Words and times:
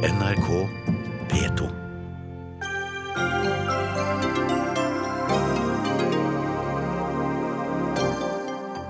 NRK 0.00 0.46
P2. 1.28 1.66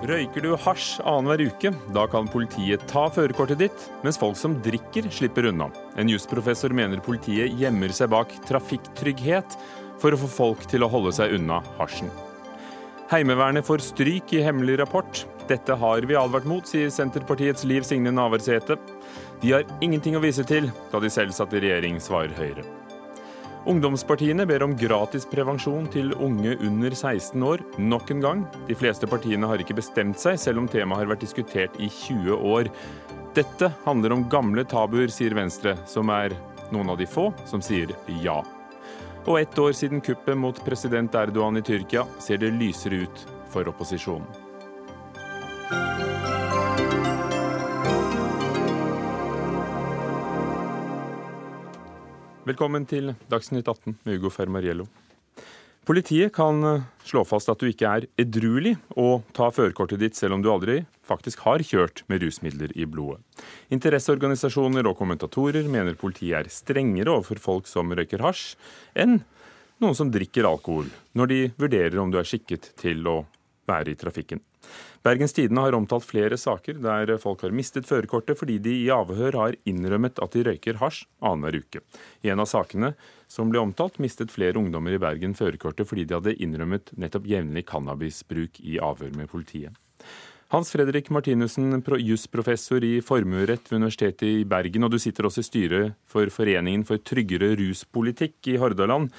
Røyker 0.07 0.45
du 0.45 0.53
hasj 0.55 1.01
annenhver 1.03 1.43
uke, 1.49 1.73
da 1.91 2.05
kan 2.13 2.31
politiet 2.31 2.85
ta 2.87 3.09
førerkortet 3.11 3.59
ditt, 3.59 3.89
mens 4.07 4.21
folk 4.23 4.39
som 4.39 4.55
drikker, 4.63 5.11
slipper 5.11 5.51
unna. 5.51 5.67
En 5.99 6.15
jusprofessor 6.15 6.71
mener 6.79 7.03
politiet 7.03 7.59
gjemmer 7.59 7.91
seg 7.91 8.15
bak 8.15 8.31
trafikktrygghet 8.47 9.59
for 9.99 10.15
å 10.15 10.23
få 10.23 10.31
folk 10.37 10.63
til 10.71 10.87
å 10.87 10.93
holde 10.95 11.17
seg 11.19 11.35
unna 11.41 11.59
hasjen. 11.81 12.15
Heimevernet 13.11 13.67
får 13.67 13.83
stryk 13.83 14.31
i 14.39 14.47
hemmelig 14.47 14.79
rapport. 14.85 15.27
Dette 15.51 15.75
har 15.75 16.05
vi 16.07 16.15
advart 16.15 16.45
mot, 16.47 16.67
sier 16.67 16.93
Senterpartiets 16.95 17.65
Liv 17.67 17.83
Signe 17.83 18.13
Navarsete. 18.15 18.77
De 19.43 19.51
har 19.51 19.65
ingenting 19.83 20.15
å 20.15 20.23
vise 20.23 20.45
til, 20.47 20.69
da 20.93 21.01
de 21.03 21.09
selv 21.11 21.35
satt 21.35 21.57
i 21.59 21.63
regjering, 21.65 21.97
svarer 21.99 22.37
Høyre. 22.37 22.63
Ungdomspartiene 23.69 24.47
ber 24.47 24.63
om 24.63 24.77
gratis 24.79 25.27
prevensjon 25.29 25.89
til 25.91 26.15
unge 26.23 26.55
under 26.63 26.95
16 26.95 27.43
år 27.45 27.65
nok 27.83 28.13
en 28.15 28.23
gang. 28.23 28.45
De 28.69 28.77
fleste 28.79 29.09
partiene 29.11 29.49
har 29.51 29.61
ikke 29.61 29.75
bestemt 29.77 30.23
seg, 30.23 30.39
selv 30.39 30.63
om 30.63 30.69
temaet 30.71 31.03
har 31.03 31.11
vært 31.11 31.25
diskutert 31.27 31.75
i 31.83 31.89
20 31.91 32.47
år. 32.53 32.71
Dette 33.35 33.73
handler 33.83 34.15
om 34.15 34.29
gamle 34.31 34.63
tabuer, 34.71 35.11
sier 35.11 35.35
Venstre, 35.35 35.75
som 35.91 36.13
er 36.15 36.37
noen 36.71 36.93
av 36.95 37.01
de 37.01 37.09
få 37.11 37.27
som 37.51 37.65
sier 37.65 37.91
ja. 38.23 38.39
Og 39.27 39.41
ett 39.41 39.59
år 39.59 39.75
siden 39.77 40.01
kuppet 40.01 40.39
mot 40.39 40.63
president 40.65 41.19
Erdogan 41.19 41.59
i 41.59 41.65
Tyrkia 41.67 42.07
ser 42.23 42.39
det 42.39 42.55
lysere 42.55 43.03
ut 43.03 43.27
for 43.51 43.67
opposisjonen. 43.69 44.50
Velkommen 52.51 52.83
til 52.89 53.13
Dagsnytt 53.31 53.69
18 53.69 54.01
med 54.03 54.17
Ugo 54.17 54.31
Fermariello. 54.33 54.89
Politiet 55.87 56.33
kan 56.35 56.65
eh, 56.67 56.87
slå 57.07 57.23
fast 57.29 57.51
at 57.53 57.61
du 57.61 57.69
ikke 57.69 57.87
er 57.87 58.07
edruelig 58.19 58.73
og 58.99 59.29
ta 59.37 59.53
førerkortet 59.55 60.01
ditt 60.03 60.19
selv 60.19 60.35
om 60.35 60.43
du 60.43 60.49
aldri 60.51 60.81
faktisk 61.07 61.45
har 61.45 61.63
kjørt 61.63 62.03
med 62.11 62.25
rusmidler 62.25 62.75
i 62.75 62.89
blodet. 62.91 63.23
Interesseorganisasjoner 63.77 64.89
og 64.91 64.99
kommentatorer 64.99 65.69
mener 65.71 65.99
politiet 66.01 66.41
er 66.41 66.51
strengere 66.51 67.13
overfor 67.15 67.39
folk 67.45 67.71
som 67.71 67.95
røyker 67.95 68.25
hasj, 68.27 68.57
enn 68.99 69.21
noen 69.79 69.99
som 70.01 70.11
drikker 70.11 70.49
alkohol, 70.49 70.91
når 71.15 71.31
de 71.31 71.41
vurderer 71.61 72.03
om 72.03 72.11
du 72.11 72.19
er 72.19 72.27
skikket 72.27 72.73
til 72.83 73.07
å 73.07 73.21
være 73.71 73.95
i 73.95 74.01
trafikken. 74.01 74.43
Bergens 75.01 75.33
Tidende 75.33 75.63
har 75.65 75.73
omtalt 75.73 76.05
flere 76.05 76.37
saker 76.37 76.77
der 76.85 77.15
folk 77.23 77.41
har 77.47 77.55
mistet 77.57 77.87
førerkortet 77.89 78.37
fordi 78.37 78.59
de 78.61 78.75
i 78.83 78.91
avhør 78.93 79.39
har 79.39 79.57
innrømmet 79.69 80.21
at 80.21 80.35
de 80.37 80.43
røyker 80.45 80.77
hasj 80.83 81.07
annenhver 81.25 81.63
uke. 81.63 81.81
I 82.21 82.33
en 82.35 82.43
av 82.45 82.51
sakene 82.51 82.93
som 83.31 83.49
ble 83.49 83.63
omtalt, 83.63 83.97
mistet 83.97 84.33
flere 84.35 84.61
ungdommer 84.61 84.99
i 84.99 85.01
Bergen 85.01 85.33
førerkortet 85.39 85.89
fordi 85.89 86.05
de 86.05 86.19
hadde 86.19 86.37
innrømmet 86.37 86.93
nettopp 87.01 87.31
jevnlig 87.33 87.65
cannabisbruk 87.73 88.61
i 88.61 88.77
avhør 88.77 89.17
med 89.17 89.33
politiet. 89.33 89.73
Hans 90.51 90.73
Fredrik 90.75 91.09
Martinussen, 91.15 91.79
jusprofessor 92.03 92.85
i 92.85 92.97
formuerett 93.01 93.71
ved 93.71 93.79
Universitetet 93.79 94.27
i 94.27 94.45
Bergen, 94.45 94.85
og 94.85 94.91
du 94.91 94.99
sitter 94.99 95.29
også 95.29 95.45
i 95.45 95.47
styret 95.47 95.93
for 96.11 96.27
Foreningen 96.35 96.83
for 96.85 96.99
tryggere 96.99 97.55
ruspolitikk 97.57 98.51
i 98.51 98.59
Hordaland. 98.59 99.13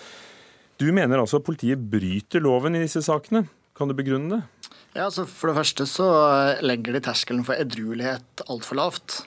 Du 0.77 0.91
mener 0.91 1.23
altså 1.23 1.39
politiet 1.39 1.79
bryter 1.79 2.43
loven 2.43 2.75
i 2.75 2.83
disse 2.83 3.01
sakene. 3.01 3.47
Kan 3.73 3.87
du 3.87 3.95
begrunne 3.95 4.35
det? 4.35 4.60
Ja, 4.91 5.05
altså 5.05 5.23
For 5.23 5.47
det 5.47 5.55
første 5.55 5.85
så 5.87 6.05
legger 6.65 6.97
de 6.97 7.01
terskelen 7.05 7.45
for 7.47 7.55
edruelighet 7.55 8.43
altfor 8.51 8.75
lavt. 8.75 9.21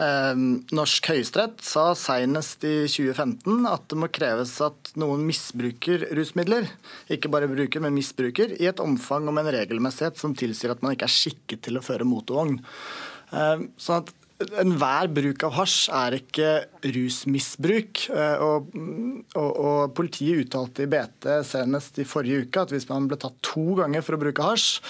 Eh, 0.00 0.38
Norsk 0.72 1.10
høyesterett 1.12 1.60
sa 1.66 1.90
senest 1.98 2.64
i 2.64 2.86
2015 2.88 3.68
at 3.68 3.84
det 3.92 3.98
må 4.00 4.08
kreves 4.08 4.54
at 4.64 4.94
noen 4.96 5.26
misbruker 5.28 6.06
rusmidler, 6.16 6.70
ikke 7.12 7.28
bare 7.32 7.50
bruker, 7.50 7.84
men 7.84 7.92
misbruker, 7.98 8.56
i 8.56 8.70
et 8.70 8.80
omfang 8.80 9.28
og 9.28 9.36
med 9.36 9.50
en 9.50 9.58
regelmessighet 9.58 10.16
som 10.20 10.32
tilsier 10.38 10.72
at 10.72 10.80
man 10.84 10.96
ikke 10.96 11.10
er 11.10 11.16
skikket 11.18 11.66
til 11.68 11.76
å 11.76 11.84
føre 11.84 12.08
motorvogn. 12.08 12.62
Eh, 13.36 13.68
sånn 13.76 14.00
at 14.00 14.16
Enhver 14.62 15.10
bruk 15.12 15.44
av 15.46 15.56
hasj 15.56 15.78
er 15.96 16.16
ikke 16.18 16.50
rusmisbruk. 16.94 18.04
Eh, 18.12 18.44
og, 18.44 18.72
og, 19.36 19.50
og, 19.50 19.80
Politiet 19.96 20.46
uttalte 20.46 20.86
i 20.86 20.90
BT 20.90 21.28
senest 21.48 22.00
i 22.02 22.08
forrige 22.08 22.46
uke 22.46 22.64
at 22.64 22.74
hvis 22.74 22.88
man 22.90 23.08
ble 23.10 23.18
tatt 23.20 23.38
to 23.44 23.78
ganger 23.80 24.04
for 24.04 24.16
å 24.16 24.22
bruke 24.22 24.46
hasj, 24.46 24.80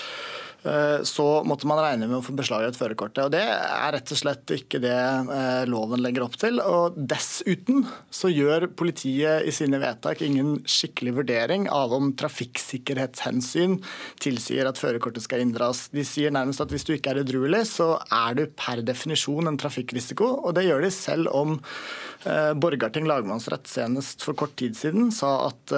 så 1.02 1.24
måtte 1.42 1.66
man 1.66 1.80
regne 1.82 2.06
med 2.06 2.20
å 2.20 2.22
få 2.22 2.34
beslaglagt 2.38 2.78
førerkortet. 2.78 3.24
Og 3.26 3.32
Det 3.34 3.42
er 3.42 3.94
rett 3.96 4.12
og 4.14 4.20
slett 4.20 4.52
ikke 4.54 4.78
det 4.82 4.94
eh, 4.94 5.64
loven 5.66 6.02
legger 6.04 6.26
opp 6.26 6.36
til. 6.38 6.60
Og 6.62 6.94
Dessuten 6.94 7.82
så 8.14 8.30
gjør 8.30 8.68
politiet 8.78 9.48
i 9.48 9.54
sine 9.54 9.80
vedtak 9.82 10.22
ingen 10.22 10.60
skikkelig 10.62 11.16
vurdering 11.18 11.66
av 11.72 11.94
om 11.96 12.12
trafikksikkerhetshensyn 12.18 13.80
tilsier 14.22 14.70
at 14.70 14.78
førerkortet 14.78 15.26
skal 15.26 15.42
inndras. 15.42 15.88
De 15.90 16.06
sier 16.06 16.34
nærmest 16.34 16.62
at 16.62 16.70
hvis 16.70 16.86
du 16.86 16.94
ikke 16.94 17.16
er 17.16 17.24
edruelig, 17.24 17.64
så 17.74 17.96
er 18.06 18.38
du 18.38 18.46
per 18.54 18.84
definisjon 18.86 19.50
en 19.50 19.58
trafikkrisiko. 19.58 20.30
Og 20.46 20.54
det 20.54 20.68
gjør 20.68 20.86
de 20.86 20.94
selv 20.94 21.34
om 21.34 21.58
eh, 21.58 22.52
Borgarting 22.54 23.10
lagmannsrett 23.10 23.66
senest 23.66 24.22
for 24.22 24.38
kort 24.38 24.54
tid 24.60 24.78
siden 24.78 25.10
sa 25.10 25.48
at 25.48 25.72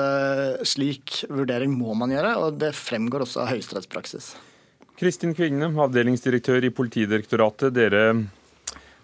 slik 0.68 1.22
vurdering 1.32 1.72
må 1.72 1.94
man 1.96 2.12
gjøre, 2.12 2.34
og 2.42 2.58
det 2.60 2.74
fremgår 2.76 3.24
også 3.24 3.44
av 3.44 3.54
høyesterettspraksis. 3.54 4.34
Kristin 4.94 5.34
Kvigne, 5.34 5.66
avdelingsdirektør 5.66 6.68
i 6.68 6.70
Politidirektoratet. 6.70 7.74
Dere 7.74 8.02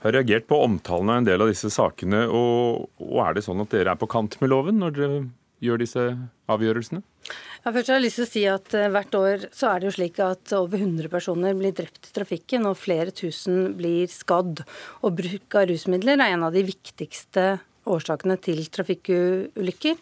har 0.01 0.15
reagert 0.15 0.47
på 0.47 0.61
omtalen 0.63 1.11
av 1.11 1.21
en 1.21 1.27
del 1.27 1.43
av 1.43 1.51
disse 1.51 1.71
sakene. 1.75 2.27
Og, 2.31 2.87
og, 3.03 3.17
er 3.25 3.35
det 3.37 3.45
sånn 3.47 3.63
at 3.65 3.73
dere 3.75 3.95
er 3.95 4.01
på 4.01 4.09
kant 4.11 4.37
med 4.41 4.53
loven 4.53 4.79
når 4.81 4.95
dere 4.97 5.17
gjør 5.61 5.83
disse 5.83 6.05
avgjørelsene? 6.51 7.03
Ja, 7.65 7.73
først 7.75 7.91
har 7.91 7.99
jeg 7.99 8.05
lyst 8.07 8.21
til 8.21 8.25
å 8.25 8.31
si 8.31 8.45
at 8.49 8.77
uh, 8.79 8.87
Hvert 8.95 9.17
år 9.19 9.43
så 9.53 9.73
er 9.73 9.81
det 9.81 9.91
jo 9.91 9.97
slik 9.99 10.21
at 10.25 10.55
over 10.57 10.81
100 10.81 11.11
personer 11.13 11.59
blir 11.59 11.75
drept 11.77 12.09
i 12.09 12.15
trafikken, 12.17 12.71
og 12.71 12.79
flere 12.81 13.13
tusen 13.13 13.75
blir 13.77 14.07
skadd. 14.15 14.63
Og 15.03 15.19
Bruk 15.19 15.59
av 15.59 15.69
rusmidler 15.69 16.23
er 16.23 16.37
en 16.37 16.47
av 16.47 16.55
de 16.55 16.65
viktigste 16.71 17.51
årsakene 17.91 18.39
til 18.41 18.63
trafikkulykker. 18.73 19.99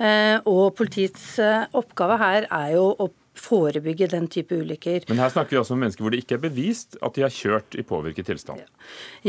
Uh, 0.00 0.40
og 0.48 0.72
Politiets 0.80 1.36
uh, 1.44 1.68
oppgave 1.76 2.18
her 2.24 2.48
er 2.48 2.74
jo 2.78 2.88
å 2.96 3.10
forebygge 3.40 4.08
den 4.12 4.28
type 4.32 4.56
ulykker. 4.56 5.06
Men 5.10 5.20
her 5.22 5.32
snakker 5.32 5.56
vi 5.56 5.60
også 5.60 5.76
om 5.76 5.82
mennesker 5.84 6.04
hvor 6.04 6.14
det 6.14 6.22
ikke 6.24 6.38
er 6.38 6.44
bevist 6.46 6.98
at 7.04 7.16
de 7.16 7.24
har 7.26 7.34
kjørt 7.34 7.78
i 7.78 7.84
påvirket 7.86 8.30
tilstand. 8.30 8.62
Ja, 8.62 8.68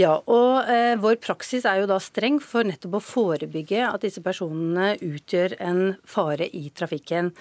ja 0.01 0.13
og 0.23 0.69
eh, 0.71 0.95
vår 1.01 1.19
praksis 1.23 1.67
er 1.67 1.81
jo 1.81 1.89
da 1.89 1.99
streng 2.03 2.39
for 2.43 2.67
nettopp 2.67 2.99
å 2.99 3.03
forebygge 3.03 3.83
at 3.87 4.05
disse 4.05 4.23
personene 4.25 4.95
utgjør 5.03 5.57
en 5.63 5.81
fare 6.07 6.49
i 6.49 6.67
trafikken. 6.75 7.33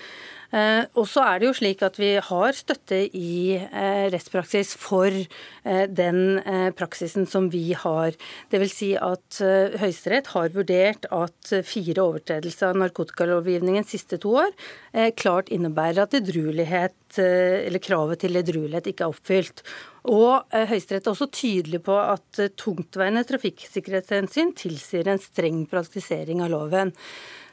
Eh, 0.55 0.84
og 0.95 1.07
så 1.11 1.25
er 1.27 1.41
det 1.41 1.49
jo 1.49 1.57
slik 1.59 1.83
at 1.87 1.99
vi 1.99 2.12
har 2.23 2.57
støtte 2.57 3.01
i 3.19 3.57
eh, 3.57 4.07
rettspraksis 4.12 4.75
for 4.79 5.11
eh, 5.11 5.84
den 5.91 6.41
praksisen 6.79 7.27
som 7.31 7.49
vi 7.51 7.73
har. 7.77 8.15
Dvs. 8.53 8.75
Si 8.77 8.91
at 9.01 9.39
Høyesterett 9.81 10.31
har 10.35 10.53
vurdert 10.55 11.06
at 11.15 11.53
fire 11.67 12.03
overtredelser 12.03 12.71
av 12.71 12.81
narkotikalovgivningen 12.83 13.87
siste 13.89 14.19
to 14.21 14.35
år 14.43 14.51
klart 15.17 15.49
innebærer 15.53 16.05
at 16.05 16.17
kravet 17.87 18.21
til 18.21 18.39
edruelighet 18.41 18.91
ikke 18.91 19.06
er 19.06 19.15
oppfylt. 19.15 19.62
Og 20.12 20.45
Høyesterett 20.53 21.06
er 21.06 21.15
også 21.15 21.31
tydelig 21.33 21.81
på 21.87 21.97
at 22.01 22.43
tungtveiende 22.61 23.25
trafikksikkerhetshensyn 23.29 24.53
tilsier 24.59 25.09
en 25.09 25.23
streng 25.23 25.65
praktisering 25.71 26.45
av 26.45 26.53
loven. 26.53 26.93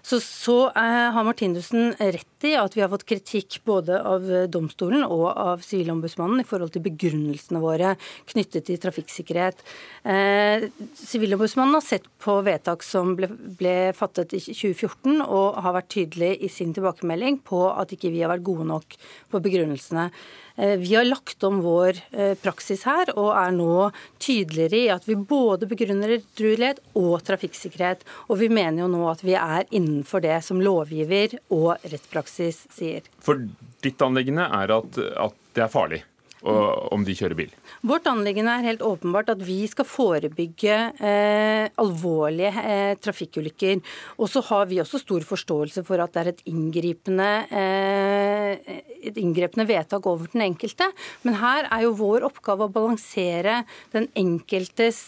Så, 0.04 0.20
så 0.20 0.58
har 0.76 1.24
Martinussen 1.24 1.94
rett 1.96 2.33
i 2.48 2.56
at 2.60 2.76
vi 2.78 2.84
har 2.84 2.92
fått 2.92 3.08
kritikk 3.10 3.60
både 3.68 4.00
av 4.04 4.28
domstolen 4.52 5.06
og 5.06 5.26
av 5.32 5.64
Sivilombudsmannen 5.66 6.44
i 6.44 6.48
forhold 6.48 6.74
til 6.76 6.84
begrunnelsene 6.86 7.62
våre 7.64 7.96
knyttet 8.32 8.68
til 8.68 8.80
trafikksikkerhet. 8.84 9.64
Eh, 10.04 10.68
Sivilombudsmannen 11.00 11.78
har 11.78 11.86
sett 11.86 12.08
på 12.24 12.38
vedtak 12.46 12.84
som 12.86 13.16
ble, 13.18 13.30
ble, 13.32 13.76
fattet 13.98 14.36
i 14.36 14.42
2014, 14.44 15.22
og 15.24 15.60
har 15.64 15.78
vært 15.78 15.92
tydelig 15.96 16.34
i 16.44 16.52
sin 16.52 16.74
tilbakemelding 16.76 17.42
på 17.48 17.66
at 17.72 17.94
ikke 17.96 18.12
vi 18.14 18.24
har 18.24 18.34
vært 18.34 18.48
gode 18.48 18.68
nok 18.70 18.98
på 19.32 19.44
begrunnelsene. 19.44 20.10
Eh, 20.56 20.76
vi 20.78 20.94
har 20.96 21.08
lagt 21.08 21.44
om 21.44 21.62
vår 21.66 21.98
eh, 22.12 22.36
praksis 22.38 22.84
her, 22.86 23.10
og 23.18 23.32
er 23.34 23.56
nå 23.56 23.90
tydeligere 24.22 24.78
i 24.78 24.92
at 24.94 25.08
vi 25.10 25.18
både 25.18 25.70
begrunner 25.70 26.18
edruelighet 26.20 26.84
og 27.00 27.24
trafikksikkerhet. 27.26 28.06
Og 28.30 28.42
vi 28.44 28.52
mener 28.54 28.84
jo 28.84 28.92
nå 28.92 29.08
at 29.10 29.24
vi 29.26 29.38
er 29.40 29.66
innenfor 29.72 30.22
det 30.24 30.38
som 30.46 30.62
lovgiver 30.62 31.40
og 31.54 31.74
rettspraksis 31.82 32.33
sier. 32.34 33.06
For 33.24 33.46
ditt 33.84 34.02
anliggende 34.06 34.48
er 34.62 34.78
at, 34.80 35.00
at 35.28 35.40
det 35.54 35.68
er 35.68 35.72
farlig? 35.72 36.04
om 36.44 37.04
de 37.08 37.16
kjører 37.16 37.38
bil? 37.38 37.52
Vårt 37.88 38.08
anliggende 38.10 38.58
er 38.58 38.68
helt 38.68 38.84
åpenbart 38.84 39.32
at 39.32 39.44
vi 39.46 39.62
skal 39.72 39.88
forebygge 39.88 40.76
eh, 41.00 41.70
alvorlige 41.80 42.64
eh, 42.64 42.96
trafikkulykker. 43.00 43.80
Og 44.20 44.32
så 44.32 44.44
har 44.50 44.68
vi 44.72 44.82
også 44.84 45.00
stor 45.02 45.24
forståelse 45.28 45.86
for 45.88 46.04
at 46.04 46.14
det 46.14 46.24
er 46.24 46.32
et 46.34 46.44
inngripende, 46.52 47.30
eh, 47.48 48.74
et 49.10 49.20
inngripende 49.20 49.68
vedtak 49.70 50.08
over 50.10 50.28
den 50.34 50.44
enkelte. 50.50 50.90
Men 51.24 51.40
her 51.40 51.70
er 51.70 51.86
jo 51.88 51.96
vår 52.02 52.28
oppgave 52.28 52.68
å 52.68 52.76
balansere 52.76 53.62
den 53.96 54.10
enkeltes 54.20 55.04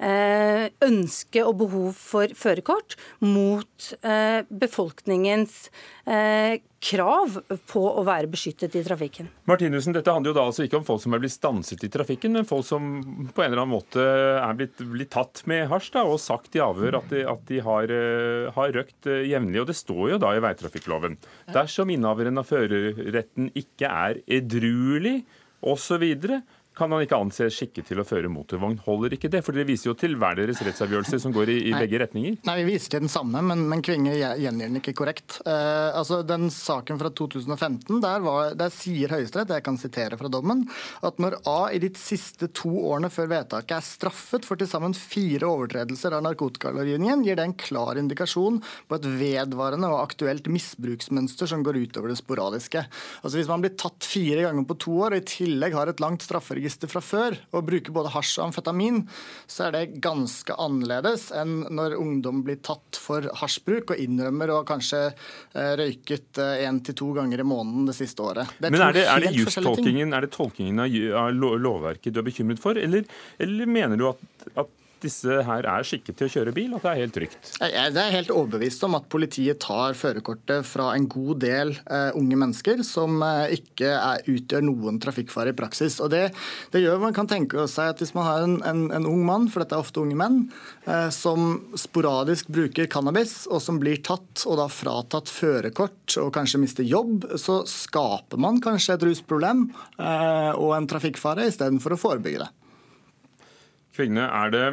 Eh, 0.00 0.70
ønske 0.80 1.42
og 1.44 1.58
behov 1.60 1.90
for 1.92 2.32
førerkort 2.32 2.94
mot 3.20 3.90
eh, 4.00 4.40
befolkningens 4.48 5.66
eh, 6.08 6.56
krav 6.80 7.36
på 7.68 7.82
å 7.84 8.02
være 8.06 8.30
beskyttet 8.32 8.74
i 8.78 8.82
trafikken. 8.84 9.28
Martinussen, 9.48 9.92
Dette 9.92 10.12
handler 10.14 10.32
jo 10.32 10.36
da 10.38 10.44
altså 10.48 10.64
ikke 10.64 10.78
om 10.80 10.86
folk 10.86 11.02
som 11.02 11.16
er 11.16 11.20
blitt 11.22 11.34
stanset 11.34 11.84
i 11.84 11.90
trafikken, 11.92 12.32
men 12.38 12.48
folk 12.48 12.64
som 12.66 12.86
på 13.34 13.44
en 13.44 13.50
eller 13.50 13.62
annen 13.62 13.74
måte 13.74 14.00
er 14.00 14.56
blitt, 14.56 14.80
blitt 14.80 15.12
tatt 15.12 15.42
med 15.50 15.68
hasj 15.70 15.90
da, 15.98 16.06
og 16.08 16.22
sagt 16.22 16.56
i 16.56 16.62
avhør 16.64 17.02
at 17.02 17.12
de, 17.12 17.24
at 17.28 17.44
de 17.50 17.60
har, 17.66 17.92
har, 18.56 18.72
røkt 18.80 19.10
jevnlig. 19.10 19.60
Og 19.60 19.68
det 19.68 19.76
står 19.76 20.14
jo 20.14 20.22
da 20.22 20.32
i 20.32 20.42
veitrafikkloven. 20.42 21.18
Dersom 21.52 21.92
innehaveren 21.92 22.40
av 22.40 22.48
førerretten 22.48 23.52
ikke 23.60 23.90
er 23.90 24.22
edruelig 24.40 25.20
osv., 25.60 26.06
kan 26.76 26.92
han 26.94 27.02
ikke 27.04 27.18
anses 27.18 27.56
skikket 27.58 27.90
til 27.90 28.00
å 28.00 28.06
føre 28.06 28.30
motorvogn. 28.32 28.78
Holder 28.86 29.16
ikke 29.16 29.28
det? 29.32 29.42
For 29.44 29.56
dere 29.56 29.68
viser 29.68 29.90
jo 29.90 29.96
til 29.98 30.14
hver 30.18 30.38
deres 30.38 30.62
rettsavgjørelse 30.64 31.18
som 31.20 31.34
går 31.34 31.52
i, 31.52 31.56
i 31.68 31.74
begge 31.74 31.98
retninger. 32.00 32.38
Nei, 32.46 32.54
vi 32.62 32.70
viser 32.70 32.94
til 32.94 33.04
den 33.04 33.12
samme, 33.12 33.42
men, 33.44 33.66
men 33.68 33.82
Kvinge 33.84 34.14
gjengir 34.16 34.70
den 34.70 34.78
ikke 34.80 34.94
korrekt. 34.96 35.40
Uh, 35.44 35.90
altså, 35.98 36.22
Den 36.26 36.48
saken 36.54 37.00
fra 37.00 37.10
2015, 37.12 38.00
der, 38.00 38.24
var, 38.24 38.54
der 38.58 38.72
sier 38.72 39.12
Høyesterett, 39.12 39.52
jeg 39.52 39.66
kan 39.66 39.80
sitere 39.80 40.18
fra 40.20 40.30
dommen, 40.32 40.62
at 41.04 41.20
når 41.20 41.40
A 41.50 41.58
i 41.76 41.82
de 41.82 41.90
siste 41.98 42.48
to 42.56 42.72
årene 42.92 43.10
før 43.12 43.28
vedtaket 43.34 43.76
er 43.76 43.84
straffet 43.84 44.48
for 44.48 44.60
til 44.60 44.70
sammen 44.70 44.96
fire 44.96 45.50
overtredelser 45.50 46.16
av 46.16 46.24
narkotikalovgivningen, 46.28 47.26
gir 47.26 47.36
det 47.40 47.48
en 47.48 47.56
klar 47.60 48.00
indikasjon 48.00 48.62
på 48.88 49.00
et 49.00 49.10
vedvarende 49.20 49.90
og 49.90 50.00
aktuelt 50.06 50.48
misbruksmønster 50.48 51.50
som 51.50 51.66
går 51.66 51.82
utover 51.82 52.14
det 52.14 52.20
sporadiske. 52.22 52.86
Altså 53.20 53.36
Hvis 53.36 53.52
man 53.52 53.66
blir 53.66 53.76
tatt 53.76 54.06
fire 54.06 54.46
ganger 54.48 54.68
på 54.70 54.80
to 54.86 54.96
år 55.04 55.18
og 55.18 55.20
i 55.20 55.28
tillegg 55.34 55.76
har 55.76 55.92
et 55.92 56.00
langt 56.00 56.24
strafferegister 56.24 56.69
register 56.70 56.90
fra 56.90 57.02
før 57.02 57.36
og 57.56 57.66
bruker 57.66 57.94
både 57.94 58.12
hasj 58.14 58.38
og 58.38 58.48
amfetamin, 58.48 59.02
så 59.50 59.66
er 59.66 59.74
det 59.74 60.00
ganske 60.04 60.54
annerledes 60.54 61.30
enn 61.34 61.66
når 61.70 61.98
ungdom 61.98 62.44
blir 62.46 62.60
tatt 62.62 62.98
for 63.00 63.26
hasjbruk 63.42 63.94
og 63.94 64.02
innrømmer 64.02 64.54
å 64.54 64.62
kanskje 64.68 65.02
eh, 65.10 65.74
røyket 65.80 66.38
én 66.38 66.78
eh, 66.78 66.82
til 66.86 66.98
to 67.02 67.12
ganger 67.18 67.42
i 67.42 67.46
måneden 67.46 67.88
det 67.90 67.96
siste 67.98 68.22
året. 68.22 68.54
Det 68.58 68.70
Men 68.70 68.86
er 68.86 68.96
det, 68.96 69.06
er 69.10 69.26
det 69.26 69.34
justtolkingen 69.36 70.14
er 70.14 70.26
det 70.26 70.32
tolkingen 70.36 70.84
av 70.84 71.32
lovverket 71.34 72.14
du 72.14 72.22
er 72.22 72.28
bekymret 72.30 72.62
for, 72.62 72.78
eller, 72.78 73.06
eller 73.38 73.70
mener 73.70 73.98
du 73.98 74.06
at, 74.12 74.22
at 74.54 74.76
disse 75.04 75.40
her 75.46 75.66
er 75.68 75.86
skikket 75.86 76.18
til 76.18 76.28
å 76.28 76.32
kjøre 76.34 76.54
bil, 76.56 76.74
at 76.76 76.84
det 76.84 76.90
er 76.90 77.00
helt 77.02 77.14
trygt? 77.16 77.50
Jeg 77.60 77.94
er 78.02 78.14
helt 78.14 78.32
overbevist 78.34 78.84
om 78.86 78.96
at 78.98 79.08
politiet 79.12 79.60
tar 79.62 79.96
førerkortet 79.98 80.66
fra 80.68 80.90
en 80.96 81.06
god 81.10 81.40
del 81.44 81.72
uh, 81.86 82.10
unge 82.18 82.38
mennesker 82.40 82.84
som 82.86 83.20
uh, 83.24 83.46
ikke 83.52 83.90
er, 83.94 84.24
utgjør 84.30 84.66
noen 84.66 85.00
trafikkfare 85.02 85.54
i 85.54 85.56
praksis. 85.56 85.98
Og 86.04 86.12
det, 86.14 86.26
det, 86.74 86.84
gjør 86.84 87.02
man 87.02 87.16
kan 87.16 87.30
tenke 87.30 87.66
seg 87.70 87.92
at 87.92 88.00
Hvis 88.00 88.14
man 88.16 88.26
har 88.26 88.44
en, 88.44 88.58
en, 88.66 88.84
en 88.96 89.08
ung 89.08 89.24
mann, 89.26 89.48
for 89.52 89.62
dette 89.62 89.76
er 89.76 89.84
ofte 89.84 90.02
unge 90.02 90.18
menn, 90.18 90.40
uh, 90.86 91.08
som 91.14 91.50
sporadisk 91.78 92.50
bruker 92.52 92.90
cannabis, 92.90 93.44
og 93.50 93.62
som 93.64 93.80
blir 93.82 94.02
tatt 94.06 94.46
og 94.46 94.60
da 94.60 94.68
fratatt 94.72 95.30
førerkort 95.32 96.16
og 96.20 96.32
kanskje 96.34 96.62
mister 96.62 96.86
jobb, 96.86 97.26
så 97.40 97.60
skaper 97.68 98.40
man 98.40 98.60
kanskje 98.62 98.96
et 98.96 99.04
rusproblem 99.06 99.66
og 100.00 100.72
en 100.74 100.88
trafikkfare 100.90 101.46
istedenfor 101.50 101.94
å 101.94 102.00
forebygge 102.00 102.42
det. 102.42 102.48
Kvinne, 104.00 104.24
er 104.24 104.52
det 104.54 104.64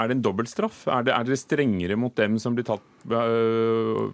er 0.00 0.10
det 0.10 0.16
en 0.16 0.24
dobbeltstraff? 0.24 0.86
Er, 0.90 1.06
er 1.06 1.26
dere 1.26 1.38
strengere 1.38 1.96
mot 2.00 2.14
dem 2.18 2.38
som 2.42 2.56
blir 2.56 2.66
tatt 2.66 3.12
øh, 3.14 4.08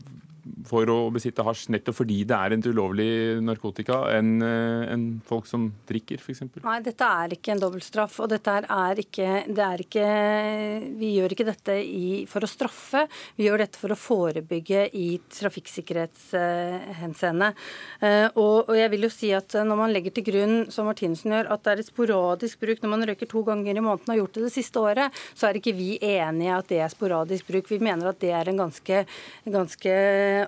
for 0.68 0.84
å 0.90 1.10
besitte 1.14 1.44
hasj 1.46 1.70
nettopp 1.74 1.96
fordi 2.00 2.18
det 2.28 2.36
er 2.36 2.50
en 2.54 2.64
ulovlig 2.64 3.40
narkotika, 3.44 3.96
enn 4.16 4.42
eh, 4.44 4.92
en 4.92 5.20
folk 5.26 5.46
som 5.48 5.72
drikker, 5.88 6.18
f.eks.? 6.20 6.42
Nei, 6.64 6.80
dette 6.84 7.04
er 7.04 7.28
ikke 7.36 7.52
en 7.54 7.62
dobbeltstraff. 7.62 8.14
Og 8.24 8.28
dette 8.32 8.50
er 8.60 8.94
ikke, 9.02 9.28
det 9.48 9.64
er 9.64 9.78
ikke 9.84 10.06
Vi 11.00 11.08
gjør 11.16 11.30
ikke 11.34 11.50
dette 11.50 11.74
i, 11.82 12.26
for 12.30 12.40
å 12.44 12.48
straffe, 12.50 13.00
vi 13.36 13.44
gjør 13.46 13.58
dette 13.64 13.78
for 13.80 13.90
å 13.92 13.98
forebygge 13.98 14.80
i 14.96 15.20
trafikksikkerhetshenseende. 15.40 17.48
Eh, 18.00 18.28
og, 18.34 18.68
og 18.68 18.74
jeg 18.78 18.90
vil 18.94 19.04
jo 19.06 19.12
si 19.14 19.28
at 19.36 19.50
når 19.66 19.76
man 19.84 19.94
legger 19.94 20.12
til 20.16 20.24
grunn, 20.30 20.56
som 20.72 20.84
Martinsen 20.90 21.32
gjør, 21.34 21.46
at 21.54 21.60
det 21.64 21.70
er 21.72 21.78
et 21.82 21.92
sporadisk 21.92 22.56
bruk 22.62 22.78
når 22.82 22.90
man 22.94 23.06
røyker 23.10 23.28
to 23.30 23.40
ganger 23.46 23.74
i 23.74 23.84
måneden 23.84 24.08
og 24.08 24.12
har 24.14 24.22
gjort 24.22 24.36
det 24.38 24.46
det 24.46 24.54
siste 24.54 24.76
året, 24.80 25.08
så 25.34 25.42
er 25.48 25.54
ikke 25.60 25.76
vi 25.76 25.90
enige 26.00 26.56
at 26.56 26.68
det 26.70 26.80
er 26.84 26.90
sporadisk 26.92 27.44
bruk. 27.50 27.66
Vi 27.70 27.80
mener 27.82 28.06
at 28.10 28.20
det 28.22 28.32
er 28.36 28.46
en 28.50 28.60
ganske, 28.60 28.96
ganske 29.46 29.92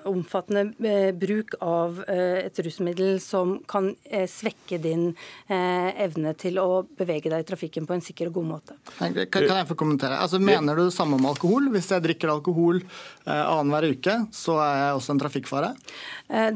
omfattende 0.09 0.73
eh, 0.89 1.11
bruk 1.15 1.55
av 1.61 2.03
eh, 2.09 2.47
et 2.47 2.59
rusmiddel 2.65 3.19
som 3.23 3.57
kan 3.69 3.91
eh, 4.05 4.29
svekke 4.31 4.79
din 4.83 5.11
evne 5.53 6.33
til 6.39 6.57
å 6.63 6.83
bevege 6.99 7.31
deg 7.31 7.43
i 7.43 7.47
trafikken 7.47 7.85
på 7.89 7.95
en 7.97 8.03
sikker 8.05 8.31
og 8.31 8.39
god 8.39 8.47
måte. 8.49 8.77
Kan, 8.99 9.17
jeg 9.49 9.69
få 9.69 9.77
kommentere? 9.79 10.17
Altså, 10.23 10.41
mener 10.43 10.79
du 10.79 10.85
det 10.87 10.95
samme 10.95 11.19
om 11.19 11.27
alkohol? 11.29 11.69
Hvis 11.75 11.91
jeg 11.93 12.05
drikker 12.05 12.33
alkohol 12.33 12.81
annenhver 13.27 13.91
uke, 13.93 14.15
så 14.35 14.57
er 14.63 14.79
jeg 14.79 14.97
også 14.99 15.15
en 15.15 15.21
trafikkfare? 15.23 15.71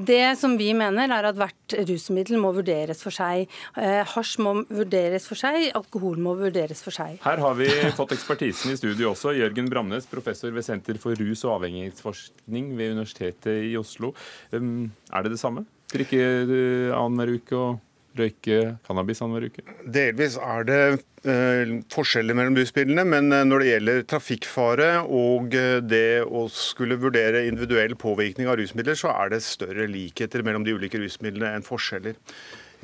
Det 0.08 0.22
som 0.40 0.56
vi 0.58 0.70
mener, 0.76 1.12
er 1.12 1.28
at 1.28 1.38
hvert 1.38 1.76
rusmiddel 1.90 2.40
må 2.40 2.54
vurderes 2.56 3.02
for 3.04 3.14
seg. 3.14 3.52
Hasj 3.76 4.38
må 4.42 4.54
vurderes 4.70 5.28
for 5.28 5.38
seg, 5.38 5.68
alkohol 5.76 6.16
må 6.22 6.36
vurderes 6.40 6.80
for 6.84 6.94
seg. 6.94 7.20
Her 7.26 7.42
har 7.44 7.58
vi 7.60 7.68
fått 7.98 8.16
ekspertisen 8.16 8.72
i 8.72 8.78
studio 8.80 9.12
også. 9.12 9.36
Jørgen 9.36 9.68
Bramnes, 9.72 10.08
professor 10.10 10.54
ved 10.54 10.66
Senter 10.66 11.00
for 11.02 11.18
rus- 11.20 11.44
og 11.44 11.58
avhengighetsforskning 11.58 12.72
ved 12.78 12.96
Universitetet 12.96 13.15
Universitetet 13.16 13.64
i 13.64 13.76
Oslo. 13.76 14.14
Er 14.52 15.22
det 15.24 15.34
det 15.34 15.40
samme? 15.40 15.66
Drikke 15.92 16.20
eh, 16.20 16.94
annenhver 16.94 17.36
uke 17.38 17.56
og 17.56 17.82
røyke 18.16 18.76
cannabis 18.86 19.20
annenhver 19.22 19.50
uke? 19.50 19.62
Delvis 19.84 20.36
er 20.40 20.66
det 20.66 20.80
eh, 21.28 21.76
forskjeller 21.92 22.36
mellom 22.36 22.56
rusmidlene, 22.58 23.04
men 23.06 23.30
eh, 23.32 23.46
når 23.46 23.62
det 23.62 23.70
gjelder 23.70 24.02
trafikkfare 24.10 24.90
og 25.04 25.54
det 25.86 26.24
å 26.26 26.46
skulle 26.52 26.98
vurdere 27.00 27.46
individuell 27.46 27.96
påvirkning 27.96 28.50
av 28.50 28.58
rusmidler, 28.60 28.98
så 28.98 29.14
er 29.14 29.32
det 29.32 29.44
større 29.46 29.88
likheter 29.90 30.44
mellom 30.46 30.66
de 30.66 30.76
ulike 30.76 31.00
rusmidlene 31.00 31.54
enn 31.56 31.66
forskjeller. 31.66 32.18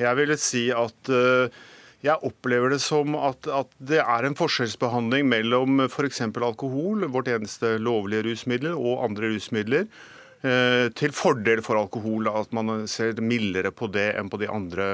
Jeg 0.00 0.18
vil 0.18 0.32
si 0.40 0.70
at 0.72 1.10
jeg 2.02 2.18
opplever 2.26 2.72
det 2.72 2.80
som 2.82 3.14
at, 3.14 3.46
at, 3.46 3.68
det 3.78 4.00
er 4.02 4.26
en 4.26 4.34
forskjellsbehandling 4.34 5.28
mellom 5.30 5.84
f.eks. 5.84 6.24
For 6.24 6.46
alkohol, 6.48 7.04
vårt 7.14 7.30
eneste 7.30 7.76
lovlige 7.78 8.24
rusmiddel, 8.26 8.74
og 8.74 9.04
andre 9.06 9.30
rusmidler. 9.36 9.86
Eh, 10.42 10.88
til 10.98 11.14
fordel 11.14 11.62
for 11.62 11.78
alkohol. 11.78 12.30
At 12.30 12.54
man 12.56 12.86
ser 12.90 13.18
mildere 13.22 13.70
på 13.74 13.90
det 13.92 14.12
enn 14.18 14.30
på 14.32 14.40
de 14.42 14.50
andre 14.50 14.88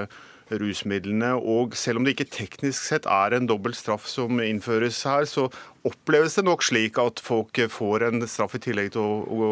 rusmidlene. 0.49 1.35
Og 1.37 1.77
selv 1.77 2.01
om 2.01 2.07
det 2.07 2.17
ikke 2.17 2.31
teknisk 2.39 2.85
sett 2.85 3.09
er 3.09 3.37
en 3.37 3.49
dobbelt 3.49 3.77
straff 3.77 4.09
som 4.09 4.41
innføres 4.45 5.03
her, 5.09 5.29
så 5.29 5.49
oppleves 5.89 6.39
det 6.39 6.47
nok 6.49 6.65
slik 6.65 7.01
at 7.01 7.21
folk 7.21 7.61
får 7.73 8.09
en 8.09 8.29
straff 8.29 8.57
i 8.57 8.65
tillegg 8.65 8.95
til 8.97 9.05
å, 9.05 9.15
å 9.29 9.51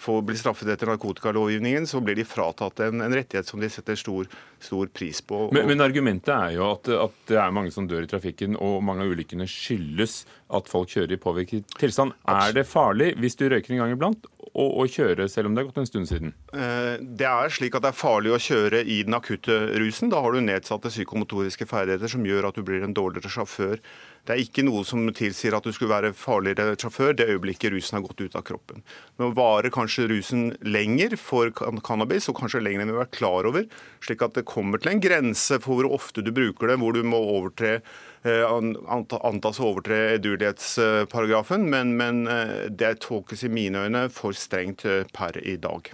får 0.00 0.22
bli 0.24 0.36
straffet 0.38 0.70
etter 0.72 0.88
narkotikalovgivningen, 0.90 1.86
så 1.88 2.00
blir 2.04 2.16
de 2.18 2.24
fratatt 2.24 2.80
en, 2.86 3.02
en 3.04 3.14
rettighet 3.14 3.48
som 3.48 3.60
de 3.60 3.68
setter 3.72 3.98
stor, 4.00 4.28
stor 4.62 4.88
pris 4.96 5.20
på. 5.20 5.42
Men, 5.54 5.68
men, 5.68 5.84
argumentet 5.84 6.32
er 6.34 6.56
jo 6.56 6.66
at, 6.70 6.88
at, 7.06 7.18
det 7.28 7.38
er 7.42 7.54
mange 7.54 7.72
som 7.74 7.88
dør 7.90 8.06
i 8.06 8.10
trafikken, 8.10 8.56
og 8.56 8.80
mange 8.86 9.04
av 9.04 9.12
ulykkene 9.12 9.48
skyldes 9.50 10.22
at 10.56 10.70
folk 10.72 10.92
kjører 10.94 11.16
i 11.16 11.20
påvirket 11.20 11.76
tilstand. 11.80 12.16
Er 12.30 12.56
det 12.56 12.66
farlig 12.70 13.12
hvis 13.20 13.36
du 13.36 13.46
røyker 13.52 13.76
en 13.76 13.84
gang 13.84 13.96
iblant? 13.96 14.30
Å, 14.60 14.84
kjøre 14.90 15.26
selv 15.30 15.48
om 15.48 15.56
det 15.56 15.62
har 15.62 15.70
gått 15.70 15.80
en 15.80 15.88
stund 15.88 16.08
siden? 16.10 16.34
Eh, 16.52 17.00
det 17.00 17.26
er 17.28 17.52
slik 17.54 17.76
at 17.78 17.84
det 17.84 17.92
er 17.92 17.96
farlig 17.96 18.34
å 18.34 18.40
kjøre 18.42 18.82
i 18.84 19.00
den 19.06 19.16
akutte 19.16 19.56
rusen. 19.80 20.10
Da 20.12 20.20
har 20.20 20.36
du 20.36 20.42
nedsatte 20.44 20.92
psykomotoriske 20.92 21.68
ferdigheter 21.70 22.12
som 22.12 22.26
gjør 22.26 22.50
at 22.50 22.58
du 22.58 22.64
blir 22.66 22.84
en 22.84 22.96
dårligere 22.96 23.32
sjåfør. 23.32 23.80
Det 24.28 24.34
er 24.34 24.42
ikke 24.42 24.64
noe 24.66 24.84
som 24.84 25.06
tilsier 25.16 25.56
at 25.56 25.64
du 25.64 25.72
skulle 25.72 25.94
være 25.94 26.12
farligere 26.16 26.76
sjåfør 26.80 27.16
det 27.16 27.28
øyeblikket 27.32 27.72
rusen 27.72 27.96
har 27.96 28.04
gått 28.04 28.20
ut 28.20 28.36
av 28.36 28.44
kroppen. 28.46 28.84
Nå 29.20 29.30
varer 29.38 29.72
kanskje 29.72 30.10
rusen 30.12 30.50
lenger 30.66 31.16
for 31.20 31.54
cannabis, 31.56 32.28
og 32.28 32.36
kanskje 32.42 32.60
lenger 32.64 32.84
enn 32.84 32.92
vi 32.92 32.98
har 32.98 33.06
vært 33.06 33.16
klar 33.16 33.48
over. 33.48 33.66
Slik 34.04 34.26
at 34.26 34.36
det 34.36 34.48
kommer 34.50 34.82
til 34.82 34.92
en 34.92 35.02
grense 35.02 35.60
for 35.64 35.80
hvor 35.80 35.88
ofte 35.96 36.24
du 36.26 36.34
bruker 36.36 36.68
det, 36.68 36.80
hvor 36.82 36.96
du 36.96 37.02
må 37.06 37.22
overtre 37.38 37.78
antas 38.24 39.60
å 39.60 39.70
overtre 39.70 39.98
edruelighetsparagrafen, 40.16 41.64
men, 41.72 41.94
men 41.96 42.26
eh, 42.28 42.68
det 42.68 42.98
tolkes 43.06 43.46
i 43.46 43.48
mine 43.52 43.86
øyne 43.86 44.08
for 44.12 44.36
strengt 44.36 44.84
eh, 44.84 45.06
per 45.16 45.40
i 45.40 45.56
dag. 45.56 45.88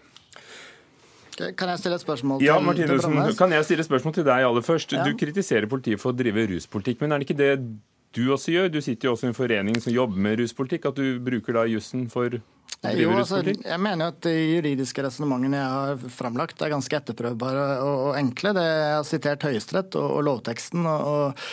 Kan 1.36 1.68
jeg 1.68 1.82
stille 1.82 1.98
et 1.98 2.02
spørsmål 2.02 2.40
til, 2.40 2.48
ja, 2.48 2.56
Martinus, 2.58 3.36
Kan 3.36 3.52
jeg 3.52 3.64
stille 3.68 3.84
et 3.84 3.90
spørsmål 3.90 4.14
til 4.16 4.24
deg 4.24 4.46
aller 4.48 4.64
først? 4.64 4.96
Ja. 4.96 5.04
Du 5.04 5.12
kritiserer 5.20 5.68
politiet 5.68 6.00
for 6.00 6.14
å 6.14 6.16
drive 6.16 6.46
ruspolitikk, 6.48 7.02
men 7.04 7.12
er 7.12 7.20
det 7.20 7.28
ikke 7.28 7.38
det 7.38 7.52
du 8.16 8.22
også 8.32 8.54
gjør? 8.54 8.70
Du 8.72 8.80
sitter 8.80 9.10
jo 9.10 9.12
også 9.12 9.28
i 9.28 9.30
en 9.30 9.36
forening 9.36 9.76
som 9.82 9.92
jobber 9.92 10.16
med 10.16 10.40
ruspolitikk. 10.40 10.88
At 10.88 10.96
du 10.96 11.20
bruker 11.20 11.58
da 11.58 11.66
jussen 11.68 12.06
for 12.08 12.38
Jo, 12.84 13.10
altså, 13.16 13.40
jeg 13.42 13.80
mener 13.82 14.12
at 14.12 14.18
De 14.26 14.32
juridiske 14.32 15.02
resonnementene 15.02 15.58
jeg 15.58 15.70
har 15.72 16.02
framlagt, 16.12 16.60
er 16.62 16.70
ganske 16.70 16.98
etterprøvbare 16.98 17.64
og, 17.82 17.94
og 18.10 18.18
enkle. 18.20 18.52
Det, 18.56 18.64
jeg 18.66 18.92
har 18.92 19.06
sitert 19.08 19.46
Høyesterett 19.46 19.96
og, 19.98 20.06
og, 20.18 20.22
lovteksten. 20.26 20.86
Og, 20.86 21.06
og, 21.10 21.46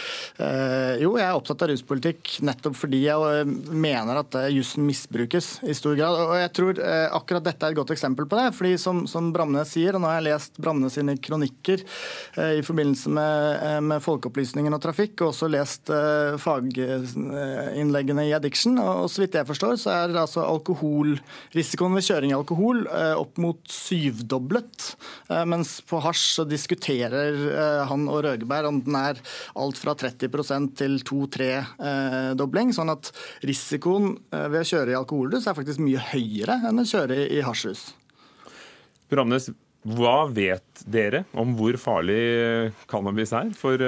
øh, 0.43 0.93
jo, 1.01 1.13
jeg 1.17 1.25
er 1.25 1.37
opptatt 1.37 1.63
av 1.65 1.71
ruspolitikk 1.71 2.35
nettopp 2.45 2.77
fordi 2.77 3.03
jeg 3.05 3.39
eh, 3.39 3.53
mener 3.71 4.19
at 4.21 4.37
jussen 4.53 4.85
misbrukes 4.87 5.47
i 5.65 5.75
stor 5.77 5.95
grad. 5.99 6.19
Og 6.25 6.35
jeg 6.41 6.51
tror 6.59 6.83
øh, 6.83 7.07
akkurat 7.19 7.47
dette 7.47 7.65
er 7.65 7.73
et 7.73 7.79
godt 7.79 7.95
eksempel 7.95 8.27
på 8.29 8.39
det. 8.39 8.49
fordi 8.57 8.75
Som, 8.83 9.05
som 9.09 9.31
Bramnes 9.33 9.73
sier, 9.73 9.95
og 9.95 10.03
nå 10.03 10.11
har 10.11 10.19
jeg 10.19 10.27
lest 10.29 10.61
Bramnes 10.61 10.97
sine 10.99 11.17
kronikker 11.17 11.81
øh, 12.37 12.53
i 12.59 12.65
forbindelse 12.65 13.09
med, 13.09 13.81
med, 13.87 14.03
Folkeopplysningen 14.03 14.75
og 14.75 14.81
trafikk, 14.83 15.21
og 15.21 15.31
også 15.31 15.47
lest 15.47 15.89
faginnleggene 16.43 18.25
i 18.27 18.33
Addiction. 18.35 18.75
Og, 18.81 19.07
så 19.11 19.23
vidt 19.23 19.37
jeg 19.39 19.47
forstår, 19.47 19.77
så 19.79 19.93
er 19.95 20.17
altså 20.19 20.43
alkohol 20.43 21.12
risikoen 21.55 21.96
ved 21.98 22.05
kjøring 22.08 22.34
i 22.34 22.38
alkohol 22.38 22.84
eh, 22.88 23.13
opp 23.20 23.39
mot 23.41 23.60
syvdoblet. 23.70 24.88
Eh, 25.29 25.43
mens 25.50 25.75
på 25.88 26.01
hasj 26.03 26.43
diskuterer 26.50 27.39
eh, 27.50 27.82
han 27.89 28.08
og 28.12 28.24
Røgeberg 28.27 28.70
om 28.70 28.79
den 28.86 28.98
er 29.00 29.20
alt 29.60 29.82
fra 29.82 29.96
30% 30.00 30.77
til 30.79 31.00
2-3-dobling. 31.08 32.74
Sånn 32.75 32.93
at 32.93 33.12
risikoen 33.46 34.15
ved 34.32 34.62
å 34.62 34.70
kjøre 34.70 34.93
i 34.93 35.00
alkoholrus 35.00 35.50
er 35.50 35.58
faktisk 35.58 35.84
mye 35.84 36.01
høyere 36.13 36.62
enn 36.70 36.82
å 36.82 36.88
kjøre 36.88 37.20
i 37.34 37.43
hasjrus. 37.46 37.91
Ramnes, 39.13 39.51
hva 39.84 40.24
vet 40.32 40.86
dere 40.89 41.25
om 41.38 41.53
hvor 41.58 41.75
farlig 41.82 42.72
cannabis 42.89 43.34
er 43.36 43.51
for 43.58 43.82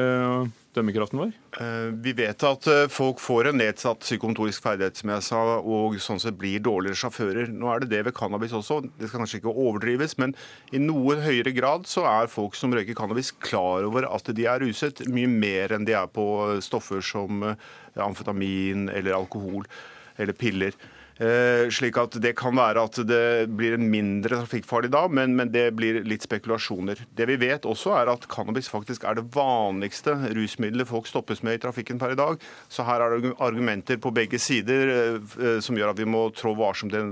dømmekraften 0.75 1.19
vår? 1.21 1.31
Eh, 1.61 1.87
vi 2.05 2.13
vet 2.17 2.45
at 2.47 2.67
eh, 2.71 2.85
folk 2.91 3.21
får 3.23 3.49
en 3.49 3.59
nedsatt 3.61 4.03
psykomotorisk 4.03 4.63
ferdighet, 4.65 4.99
som 4.99 5.11
jeg 5.13 5.25
sa, 5.27 5.41
og 5.59 5.97
sånn 6.03 6.21
sett 6.21 6.37
blir 6.39 6.63
dårligere 6.63 6.99
sjåfører. 6.99 7.51
Nå 7.53 7.71
er 7.71 7.83
det 7.83 7.91
det 7.93 8.01
ved 8.07 8.17
cannabis 8.17 8.55
også. 8.55 8.81
Det 8.99 9.09
skal 9.09 9.23
kanskje 9.23 9.41
ikke 9.41 9.55
overdrives, 9.55 10.17
men 10.21 10.35
i 10.75 10.81
noe 10.83 11.17
høyere 11.23 11.55
grad 11.55 11.89
så 11.89 12.05
er 12.09 12.31
folk 12.31 12.57
som 12.59 12.75
røyker 12.75 12.97
cannabis, 12.97 13.33
klar 13.43 13.87
over 13.87 14.09
at 14.09 14.31
de 14.35 14.47
er 14.49 14.63
ruset, 14.63 15.05
mye 15.11 15.31
mer 15.31 15.75
enn 15.75 15.87
de 15.87 15.95
er 15.97 16.11
på 16.11 16.27
stoffer 16.65 17.03
som 17.05 17.43
eh, 17.51 17.71
amfetamin 18.05 18.89
eller 18.91 19.17
alkohol 19.17 19.65
eller 20.19 20.35
piller. 20.37 20.75
Eh, 21.15 21.69
slik 21.71 21.95
at 21.95 22.17
Det 22.19 22.33
kan 22.35 22.57
være 22.57 22.81
at 22.89 22.97
det 23.07 23.47
blir 23.55 23.77
en 23.77 23.85
mindre 23.87 24.35
trafikkfarlig 24.41 24.89
da, 24.91 25.05
men, 25.07 25.37
men, 25.39 25.51
det 25.53 25.69
blir 25.77 26.01
litt 26.03 26.25
spekulasjoner. 26.27 27.05
Det 27.15 27.27
vi 27.29 27.37
vet 27.39 27.63
også 27.63 27.93
er 27.95 28.11
at 28.11 28.27
Cannabis 28.27 28.67
faktisk 28.67 29.05
er 29.07 29.15
det 29.15 29.29
vanligste 29.31 30.17
rusmiddelet 30.35 30.89
folk 30.89 31.07
stoppes 31.07 31.39
med 31.45 31.55
i 31.55 31.63
trafikken 31.63 32.01
per 32.01 32.17
i 32.17 32.19
dag. 32.19 32.43
Så 32.67 32.83
her 32.83 32.99
er 32.99 33.15
det 33.15 33.31
argumenter 33.39 34.01
på 34.01 34.11
begge 34.15 34.41
sider 34.43 34.91
eh, 34.91 35.39
eh, 35.39 35.57
som 35.63 35.79
gjør 35.79 35.93
at 35.93 36.03
vi 36.03 36.09
må 36.09 36.27
trå 36.35 36.51
varsomt 36.59 36.91
i 36.91 37.05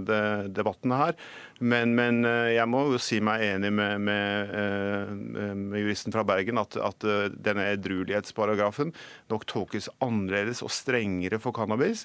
debatten 0.52 0.98
her. 1.00 1.16
Men, 1.64 1.96
men, 1.96 2.26
jeg 2.52 2.68
må 2.68 2.82
jo 2.92 3.00
si 3.00 3.22
meg 3.24 3.40
enig 3.46 3.70
med, 3.72 4.02
med, 4.04 4.50
med 5.56 5.80
juristen 5.80 6.12
fra 6.12 6.26
Bergen 6.28 6.60
at, 6.60 6.76
at 6.76 7.06
denne 7.40 7.70
edruelighetsparagrafen 7.78 8.92
nok 9.32 9.46
tolkes 9.48 9.88
annerledes 10.04 10.60
og 10.66 10.74
strengere 10.74 11.40
for 11.40 11.56
cannabis. 11.56 12.04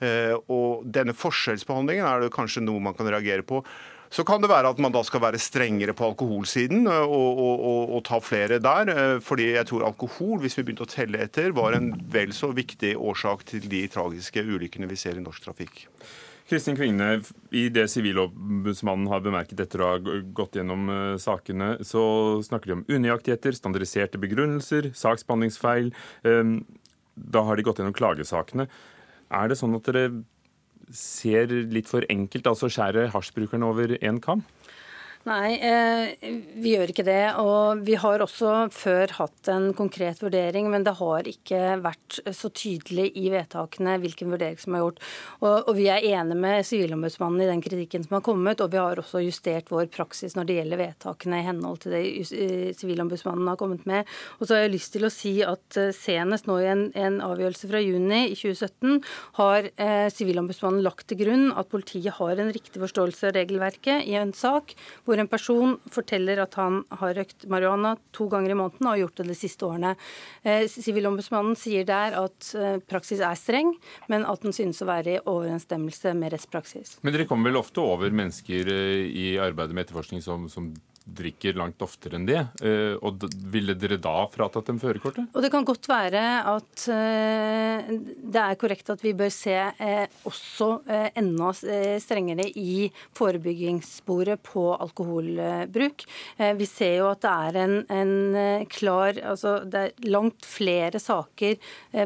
Eh, 0.00 0.34
og 0.48 0.84
denne 0.88 1.14
forskjellsbehandlingen 1.16 2.06
er 2.08 2.24
det 2.24 2.34
kanskje 2.34 2.64
noe 2.64 2.80
man 2.82 2.96
kan 2.96 3.08
reagere 3.10 3.44
på. 3.46 3.60
Så 4.10 4.24
kan 4.26 4.42
det 4.42 4.50
være 4.50 4.72
at 4.72 4.80
man 4.82 4.90
da 4.90 5.04
skal 5.06 5.22
være 5.22 5.38
strengere 5.38 5.94
på 5.94 6.08
alkoholsiden 6.08 6.88
eh, 6.90 7.04
og, 7.04 7.28
og, 7.44 7.60
og, 7.60 7.92
og, 7.98 8.00
ta 8.08 8.18
flere 8.24 8.58
der. 8.62 8.90
Eh, 8.94 9.18
fordi 9.22 9.52
jeg 9.52 9.68
tror 9.70 9.86
alkohol, 9.86 10.40
hvis 10.42 10.58
vi 10.58 10.64
begynte 10.66 10.88
å 10.88 10.90
telle 10.90 11.20
etter, 11.26 11.52
var 11.56 11.76
en 11.76 11.92
vel 12.10 12.34
så 12.36 12.50
viktig 12.56 12.96
årsak 12.96 13.46
til 13.52 13.68
de 13.70 13.84
tragiske 13.92 14.42
ulykkene 14.42 14.90
vi 14.90 14.98
ser 14.98 15.20
i 15.20 15.24
norsk 15.24 15.46
trafikk. 15.46 15.84
Kristin 16.50 16.74
Kvingne, 16.74 17.20
i 17.54 17.68
det 17.70 17.84
Sivilombudsmannen 17.92 19.06
har 19.12 19.20
bemerket 19.22 19.60
etter 19.62 19.84
å 19.84 19.92
ha 19.92 20.14
gått 20.34 20.56
gjennom 20.58 20.88
sakene, 21.22 21.76
så 21.86 22.02
snakker 22.42 22.72
de 22.72 22.74
om 22.74 22.82
unøyaktigheter, 22.90 23.54
standardiserte 23.54 24.18
begrunnelser, 24.18 24.88
saksbehandlingsfeil. 24.98 25.92
Da 26.26 27.44
har 27.46 27.54
de 27.54 27.66
gått 27.68 27.78
gjennom 27.78 27.94
klagesakene. 27.94 28.66
Er 29.30 29.50
det 29.50 29.58
sånn 29.60 29.76
at 29.78 29.86
dere 29.86 30.08
ser 30.90 31.52
litt 31.70 31.86
for 31.86 32.02
enkelt, 32.10 32.48
altså 32.50 32.70
skjærer 32.72 33.12
hasjbrukerne 33.14 33.68
over 33.68 33.94
én 34.00 34.18
kam? 34.22 34.42
Nei, 35.30 35.60
eh, 35.62 36.32
vi 36.58 36.72
gjør 36.74 36.90
ikke 36.90 37.04
det. 37.06 37.22
Og 37.38 37.84
vi 37.86 37.94
har 38.02 38.22
også 38.24 38.66
før 38.74 39.12
hatt 39.14 39.50
en 39.52 39.68
konkret 39.78 40.18
vurdering, 40.24 40.66
men 40.72 40.82
det 40.86 40.96
har 40.98 41.28
ikke 41.30 41.76
vært 41.84 42.18
så 42.34 42.50
tydelig 42.50 43.12
i 43.14 43.28
vedtakene 43.30 43.94
hvilken 44.02 44.32
vurdering 44.34 44.58
som 44.58 44.74
er 44.74 44.82
gjort. 44.82 44.98
Og, 45.46 45.70
vi 45.78 45.86
er 45.92 46.02
enige 46.02 46.38
med 46.40 46.66
Sivilombudsmannen 46.66 47.44
i 47.44 47.50
den 47.50 47.62
kritikken 47.62 48.02
som 48.06 48.16
har 48.18 48.24
kommet, 48.26 48.60
og 48.60 48.72
vi 48.72 48.80
har 48.80 48.98
også 48.98 49.22
justert 49.22 49.70
vår 49.70 49.86
praksis 49.94 50.34
når 50.34 50.48
det 50.48 50.56
gjelder 50.58 50.82
vedtakene 50.82 51.38
i 51.38 51.46
henhold 51.46 51.78
til 51.84 51.94
det 51.94 52.02
eh, 52.34 52.72
Sivilombudsmannen 52.80 53.52
har 53.52 53.60
kommet 53.60 53.86
med. 53.86 54.10
Og 54.40 54.48
så 54.48 54.56
har 54.56 54.66
jeg 54.66 54.74
lyst 54.74 54.94
til 54.96 55.06
å 55.06 55.12
si 55.14 55.36
at 55.46 55.78
eh, 55.78 55.94
senest 55.94 56.50
nå 56.50 56.58
i 56.58 56.68
en, 56.72 56.84
en 56.98 57.20
avgjørelse 57.28 57.70
fra 57.70 57.84
juni 57.84 58.24
i 58.32 58.34
2017 58.34 58.98
har 59.38 59.70
Sivilombudsmannen 60.10 60.82
lagt 60.82 61.06
til 61.10 61.20
grunn 61.22 61.48
at 61.58 61.70
politiet 61.70 62.16
har 62.18 62.40
en 62.40 62.50
riktig 62.52 62.82
forståelse 62.82 63.30
av 63.30 63.36
regelverket 63.38 64.08
i 64.10 64.16
en 64.18 64.34
sak 64.36 64.74
hvor 65.06 65.19
en 65.20 65.30
person 65.30 65.76
forteller 65.92 66.40
at 66.42 66.56
han 66.60 66.80
har 67.00 67.14
røkt 67.18 67.46
marihuana 67.50 67.94
to 68.16 68.28
ganger 68.32 68.54
i 68.54 68.58
måneden 68.58 68.86
og 68.86 68.92
har 68.94 69.02
gjort 69.04 69.22
det 69.22 69.28
de 69.30 69.38
siste 69.38 69.66
årene. 69.68 69.94
Eh, 70.42 70.66
sivilombudsmannen 70.70 71.58
sier 71.58 71.86
der 71.88 72.16
at 72.20 72.52
eh, 72.58 72.78
praksis 72.90 73.22
er 73.24 73.38
streng, 73.38 73.74
men 74.12 74.26
at 74.28 74.44
den 74.44 74.56
synes 74.56 74.82
å 74.82 74.90
være 74.90 75.16
i 75.16 75.22
overensstemmelse 75.24 76.14
med 76.18 76.34
rettspraksis. 76.34 76.98
Men 77.04 77.16
dere 77.16 77.28
kommer 77.30 77.50
vel 77.50 77.60
ofte 77.60 77.82
over 77.84 78.12
mennesker 78.12 78.70
eh, 78.72 79.08
i 79.10 79.26
arbeidet 79.40 79.76
med 79.76 79.86
etterforskning 79.86 80.24
som, 80.24 80.48
som 80.52 80.72
drikker 81.04 81.56
langt 81.58 81.80
oftere 81.82 82.18
enn 82.18 82.26
det. 82.28 82.40
Eh, 82.62 82.94
og 83.00 83.24
Ville 83.50 83.74
dere 83.78 83.98
da 84.00 84.26
fratatt 84.30 84.68
dem 84.70 84.78
førerkortet? 84.80 85.30
Det 85.32 85.50
kan 85.52 85.66
godt 85.66 85.88
være 85.90 86.22
at 86.50 86.84
eh, 86.92 87.90
det 87.90 88.42
er 88.42 88.58
korrekt 88.60 88.92
at 88.92 89.02
vi 89.04 89.14
bør 89.16 89.32
se 89.32 89.56
eh, 89.56 90.04
også 90.28 90.70
enda 91.18 91.50
strengere 92.00 92.46
i 92.58 92.90
forebyggingssporet 93.16 94.42
på 94.44 94.64
alkoholbruk. 94.74 96.04
Vi 96.58 96.66
ser 96.68 96.94
jo 97.00 97.08
at 97.10 97.22
det 97.24 97.32
er 97.32 97.58
en, 97.64 97.74
en 97.90 98.66
klar 98.70 99.18
altså 99.32 99.60
Det 99.68 99.80
er 99.80 100.08
langt 100.10 100.46
flere 100.46 101.00
saker 101.02 101.56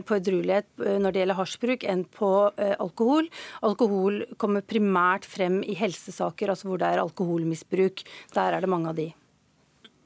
på 0.07 0.17
edruelighet 0.17 0.67
når 0.79 1.15
det 1.15 1.23
gjelder 1.23 1.39
hasjbruk, 1.39 1.87
enn 1.91 2.05
på 2.09 2.31
alkohol. 2.57 3.29
Alkohol 3.67 4.23
kommer 4.41 4.65
primært 4.67 5.29
frem 5.29 5.61
i 5.67 5.77
helsesaker, 5.79 6.53
altså 6.53 6.71
hvor 6.71 6.83
det 6.83 6.91
er 6.91 7.03
alkoholmisbruk. 7.03 8.05
Der 8.35 8.57
er 8.57 8.65
det 8.65 8.73
mange 8.73 8.84
av 8.91 8.99
de. 8.99 9.11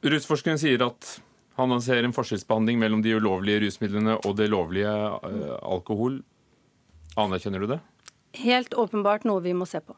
Rusforskeren 0.06 0.60
sier 0.60 0.82
at 0.86 1.18
han 1.58 1.74
ser 1.82 2.06
en 2.06 2.14
forskjellsbehandling 2.14 2.78
mellom 2.78 3.00
de 3.02 3.16
ulovlige 3.18 3.64
rusmidlene 3.64 4.14
og 4.22 4.36
det 4.38 4.46
lovlige 4.52 4.90
uh, 4.90 5.56
alkohol. 5.66 6.20
Anerkjenner 7.18 7.64
du 7.64 7.72
det? 7.72 7.80
Helt 8.38 8.76
åpenbart 8.78 9.26
noe 9.26 9.42
vi 9.42 9.56
må 9.58 9.66
se 9.66 9.80
på. 9.82 9.96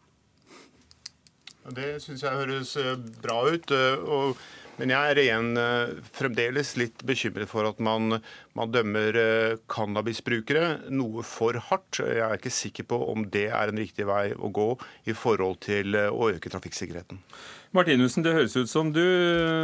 Det 1.77 1.99
syns 2.03 2.25
jeg 2.25 2.39
høres 2.39 2.73
eh, 2.81 2.97
bra 3.23 3.43
ut. 3.53 3.71
Eh, 3.75 4.01
og 4.01 4.41
men 4.81 4.95
jeg 4.95 5.13
er 5.13 5.19
igjen 5.21 5.51
eh, 5.61 5.91
fremdeles 6.17 6.73
litt 6.81 7.03
bekymret 7.05 7.51
for 7.51 7.69
at 7.69 7.81
man, 7.85 8.17
man 8.57 8.73
dømmer 8.73 9.19
eh, 9.21 9.59
cannabisbrukere 9.71 10.91
noe 10.95 11.25
for 11.27 11.59
hardt. 11.69 12.01
Jeg 12.01 12.25
er 12.25 12.39
ikke 12.39 12.55
sikker 12.55 12.89
på 12.89 13.01
om 13.13 13.27
det 13.29 13.51
er 13.51 13.69
en 13.69 13.81
riktig 13.81 14.09
vei 14.09 14.31
å 14.33 14.49
gå 14.49 14.71
i 15.11 15.17
forhold 15.17 15.61
til 15.67 15.99
eh, 15.99 16.09
å 16.09 16.31
øke 16.33 16.53
trafikksikkerheten. 16.53 17.21
Martinussen, 17.77 18.25
det 18.25 18.35
høres 18.35 18.57
ut 18.57 18.73
som 18.73 18.89
du, 18.95 19.05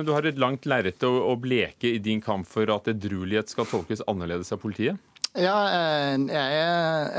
du 0.07 0.13
har 0.13 0.29
et 0.29 0.39
langt 0.39 0.69
lerret 0.69 1.03
å, 1.09 1.15
å 1.33 1.35
bleke 1.41 1.91
i 1.97 2.03
din 2.03 2.21
kamp 2.23 2.47
for 2.47 2.69
at 2.77 2.93
edruelighet 2.93 3.51
skal 3.51 3.67
tolkes 3.71 4.05
annerledes 4.07 4.53
av 4.55 4.61
politiet? 4.63 5.01
Ja, 5.37 5.57
jeg, 5.69 6.69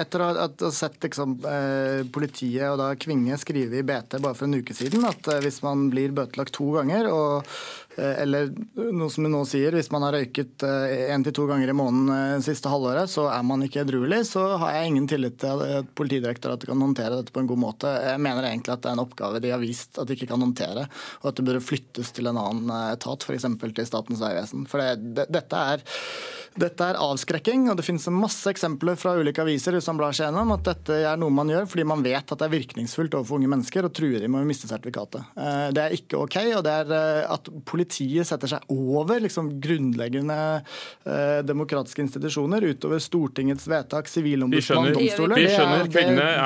etter 0.02 0.24
å 0.24 0.30
ha 0.34 0.70
sett 0.74 1.04
liksom, 1.06 1.36
politiet 2.10 2.64
og 2.72 2.80
da 2.80 2.88
Kvinge 2.98 3.38
skrive 3.38 3.78
i 3.78 3.86
BT 3.86 4.18
bare 4.24 4.34
for 4.34 4.48
en 4.48 4.58
uke 4.58 4.74
siden 4.74 5.06
at 5.06 5.30
hvis 5.44 5.60
man 5.62 5.86
blir 5.94 6.16
bøtelagt 6.18 6.56
to 6.58 6.72
ganger 6.80 7.12
og 7.12 7.52
eller 7.98 8.52
noe 8.76 9.10
som 9.10 9.26
hun 9.26 9.34
nå 9.34 9.42
sier, 9.50 9.74
hvis 9.74 9.90
man 9.94 10.06
har 10.06 10.14
røyket 10.14 10.64
én 10.68 11.18
eh, 11.18 11.24
til 11.26 11.36
to 11.40 11.48
ganger 11.50 11.72
i 11.72 11.76
måneden 11.78 12.12
eh, 12.14 12.44
siste 12.46 12.70
halvåret, 12.70 13.10
så 13.10 13.26
er 13.32 13.42
man 13.48 13.66
ikke 13.66 13.82
edruelig, 13.82 14.22
så 14.30 14.44
har 14.62 14.76
jeg 14.76 14.92
ingen 14.92 15.10
tillit 15.10 15.40
til 15.42 15.64
at 15.66 15.90
Politidirektoratet 15.98 16.70
kan 16.70 16.84
håndtere 16.84 17.18
dette 17.18 17.34
på 17.34 17.42
en 17.42 17.50
god 17.50 17.62
måte. 17.64 17.90
Jeg 18.06 18.22
mener 18.22 18.46
egentlig 18.46 18.76
at 18.76 18.86
det 18.86 18.92
er 18.92 18.98
en 19.00 19.06
oppgave 19.06 19.42
de 19.42 19.54
har 19.54 19.62
vist 19.64 19.98
at 19.98 20.10
de 20.10 20.18
ikke 20.18 20.30
kan 20.30 20.46
håndtere, 20.46 20.86
og 21.24 21.32
at 21.32 21.40
det 21.40 21.48
burde 21.48 21.66
flyttes 21.66 22.14
til 22.14 22.30
en 22.30 22.42
annen 22.42 22.74
etat, 22.94 23.26
f.eks. 23.26 23.50
til 23.66 23.90
Statens 23.90 24.22
vegvesen. 24.22 24.68
For 24.70 24.84
det, 24.84 25.16
det, 25.18 25.30
dette 25.34 25.68
er 25.74 25.88
dette 26.58 26.86
er 26.90 26.98
avskrekking, 26.98 27.68
og 27.70 27.78
det 27.78 27.84
finnes 27.86 28.08
masse 28.10 28.50
eksempler 28.50 28.98
fra 28.98 29.12
ulike 29.20 29.44
aviser 29.44 29.76
som 29.84 30.00
blar 30.00 30.16
seg 30.18 30.26
gjennom, 30.26 30.56
at 30.56 30.64
dette 30.66 30.96
er 31.06 31.20
noe 31.22 31.30
man 31.30 31.52
gjør 31.52 31.68
fordi 31.70 31.86
man 31.86 32.02
vet 32.02 32.26
at 32.26 32.34
det 32.34 32.48
er 32.48 32.54
virkningsfullt 32.56 33.14
overfor 33.14 33.38
unge 33.38 33.52
mennesker 33.52 33.86
og 33.86 33.94
truer 33.94 34.24
dem 34.24 34.34
med 34.34 34.42
å 34.42 34.50
miste 34.50 34.66
sertifikatet. 34.66 35.36
Det 35.78 35.84
er 35.84 35.94
ikke 35.94 36.18
OK, 36.24 36.40
og 36.58 36.64
det 36.66 36.74
er 36.80 37.28
at 37.30 37.52
politiet 37.70 37.87
politiet 37.88 38.28
setter 38.28 38.52
seg 38.52 38.72
over 38.74 39.22
liksom, 39.24 39.50
grunnleggende 39.62 40.38
eh, 41.06 41.40
demokratiske 41.46 42.04
institusjoner, 42.04 42.64
utover 42.74 43.00
Stortingets 43.00 43.68
vedtak, 43.68 44.08
sivilombudsmann, 44.12 44.92
domstoler. 44.94 45.40
Vi 45.40 45.48
skjønner. 45.52 45.88
Kvinnene, 45.88 46.26
er, 46.28 46.38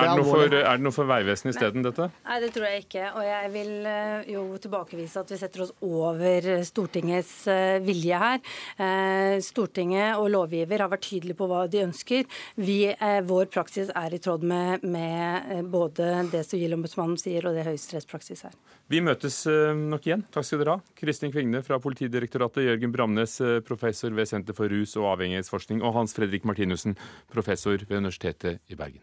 det 0.52 0.62
er 0.62 0.78
det 0.78 0.86
noe 0.86 0.94
for 0.94 1.10
Vegvesenet 1.10 1.56
isteden, 1.56 1.86
dette? 1.86 2.10
Nei, 2.28 2.40
det 2.44 2.52
tror 2.56 2.68
jeg 2.68 2.86
ikke. 2.86 3.08
Og 3.18 3.26
jeg 3.26 3.52
vil 3.56 3.72
eh, 3.90 4.32
jo 4.36 4.46
tilbakevise 4.62 5.24
at 5.24 5.34
vi 5.34 5.40
setter 5.42 5.66
oss 5.66 5.74
over 5.86 6.50
Stortingets 6.68 7.36
eh, 7.52 7.80
vilje 7.84 8.22
her. 8.22 8.42
Eh, 8.78 9.38
Stortinget 9.44 10.22
og 10.22 10.30
lovgiver 10.34 10.86
har 10.86 10.92
vært 10.92 11.08
tydelige 11.10 11.40
på 11.40 11.50
hva 11.50 11.66
de 11.72 11.84
ønsker. 11.88 12.28
Vi, 12.62 12.80
vår 13.28 13.50
praksis 13.52 13.90
er 13.98 14.14
i 14.14 14.22
tråd 14.22 14.46
med, 14.48 14.86
med 14.86 15.66
både 15.72 16.14
det 16.32 16.46
Sivilombudsmannen 16.48 17.18
sier 17.20 17.48
og 17.48 17.58
det 17.58 17.66
høyesterettspraksis 17.68 18.46
er. 18.50 18.56
Vi 18.92 19.00
møtes 19.04 19.46
eh, 19.48 19.72
nok 19.72 20.04
igjen. 20.08 20.24
Takk 20.34 20.46
skal 20.48 20.62
dere 20.62 20.76
ha. 20.76 20.96
Kristin 21.00 21.31
Kvigne 21.32 21.64
fra 21.64 21.80
Politidirektoratet, 21.80 22.66
Jørgen 22.68 22.92
Bramnes, 22.92 23.40
eh, 23.42 23.60
professor 23.62 24.12
ved 24.12 24.28
Senter 24.28 24.54
for 24.54 24.68
rus- 24.70 24.98
og 24.98 25.16
avhengighetsforskning, 25.16 25.82
og 25.82 25.94
Hans 25.94 26.14
Fredrik 26.14 26.46
Martinussen, 26.46 26.98
professor 27.32 27.78
ved 27.78 27.98
Universitetet 27.98 28.60
i 28.70 28.76
Bergen. 28.76 29.02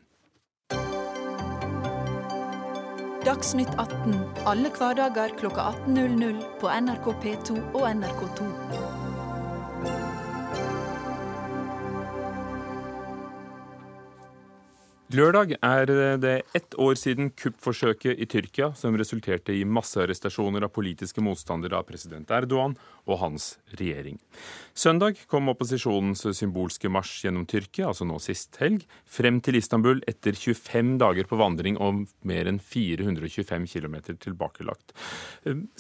Dagsnytt 3.24 3.74
18 3.76 4.14
alle 4.46 4.70
hverdager 4.70 5.34
klokka 5.36 5.72
18.00 5.86 6.40
på 6.60 6.70
NRK 6.70 7.12
P2 7.20 7.58
og 7.74 7.84
NRK2. 7.90 9.07
Lørdag 15.08 15.54
er 15.64 15.88
det 16.20 16.32
ett 16.52 16.74
år 16.76 16.98
siden 17.00 17.30
kuppforsøket 17.32 18.18
i 18.20 18.26
Tyrkia 18.28 18.74
som 18.76 18.96
resulterte 19.00 19.54
i 19.56 19.62
massearrestasjoner 19.64 20.66
av 20.66 20.74
politiske 20.74 21.22
motstandere 21.24 21.78
av 21.78 21.86
president 21.88 22.28
Erdogan 22.28 22.74
og 23.08 23.16
hans 23.22 23.46
regjering. 23.80 24.18
Søndag 24.76 25.16
kom 25.30 25.48
opposisjonens 25.48 26.26
symbolske 26.36 26.90
marsj 26.92 27.24
gjennom 27.24 27.46
Tyrkia, 27.48 27.86
altså 27.88 28.04
nå 28.04 28.18
sist 28.20 28.58
helg, 28.60 28.84
frem 29.08 29.38
til 29.40 29.56
Istanbul 29.56 30.02
etter 30.10 30.36
25 30.36 30.98
dager 31.00 31.24
på 31.30 31.38
vandring 31.40 31.80
og 31.80 32.04
mer 32.28 32.52
enn 32.52 32.60
425 32.60 33.64
km 33.64 33.96
tilbakelagt. 34.12 34.92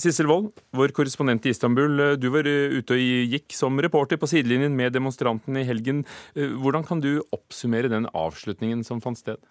Sissel 0.00 0.30
Wold, 0.32 0.54
vår 0.72 0.96
korrespondent 0.96 1.44
i 1.44 1.52
Istanbul, 1.52 2.16
du 2.16 2.30
var 2.32 2.48
ute 2.48 2.96
og 2.96 3.04
gikk 3.34 3.52
som 3.52 3.76
reporter 3.84 4.16
på 4.16 4.30
sidelinjen 4.32 4.72
med 4.72 4.96
demonstrantene 4.96 5.66
i 5.66 5.68
helgen. 5.68 6.06
Hvordan 6.32 6.88
kan 6.88 7.04
du 7.04 7.18
oppsummere 7.28 7.92
den 7.92 8.08
avslutningen 8.16 8.80
som 8.88 9.04
fant 9.04 9.17
sted? 9.18 9.48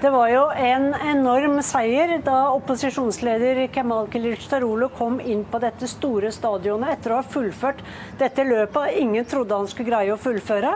Det 0.00 0.08
var 0.10 0.30
jo 0.32 0.46
en 0.56 0.94
enorm 0.96 1.58
seier 1.60 2.14
da 2.24 2.54
opposisjonsleder 2.54 3.58
Kemal 3.68 4.06
Kılıçdaroğlu 4.08 4.86
kom 4.96 5.18
inn 5.20 5.42
på 5.44 5.58
dette 5.60 5.84
store 5.92 6.30
stadionet 6.32 6.94
etter 6.94 7.12
å 7.12 7.18
ha 7.18 7.26
fullført 7.34 7.82
dette 8.16 8.46
løpet. 8.48 8.94
Ingen 9.02 9.26
trodde 9.28 9.58
han 9.58 9.68
skulle 9.68 9.90
greie 9.90 10.14
å 10.14 10.16
fullføre. 10.16 10.70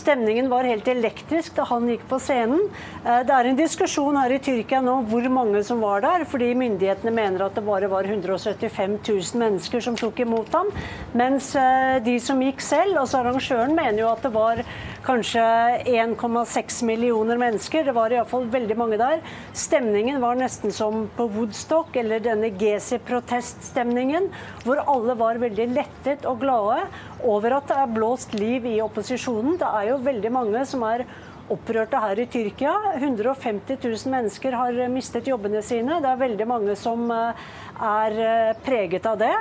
Stemningen 0.00 0.48
var 0.48 0.64
helt 0.64 0.88
elektrisk 0.88 1.58
da 1.58 1.66
han 1.68 1.90
gikk 1.92 2.06
på 2.08 2.22
scenen. 2.24 2.70
Eh, 3.04 3.20
det 3.28 3.34
er 3.36 3.50
en 3.50 3.58
diskusjon 3.58 4.16
her 4.16 4.32
i 4.32 4.40
Tyrkia 4.48 4.80
nå 4.86 4.96
hvor 5.10 5.28
mange 5.28 5.60
som 5.66 5.84
var 5.84 6.00
der, 6.06 6.24
fordi 6.24 6.48
myndighetene 6.62 7.12
mener 7.12 7.44
at 7.50 7.60
det 7.60 7.66
bare 7.68 7.90
var 7.92 8.08
175 8.08 8.96
000 8.96 9.42
mennesker 9.44 9.84
som 9.84 9.98
tok 10.00 10.24
imot 10.24 10.56
ham. 10.56 10.72
Mens 11.12 11.52
eh, 11.52 11.98
de 12.08 12.16
som 12.16 12.40
gikk 12.40 12.64
selv, 12.64 12.96
altså 13.02 13.20
arrangøren, 13.20 13.76
mener 13.76 14.06
jo 14.06 14.08
at 14.14 14.24
det 14.24 14.32
var 14.32 14.64
kanskje 15.06 15.42
1,6 15.90 16.82
millioner 16.84 17.40
mennesker. 17.40 17.84
Det 17.84 17.94
var 17.96 18.12
iallfall 18.12 18.46
veldig 18.52 18.76
mange 18.78 18.98
der. 19.00 19.22
Stemningen 19.56 20.20
var 20.22 20.38
nesten 20.38 20.74
som 20.74 21.06
på 21.16 21.28
Woodstock, 21.34 21.96
eller 21.96 22.22
denne 22.24 22.52
Gezi-proteststemningen, 22.60 24.28
hvor 24.66 24.82
alle 24.84 25.16
var 25.18 25.40
veldig 25.42 25.70
lettet 25.72 26.28
og 26.28 26.42
glade 26.44 26.84
over 27.24 27.58
at 27.58 27.70
det 27.70 27.80
er 27.80 27.96
blåst 27.96 28.36
liv 28.36 28.68
i 28.68 28.78
opposisjonen. 28.84 29.58
Det 29.60 29.72
er 29.80 29.90
jo 29.92 30.04
veldig 30.04 30.32
mange 30.34 30.64
som 30.68 30.84
er 30.88 31.06
opprørte 31.50 31.98
her 31.98 32.20
i 32.22 32.28
Tyrkia. 32.30 32.74
150 32.94 33.80
000 33.82 34.12
mennesker 34.12 34.54
har 34.54 34.78
mistet 34.92 35.28
jobbene 35.30 35.62
sine. 35.66 35.98
Det 36.02 36.12
er 36.12 36.22
veldig 36.22 36.46
mange 36.48 36.76
som 36.78 37.10
eh, 37.14 37.50
er 37.90 38.22
eh, 38.26 38.54
preget 38.66 39.08
av 39.10 39.18
det. 39.20 39.34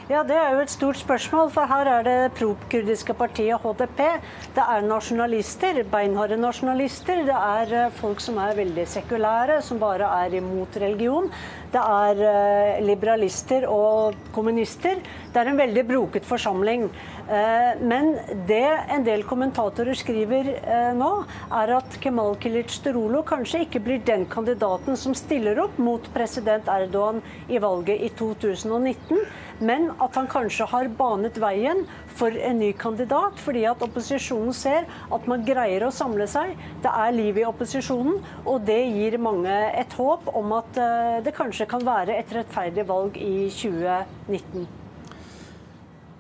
Ja, 0.08 0.22
Det 0.24 0.38
er 0.40 0.54
jo 0.56 0.62
et 0.64 0.72
stort 0.72 0.96
spørsmål, 0.96 1.50
for 1.52 1.68
her 1.68 1.88
er 1.92 2.04
det 2.08 2.36
pro-kurdiske 2.38 3.12
partiet 3.20 3.60
HDP. 3.60 3.98
Det 4.56 4.64
er 4.64 4.86
nasjonalister, 4.88 5.82
beinharde 5.92 6.38
nasjonalister. 6.40 7.26
Det 7.28 7.36
er 7.36 7.74
eh, 7.76 7.92
folk 7.92 8.24
som 8.24 8.40
er 8.40 8.56
veldig 8.56 8.86
sekulære, 8.88 9.58
som 9.62 9.82
bare 9.82 10.08
er 10.24 10.38
imot 10.40 10.80
religion. 10.80 11.28
Det 11.74 11.84
er 11.84 12.24
eh, 12.30 12.80
liberalister 12.88 13.68
og 13.68 14.16
kommunister. 14.32 14.96
Det 15.34 15.44
er 15.44 15.52
en 15.52 15.60
veldig 15.60 15.84
broket 15.92 16.24
forsamling. 16.24 16.88
Eh, 17.28 17.82
men 17.84 18.14
det 18.48 18.64
en 18.94 19.04
del 19.04 19.26
kommentatorer 19.28 19.98
skriver 20.00 20.54
nå, 20.96 21.12
er 21.62 21.74
at 21.78 21.98
Kemal 22.04 22.38
Kilicdaroglu 22.42 23.22
kanskje 23.28 23.66
ikke 23.66 23.84
blir 23.84 24.06
den 24.08 24.24
kandidaten 24.32 24.96
som 25.00 25.16
stiller 25.18 25.60
opp 25.66 25.76
mot 25.82 26.08
president 26.16 26.70
Erdogan 26.72 27.20
i 27.52 27.60
valget 27.64 28.08
i 28.08 28.14
2019 28.16 29.28
men 29.60 29.90
at 30.04 30.16
han 30.18 30.30
kanskje 30.30 30.68
har 30.70 30.90
banet 31.00 31.38
veien 31.42 31.84
for 32.18 32.34
en 32.34 32.60
ny 32.62 32.72
kandidat, 32.78 33.40
fordi 33.42 33.66
at 33.70 33.84
opposisjonen 33.86 34.54
ser 34.56 34.88
at 35.14 35.30
man 35.30 35.46
greier 35.48 35.88
å 35.88 35.94
samle 35.94 36.28
seg. 36.30 36.56
Det 36.84 36.94
er 36.94 37.16
liv 37.16 37.42
i 37.42 37.46
opposisjonen, 37.48 38.20
og 38.46 38.66
det 38.68 38.80
gir 38.86 39.20
mange 39.22 39.54
et 39.78 39.98
håp 39.98 40.30
om 40.38 40.58
at 40.58 40.82
eh, 40.82 41.22
det 41.26 41.36
kanskje 41.38 41.70
kan 41.70 41.86
være 41.86 42.18
et 42.18 42.36
rettferdig 42.38 42.88
valg 42.90 43.18
i 43.22 43.48
2019. 43.54 44.87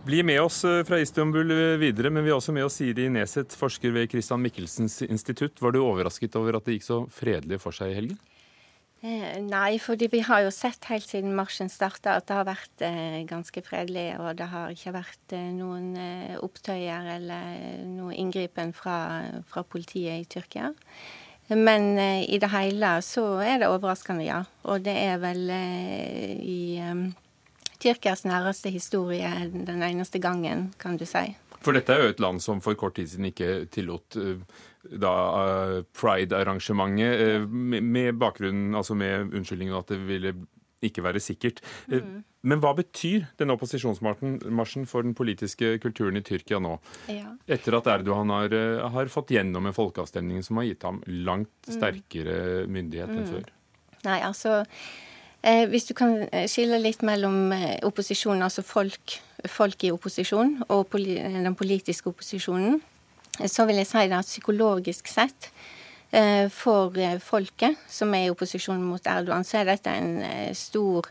Bli 0.07 0.23
med 0.23 0.41
oss 0.41 0.63
eh, 0.63 0.85
fra 0.87 0.99
Istanbul 1.03 1.51
eh, 1.51 1.75
videre, 1.81 2.07
men 2.09 2.23
vi 2.23 2.29
har 2.31 2.37
også 2.39 2.53
med 2.55 2.63
oss 2.63 2.77
Siri 2.79 3.09
Neseth, 3.11 3.57
forsker 3.59 3.91
ved 3.91 4.07
Christian 4.07 4.39
Michelsens 4.39 5.01
institutt. 5.03 5.59
Var 5.59 5.75
du 5.75 5.81
overrasket 5.81 6.37
over 6.39 6.55
at 6.55 6.63
det 6.63 6.77
gikk 6.77 6.85
så 6.85 6.99
fredelig 7.11 7.59
for 7.59 7.75
seg 7.75 7.91
i 7.91 7.97
helgen? 7.97 8.21
Eh, 9.03 9.35
nei, 9.43 9.75
fordi 9.83 10.07
vi 10.13 10.23
har 10.23 10.45
jo 10.45 10.53
sett 10.55 10.87
helt 10.87 11.11
siden 11.11 11.35
marsjen 11.35 11.67
starta 11.67 12.15
at 12.21 12.29
det 12.29 12.39
har 12.39 12.47
vært 12.47 12.85
ganske 13.27 13.65
fredelig. 13.67 14.07
Og 14.23 14.39
det 14.39 14.47
har 14.53 14.71
ikke 14.71 14.95
vært 14.95 15.37
noen 15.59 15.91
opptøyer 16.39 17.11
eller 17.17 17.83
noe 17.91 18.15
inngripen 18.15 18.71
fra, 18.79 18.97
fra, 19.51 19.67
politiet 19.67 20.23
i 20.23 20.31
Tyrkia. 20.37 20.71
Men 21.51 21.99
i 21.99 22.39
det 22.39 22.53
hele 22.55 22.95
så 23.03 23.27
er 23.43 23.59
det 23.59 23.73
overraskende, 23.75 24.23
ja. 24.23 24.45
Og 24.71 24.87
det 24.87 24.95
er 25.03 25.19
vel 25.19 25.49
i 25.51 26.59
Tyrkias 27.83 28.25
næreste 28.25 28.71
historie 28.73 29.29
den 29.51 29.83
eneste 29.85 30.19
gangen, 30.19 30.71
kan 30.79 30.97
du 30.97 31.05
si. 31.05 31.29
For 31.61 31.75
dette 31.75 31.93
er 31.93 32.03
jo 32.03 32.13
et 32.13 32.21
land 32.21 32.41
som 32.43 32.61
for 32.63 32.77
kort 32.79 32.95
tid 32.97 33.09
siden 33.11 33.29
ikke 33.31 33.65
tillot 33.73 34.17
da 34.87 35.13
uh, 35.35 35.79
pride-arrangementet 35.97 37.41
uh, 37.41 37.47
med, 37.49 38.13
bakgrunnen, 38.19 38.75
altså 38.77 38.95
med 38.95 39.33
unnskyldningen 39.35 39.75
at 39.75 39.91
det 39.91 39.99
ville 40.07 40.33
ikke 40.85 41.01
være 41.03 41.19
sikkert. 41.19 41.59
Mm. 41.89 42.21
Men 42.47 42.61
hva 42.61 42.71
betyr 42.77 43.25
denne 43.39 43.55
opposisjonsmarsjen 43.57 44.85
for 44.87 45.03
den 45.03 45.15
politiske 45.17 45.73
kulturen 45.83 46.19
i 46.19 46.23
Tyrkia 46.23 46.61
nå? 46.63 46.75
Ja. 47.11 47.33
Etter 47.49 47.79
at 47.79 47.89
Erdogan 47.97 48.31
har, 48.31 48.53
har, 48.93 49.11
fått 49.11 49.33
gjennom 49.33 49.67
en 49.67 49.75
folkeavstemning 49.75 50.45
som 50.45 50.61
har 50.61 50.69
gitt 50.69 50.85
ham 50.87 51.01
langt 51.09 51.51
mm. 51.65 51.73
sterkere 51.79 52.39
myndighet 52.69 53.11
enn 53.11 53.25
mm. 53.25 53.33
før? 53.33 53.51
Nei, 54.05 54.21
altså 54.23 54.61
Eh, 54.61 55.06
hvis 55.69 55.85
du 55.85 55.93
kan 55.93 56.23
eh, 56.31 56.47
skille 56.49 56.79
litt 56.81 57.03
mellom 57.05 57.51
eh, 57.53 57.77
opposisjonen, 57.85 58.43
altså 58.43 58.63
folk, 58.65 59.17
folk 59.45 59.83
i 59.85 59.91
opposisjon, 59.93 60.57
og 60.73 60.97
den 60.97 61.55
politiske 61.55 62.09
opposisjonen, 62.09 62.79
så 63.45 63.67
vil 63.69 63.77
jeg 63.77 63.87
si 63.87 64.05
at 64.09 64.25
psykologisk 64.25 65.07
sett 65.07 65.51
for 66.55 66.95
folket 67.19 67.75
som 67.91 68.13
er 68.15 68.23
i 68.25 68.29
opposisjon 68.31 68.79
mot 68.79 69.09
Erdogan, 69.11 69.43
så 69.43 69.59
er 69.59 69.67
dette 69.67 69.91
en 69.91 70.55
stor 70.55 71.09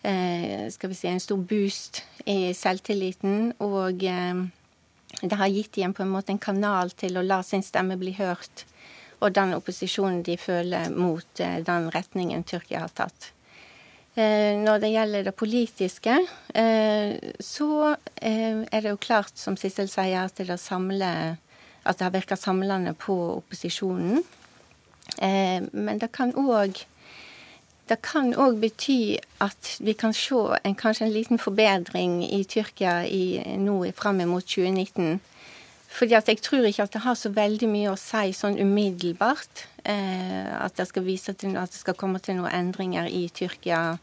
skal 0.00 0.88
vi 0.88 0.96
si, 0.96 1.06
en 1.06 1.20
stor 1.20 1.36
boost 1.36 2.00
i 2.24 2.54
selvtilliten. 2.56 3.52
Og 3.60 4.00
det 4.00 5.38
har 5.38 5.52
gitt 5.52 5.76
dem 5.76 5.92
på 5.94 6.02
en 6.02 6.14
måte 6.16 6.32
en 6.32 6.40
kanal 6.40 6.96
til 6.96 7.20
å 7.20 7.26
la 7.28 7.42
sin 7.44 7.62
stemme 7.62 8.00
bli 8.00 8.16
hørt. 8.16 8.64
Og 9.20 9.36
den 9.36 9.52
opposisjonen 9.54 10.24
de 10.26 10.40
føler 10.40 10.90
mot 10.96 11.28
den 11.36 11.92
retningen 11.94 12.48
Tyrkia 12.48 12.88
har 12.88 12.96
tatt. 13.04 13.34
Eh, 14.18 14.56
når 14.58 14.80
det 14.82 14.90
gjelder 14.90 15.26
det 15.28 15.34
politiske, 15.38 16.14
eh, 16.54 17.10
så 17.38 17.94
eh, 18.16 18.64
er 18.66 18.80
det 18.82 18.90
jo 18.90 18.98
klart, 18.98 19.36
som 19.38 19.54
Sissel 19.56 19.86
sier, 19.92 20.24
at 20.24 20.40
det, 20.42 20.58
samler, 20.58 21.36
at 21.84 21.98
det 21.98 22.06
har 22.06 22.14
virka 22.16 22.36
samlende 22.36 22.96
på 22.98 23.14
opposisjonen. 23.38 24.24
Men 25.18 25.98
det 25.98 26.10
kan 26.12 26.34
òg 26.36 26.82
det 27.88 27.96
kan 28.04 28.34
òg 28.36 28.58
bety 28.60 29.16
at 29.40 29.70
vi 29.80 29.94
kan 29.96 30.12
se 30.12 30.36
en, 30.60 30.74
kanskje 30.76 31.06
en 31.06 31.14
liten 31.14 31.40
forbedring 31.40 32.20
i 32.26 32.42
Tyrkia 32.44 33.06
i, 33.08 33.40
nå 33.56 33.78
fram 33.96 34.20
mot 34.28 34.44
2019. 34.44 35.16
Fordi 35.88 36.14
at 36.18 36.28
jeg 36.28 36.42
tror 36.44 36.66
ikke 36.68 36.84
at 36.84 36.92
det 36.92 37.04
har 37.04 37.16
så 37.16 37.30
veldig 37.32 37.68
mye 37.70 37.92
å 37.92 38.00
si 38.00 38.32
sånn 38.36 38.58
umiddelbart. 38.60 39.64
Eh, 39.88 40.50
at 40.52 40.76
det 40.76 40.88
skal 40.90 41.06
vise 41.06 41.32
til 41.32 41.56
at 41.56 41.72
det 41.72 41.80
skal 41.80 41.96
komme 41.96 42.20
til 42.20 42.36
noen 42.38 42.52
endringer 42.52 43.08
i 43.08 43.24
Tyrkia 43.32 43.96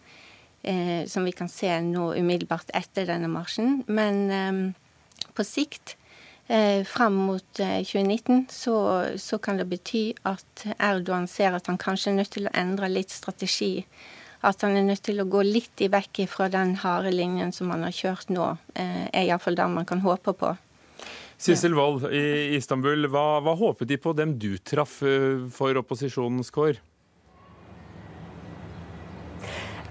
eh, 0.66 1.06
som 1.08 1.28
vi 1.28 1.36
kan 1.36 1.52
se 1.52 1.70
nå 1.86 2.10
umiddelbart 2.18 2.74
etter 2.74 3.06
denne 3.10 3.30
marsjen. 3.30 3.84
Men 3.86 4.26
eh, 4.34 5.30
på 5.38 5.46
sikt, 5.46 5.96
eh, 6.48 6.84
fram 6.84 7.22
mot 7.30 7.46
2019, 7.54 8.36
eh, 8.38 8.44
så, 8.50 8.76
så, 9.18 9.38
kan 9.38 9.62
det 9.62 9.70
bety 9.70 10.14
at 10.26 10.66
Erdogan 10.80 11.28
ser 11.28 11.54
at 11.54 11.68
han 11.68 11.78
kanskje 11.78 12.12
er 12.12 12.20
nødt 12.20 12.34
til 12.36 12.50
å 12.50 12.56
endre 12.58 12.90
litt 12.92 13.14
strategi. 13.14 13.86
At 14.46 14.62
han 14.62 14.78
er 14.78 14.86
nødt 14.86 15.06
til 15.06 15.22
å 15.22 15.30
gå 15.30 15.42
litt 15.46 15.82
i 15.82 15.90
vekk 15.90 16.26
fra 16.30 16.50
den 16.54 16.76
harde 16.84 17.14
linjen 17.14 17.54
som 17.56 17.72
han 17.74 17.86
har 17.86 17.96
kjørt 17.96 18.34
nå, 18.34 18.56
eh, 18.76 19.06
er 19.12 19.30
iallfall 19.30 19.58
det 19.58 19.70
man 19.70 19.86
kan 19.90 20.02
håpe 20.06 20.34
på. 20.34 20.56
Sissel 21.38 21.76
Wold 21.76 22.08
i 22.16 22.56
Istanbul, 22.56 23.10
hva, 23.12 23.42
hva 23.44 23.56
håpet 23.60 23.90
de 23.90 23.98
på 24.00 24.14
dem 24.16 24.38
du 24.40 24.56
traff 24.64 25.02
eh, 25.04 25.44
for 25.52 25.76
opposisjonens 25.82 26.52
kår? 26.56 26.80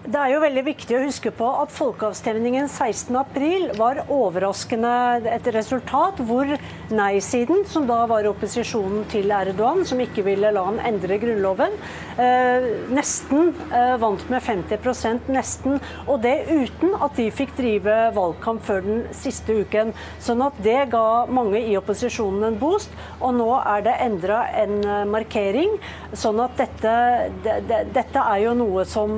Det 0.05 0.19
er 0.21 0.35
jo 0.35 0.41
veldig 0.43 0.63
viktig 0.67 0.97
å 0.99 1.05
huske 1.07 1.31
på 1.33 1.47
at 1.63 1.71
folkeavstemningen 1.73 2.67
16.4 2.69 3.73
var 3.79 4.03
overraskende 4.13 4.91
et 5.33 5.47
resultat 5.55 6.19
hvor 6.29 6.51
nei-siden, 6.93 7.63
som 7.65 7.87
da 7.89 8.03
var 8.11 8.29
opposisjonen 8.29 9.07
til 9.09 9.33
Erdogan, 9.33 9.81
som 9.89 10.03
ikke 10.05 10.27
ville 10.27 10.51
la 10.53 10.67
han 10.67 10.77
endre 10.85 11.17
grunnloven, 11.23 11.79
eh, 12.21 12.67
nesten 12.93 13.55
eh, 13.71 13.95
vant 14.03 14.27
med 14.29 14.45
50% 14.45 15.31
nesten. 15.33 15.81
Og 16.05 16.21
det 16.27 16.35
uten 16.53 16.93
at 17.01 17.17
de 17.17 17.31
fikk 17.33 17.57
drive 17.57 17.97
valgkamp 18.13 18.61
før 18.69 18.85
den 18.85 19.01
siste 19.17 19.57
uken. 19.65 19.95
Sånn 20.21 20.45
at 20.45 20.61
det 20.69 20.91
ga 20.93 21.25
mange 21.33 21.65
i 21.65 21.79
opposisjonen 21.81 22.51
en 22.51 22.61
boost. 22.61 22.93
Og 23.25 23.33
nå 23.41 23.49
er 23.63 23.89
det 23.89 23.97
endra 24.05 24.45
en 24.53 24.77
eh, 24.85 25.09
markering. 25.17 25.81
Sånn 26.13 26.45
at 26.45 26.61
dette, 26.61 26.95
det, 27.41 27.59
det, 27.73 27.83
dette 27.97 28.29
er 28.29 28.45
jo 28.45 28.55
noe 28.61 28.85
som, 28.85 29.17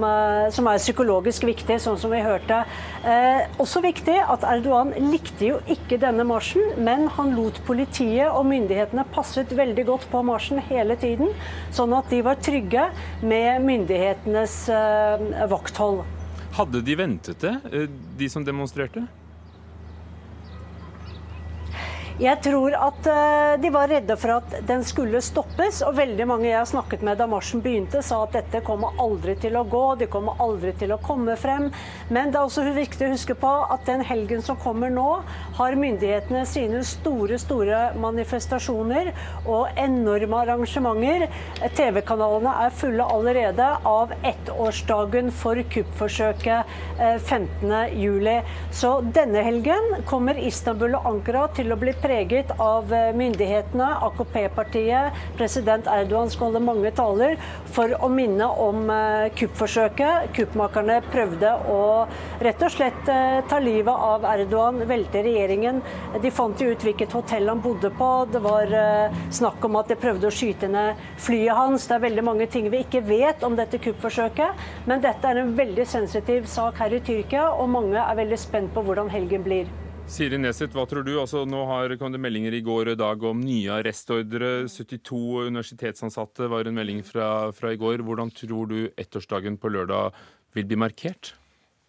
som 0.54 0.70
er 0.70 0.75
er 0.76 0.82
psykologisk 0.82 1.46
viktig, 1.48 1.78
sånn 1.82 1.98
som 2.00 2.12
vi 2.12 2.22
hørte. 2.24 2.62
Eh, 3.06 3.46
også 3.62 3.82
viktig 3.84 4.16
at 4.22 4.44
Erdogan 4.46 4.92
likte 5.10 5.50
jo 5.50 5.60
ikke 5.72 5.98
denne 6.02 6.26
marsjen, 6.28 6.76
men 6.78 7.08
han 7.16 7.34
lot 7.36 7.60
politiet 7.68 8.28
og 8.30 8.46
myndighetene 8.50 9.06
passet 9.14 9.52
veldig 9.56 9.86
godt 9.88 10.08
på 10.12 10.22
marsjen 10.26 10.62
hele 10.70 10.98
tiden, 11.00 11.32
sånn 11.74 11.94
at 11.96 12.10
de 12.12 12.22
var 12.26 12.40
trygge 12.42 12.88
med 13.24 13.64
myndighetenes 13.66 14.58
eh, 14.72 15.28
vakthold. 15.50 16.04
Hadde 16.56 16.80
de 16.84 16.96
ventet 16.96 17.42
det, 17.42 17.54
eh, 17.72 17.88
de 18.18 18.32
som 18.32 18.44
demonstrerte? 18.44 19.04
Jeg 22.16 22.40
tror 22.40 22.72
at 22.72 23.06
uh, 23.12 23.58
de 23.60 23.68
var 23.68 23.90
redde 23.92 24.14
for 24.16 24.38
at 24.38 24.54
den 24.64 24.80
skulle 24.88 25.20
stoppes. 25.20 25.82
Og 25.84 25.98
veldig 25.98 26.24
mange 26.28 26.48
jeg 26.48 26.56
har 26.56 26.68
snakket 26.70 27.02
med 27.04 27.18
da 27.20 27.26
marsjen 27.28 27.60
begynte, 27.60 28.00
sa 28.00 28.22
at 28.24 28.38
dette 28.38 28.62
kommer 28.64 28.96
aldri 29.02 29.34
til 29.42 29.58
å 29.60 29.66
gå, 29.68 29.82
de 30.00 30.08
kommer 30.08 30.40
aldri 30.40 30.72
til 30.80 30.94
å 30.96 31.00
komme 31.02 31.36
frem. 31.36 31.68
Men 32.08 32.32
det 32.32 32.40
er 32.40 32.48
også 32.48 32.64
viktig 32.72 33.04
å 33.04 33.12
huske 33.12 33.36
på 33.36 33.52
at 33.68 33.84
den 33.88 34.04
helgen 34.08 34.40
som 34.44 34.56
kommer 34.62 34.92
nå, 34.92 35.10
har 35.56 35.76
myndighetene 35.78 36.42
sine 36.48 36.82
store, 36.84 37.38
store 37.40 37.80
manifestasjoner 38.00 39.12
og 39.48 39.78
enorme 39.80 40.40
arrangementer. 40.42 41.26
TV-kanalene 41.76 42.52
er 42.66 42.74
fulle 42.76 43.06
allerede 43.16 43.68
av 43.88 44.12
ettårsdagen 44.26 45.30
for 45.34 45.60
kuppforsøket 45.72 46.76
uh, 47.00 47.04
eh, 47.06 47.20
15.07. 47.20 48.50
Så 48.76 48.92
denne 49.16 49.44
helgen 49.46 50.02
kommer 50.08 50.38
Istanbul 50.40 50.98
og 50.98 51.08
Ankara 51.12 51.46
til 51.56 51.72
å 51.72 51.80
bli 51.80 51.94
preget 52.02 52.52
av 52.60 52.92
eh, 52.92 53.12
myndighetene, 53.16 53.88
AKP-partiet. 54.10 55.16
President 55.40 55.88
Erdogan 55.90 56.32
skal 56.32 56.50
holde 56.50 56.64
mange 56.66 56.92
taler 56.96 57.36
for 57.72 57.96
å 57.96 58.10
minne 58.12 58.48
om 58.66 58.90
eh, 58.92 59.30
kuppforsøket. 59.38 60.30
Kuppmakerne 60.36 61.00
prøvde 61.08 61.56
å 61.72 61.82
rett 62.44 62.62
og 62.62 62.72
slett 62.72 63.02
ta 63.06 63.58
livet 63.62 63.92
av 63.92 64.24
Erdogan, 64.28 64.82
velte 64.88 65.22
regjeringen. 65.24 65.45
De 66.22 66.32
fant 66.34 66.60
jo 66.60 66.70
ut 66.72 66.86
hvilket 66.86 67.14
hotell 67.16 67.48
han 67.48 67.62
bodde 67.64 67.90
på. 67.94 68.10
Det 68.32 68.42
var 68.44 68.72
snakk 69.34 69.64
om 69.66 69.78
at 69.80 69.90
de 69.92 69.98
prøvde 70.00 70.28
å 70.28 70.34
skyte 70.34 70.68
ned 70.70 71.00
flyet 71.22 71.56
hans. 71.56 71.86
Det 71.88 71.96
er 71.96 72.04
veldig 72.06 72.26
mange 72.26 72.50
ting 72.50 72.68
vi 72.72 72.82
ikke 72.84 73.04
vet 73.06 73.44
om 73.46 73.56
dette 73.58 73.80
kuppforsøket. 73.82 74.66
Men 74.90 75.02
dette 75.04 75.30
er 75.30 75.42
en 75.42 75.56
veldig 75.58 75.86
sensitiv 75.88 76.46
sak 76.50 76.80
her 76.82 76.94
i 76.96 77.02
Tyrkia, 77.04 77.48
og 77.54 77.70
mange 77.72 77.98
er 78.00 78.18
veldig 78.18 78.38
spent 78.40 78.72
på 78.74 78.84
hvordan 78.86 79.10
helgen 79.12 79.44
blir. 79.46 79.68
Siri 80.06 80.38
Neseth, 80.38 80.70
hva 80.70 80.84
tror 80.86 81.02
du? 81.02 81.16
Altså, 81.18 81.40
nå 81.50 81.64
har, 81.66 81.90
kom 81.98 82.12
det 82.14 82.20
meldinger 82.22 82.54
i 82.54 82.62
går 82.62 82.92
og 82.92 83.00
dag 83.00 83.24
om 83.26 83.40
nye 83.42 83.72
arrestordre. 83.74 84.68
72 84.70 85.48
universitetsansatte 85.48 86.46
var 86.52 86.68
en 86.68 86.78
melding 86.78 87.02
fra, 87.06 87.50
fra 87.56 87.72
i 87.74 87.80
går. 87.80 88.04
Hvordan 88.06 88.30
tror 88.30 88.70
du 88.70 88.78
ettårsdagen 88.94 89.58
på 89.58 89.72
lørdag 89.74 90.14
vil 90.54 90.68
bli 90.70 90.78
markert? 90.78 91.34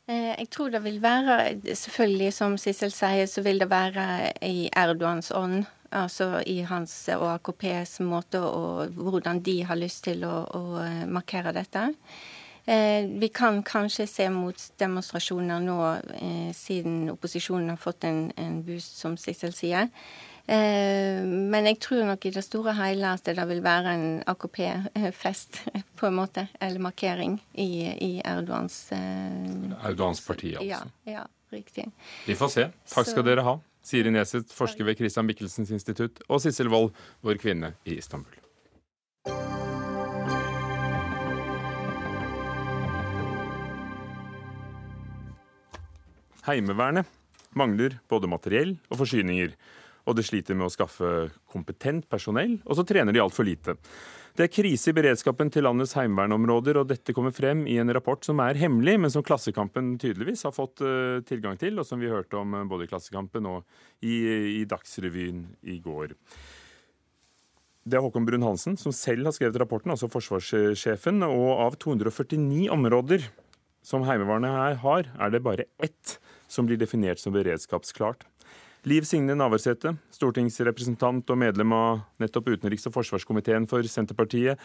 Eh, 0.08 0.34
jeg 0.40 0.50
tror 0.50 0.72
det 0.72 0.84
vil 0.86 1.02
være, 1.04 1.40
selvfølgelig 1.76 2.34
som 2.34 2.58
Sissel 2.62 2.94
sier, 2.96 3.28
så 3.28 3.44
vil 3.44 3.60
det 3.60 3.70
være 3.72 4.06
i 4.48 4.70
Erdogans 4.72 5.32
ånd. 5.36 5.66
Altså 5.92 6.42
i 6.44 6.58
hans 6.68 6.92
og 7.16 7.30
AKPs 7.38 8.02
måte 8.04 8.42
og 8.44 8.92
hvordan 8.92 9.40
de 9.40 9.62
har 9.64 9.80
lyst 9.80 10.04
til 10.04 10.26
å, 10.28 10.42
å 10.44 10.64
markere 11.08 11.54
dette. 11.56 11.86
Eh, 12.68 13.06
vi 13.08 13.30
kan 13.30 13.62
kanskje 13.64 14.08
se 14.08 14.26
mot 14.30 14.64
demonstrasjoner 14.80 15.62
nå, 15.64 15.78
eh, 16.20 16.50
siden 16.52 17.08
opposisjonen 17.14 17.70
har 17.72 17.80
fått 17.80 18.04
en, 18.04 18.26
en 18.36 18.58
boost, 18.68 18.98
som 19.00 19.16
Sissel 19.16 19.54
sier. 19.56 19.88
Eh, 20.48 21.20
men 21.28 21.68
jeg 21.68 21.80
tror 21.84 22.06
nok 22.08 22.26
i 22.26 22.32
det 22.32 22.44
store 22.46 22.72
hele 22.78 23.10
at 23.18 23.26
det 23.28 23.48
vil 23.50 23.60
være 23.66 23.96
en 23.98 24.06
AKP-fest, 24.32 25.64
på 26.00 26.08
en 26.08 26.20
måte, 26.22 26.48
eller 26.64 26.80
markering, 26.84 27.40
i, 27.54 27.70
i 27.92 28.12
Erdogans 28.24 28.78
Erdogans 28.96 30.24
parti, 30.24 30.56
altså. 30.56 30.88
Ja, 31.04 31.20
ja, 31.20 31.26
riktig. 31.52 31.90
Vi 32.26 32.38
får 32.40 32.54
se. 32.54 32.70
Takk 32.88 33.12
skal 33.12 33.24
Så... 33.24 33.28
dere 33.28 33.48
ha. 33.48 33.58
Siri 33.88 34.12
Neseth, 34.12 34.52
forsker 34.52 34.84
ved 34.84 35.00
Christian 35.00 35.28
Michelsens 35.28 35.72
institutt, 35.72 36.20
og 36.28 36.42
Sissel 36.44 36.68
Wold, 36.68 36.92
vår 37.24 37.40
kvinne 37.40 37.72
i 37.88 37.96
Istanbul. 38.02 38.36
Heimevernet 46.48 47.08
mangler 47.56 47.98
både 48.08 48.28
materiell 48.32 48.78
og 48.88 49.02
forsyninger. 49.02 49.56
Og 50.08 50.16
det 50.16 50.24
sliter 50.28 50.56
med 50.56 50.70
å 50.70 50.72
skaffe 50.72 51.30
kompetent 51.52 52.08
personell, 52.10 52.58
og 52.64 52.80
så 52.80 52.86
trener 52.88 53.16
de 53.16 53.22
altfor 53.24 53.48
lite. 53.48 53.76
Det 54.38 54.46
er 54.46 54.54
krise 54.54 54.92
i 54.92 54.94
beredskapen 54.94 55.50
til 55.50 55.66
landets 55.66 55.96
heimevernområder, 55.98 56.78
og 56.78 56.92
dette 56.92 57.14
kommer 57.16 57.34
frem 57.34 57.64
i 57.68 57.80
en 57.82 57.90
rapport 57.96 58.22
som 58.24 58.38
er 58.44 58.60
hemmelig, 58.62 58.94
men 59.02 59.12
som 59.14 59.26
Klassekampen 59.26 59.96
tydeligvis 59.98 60.46
har 60.46 60.54
fått 60.54 60.84
uh, 60.86 61.24
tilgang 61.26 61.58
til, 61.58 61.80
og 61.82 61.88
som 61.90 61.98
vi 62.00 62.12
hørte 62.12 62.38
om 62.38 62.54
uh, 62.54 62.62
både 62.70 62.86
i 62.86 62.92
Klassekampen 62.92 63.50
og 63.50 63.66
i, 64.06 64.14
i 64.60 64.64
Dagsrevyen 64.70 65.42
i 65.66 65.80
går. 65.82 66.14
Det 67.88 67.98
er 67.98 68.04
Håkon 68.04 68.28
Brun-Hansen 68.28 68.78
som 68.78 68.94
selv 68.94 69.30
har 69.30 69.34
skrevet 69.34 69.58
rapporten, 69.62 69.94
altså 69.96 70.12
forsvarssjefen. 70.12 71.24
Og 71.26 71.52
av 71.64 71.78
249 71.82 72.68
områder 72.76 73.26
som 73.88 74.04
Heimevernet 74.06 74.54
her 74.54 74.82
har, 74.84 75.12
er 75.18 75.32
det 75.34 75.44
bare 75.46 75.70
ett 75.82 76.18
som 76.52 76.68
blir 76.68 76.80
definert 76.80 77.22
som 77.24 77.34
beredskapsklart. 77.34 78.28
Liv 78.86 79.06
Signe 79.10 79.36
Navarsete, 79.36 79.96
stortingsrepresentant 80.14 81.30
og 81.34 81.40
medlem 81.42 81.74
av 81.76 82.04
nettopp 82.22 82.52
utenriks- 82.54 82.88
og 82.88 82.94
forsvarskomiteen 82.96 83.66
for 83.68 83.82
Senterpartiet. 83.90 84.62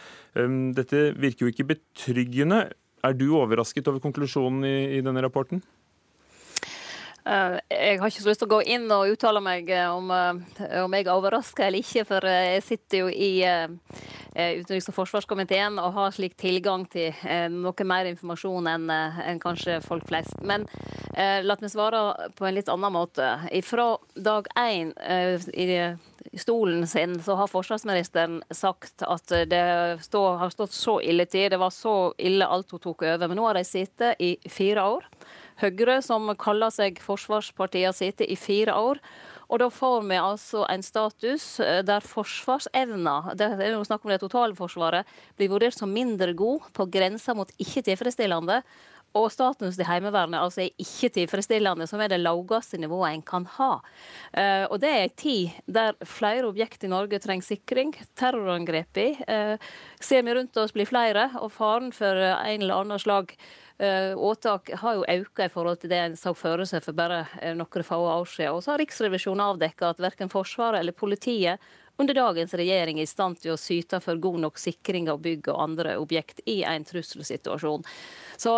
Dette 0.77 1.05
virker 1.16 1.46
jo 1.46 1.53
ikke 1.53 1.70
betryggende. 1.72 2.64
Er 3.03 3.16
du 3.18 3.33
overrasket 3.35 3.88
over 3.88 4.03
konklusjonen 4.05 4.66
i, 4.68 4.77
i 4.98 5.01
denne 5.03 5.25
rapporten? 5.25 5.62
Eh, 7.23 7.57
jeg 7.71 8.01
har 8.01 8.11
ikke 8.11 8.23
så 8.25 8.31
lyst 8.33 8.41
til 8.43 8.49
å 8.49 8.55
gå 8.57 8.61
inn 8.75 8.89
og 8.91 9.13
uttale 9.13 9.39
meg 9.45 9.69
eh, 9.71 9.87
om, 9.87 10.11
eh, 10.11 10.81
om 10.83 10.97
jeg 10.97 11.07
er 11.07 11.13
overraska 11.15 11.69
eller 11.69 11.85
ikke, 11.85 12.03
for 12.09 12.27
jeg 12.27 12.65
sitter 12.67 13.05
jo 13.05 13.13
i 13.13 13.33
utenriks- 14.33 14.89
og 14.89 14.97
forsvarskomiteen 14.97 15.77
og 15.79 15.93
har 15.95 16.15
slik 16.17 16.35
tilgang 16.41 16.87
til 16.91 17.13
noe 17.53 17.85
mer 17.87 18.09
informasjon 18.09 18.71
enn 18.71 18.87
en 18.91 19.41
kanskje 19.43 19.77
folk 19.85 20.07
flest. 20.09 20.39
Men 20.41 20.65
la 21.13 21.57
meg 21.61 21.69
svare 21.69 22.31
på 22.39 22.47
en 22.49 22.57
litt 22.57 22.71
annen 22.73 22.95
måte. 22.95 23.29
Fra 23.69 23.91
dag 24.17 24.49
én 24.57 24.95
i 25.53 26.39
stolen 26.41 26.87
sin 26.89 27.19
så 27.21 27.37
har 27.37 27.53
forsvarsministeren 27.53 28.41
sagt 28.57 29.05
at 29.05 29.37
det 29.53 29.65
stå, 30.09 30.25
har 30.41 30.55
stått 30.55 30.73
så 30.73 30.97
ille 31.05 31.29
til. 31.29 31.51
Det 31.53 31.61
var 31.61 31.77
så 31.77 31.97
ille 32.17 32.49
alt 32.49 32.73
hun 32.73 32.81
tok 32.81 33.05
over. 33.05 33.29
Men 33.29 33.37
nå 33.37 33.51
har 33.51 33.61
de 33.61 33.69
sittet 33.69 34.17
i 34.17 34.39
fire 34.49 34.89
år. 34.97 35.12
Høyre, 35.62 36.01
som 36.03 36.27
kaller 36.40 36.72
seg 36.75 36.98
forsvarspartiet, 37.03 37.87
har 37.90 37.96
sittet 37.96 38.31
i 38.31 38.38
fire 38.38 38.75
år. 38.75 39.01
Og 39.53 39.61
da 39.61 39.68
får 39.72 40.07
vi 40.09 40.16
altså 40.16 40.64
en 40.72 40.83
status 40.85 41.44
eh, 41.61 41.83
der 41.85 42.05
forsvarsevna, 42.05 43.35
det 43.37 43.51
er 43.59 43.75
jo 43.75 43.85
snakk 43.85 44.07
om 44.07 44.14
det 44.14 44.22
totalforsvaret, 44.22 45.09
blir 45.37 45.53
vurdert 45.53 45.77
som 45.77 45.92
mindre 45.92 46.33
god, 46.37 46.70
på 46.72 46.88
grensa 46.92 47.37
mot 47.37 47.53
ikke 47.61 47.85
tilfredsstillende. 47.90 48.62
Og 49.12 49.27
statens 49.29 49.77
til 49.77 49.85
Heimevernet 49.85 50.40
altså 50.40 50.62
er 50.62 50.70
ikke 50.81 51.11
tilfredsstillende, 51.12 51.85
som 51.87 52.01
er 52.01 52.09
det 52.09 52.22
laveste 52.22 52.81
nivået 52.81 53.12
en 53.12 53.25
kan 53.29 53.44
ha. 53.59 53.75
Uh, 54.33 54.64
og 54.70 54.79
det 54.81 54.88
er 54.88 55.03
ei 55.03 55.11
tid 55.12 55.59
der 55.68 55.98
flere 56.09 56.48
objekt 56.48 56.87
i 56.87 56.88
Norge 56.88 57.20
trenger 57.20 57.44
sikring. 57.44 57.92
Terrorangrepene 58.16 59.27
uh, 59.29 59.75
ser 60.01 60.25
vi 60.25 60.33
rundt 60.33 60.57
oss 60.57 60.72
blir 60.72 60.88
flere, 60.88 61.29
og 61.44 61.53
faren 61.53 61.92
for 61.92 62.25
en 62.25 62.64
eller 62.64 62.87
annen 62.87 63.05
slag 63.05 63.37
Eh, 63.37 63.62
åtak 64.16 64.71
har 64.79 64.99
jo 64.99 65.05
auka 65.09 65.47
i 65.47 65.53
forhold 65.53 65.81
til 65.83 65.90
det 65.90 66.01
en 66.01 66.16
så 66.18 66.35
føre 66.37 66.66
seg 66.68 66.85
for 66.85 66.97
bare 66.97 67.25
eh, 67.40 67.55
noen 67.59 67.87
få 67.87 67.99
år 67.99 68.29
siden. 68.31 68.57
Og 68.57 68.64
så 68.64 68.75
har 68.75 68.83
Riksrevisjonen 68.83 69.45
avdekka 69.45 69.90
at 69.90 70.03
verken 70.03 70.33
Forsvaret 70.33 70.81
eller 70.81 70.97
politiet 70.97 71.62
under 72.01 72.14
dagens 72.14 72.55
regjering 72.57 72.99
er 72.99 73.05
i 73.05 73.11
stand 73.11 73.38
til 73.42 73.53
å 73.53 73.61
syte 73.61 74.01
for 74.01 74.18
god 74.21 74.40
nok 74.47 74.61
sikring 74.61 75.11
av 75.12 75.21
bygg 75.23 75.51
og 75.53 75.61
andre 75.61 75.97
objekt 76.01 76.40
i 76.49 76.62
en 76.64 76.87
trusselsituasjon. 76.88 77.85
Så 78.40 78.53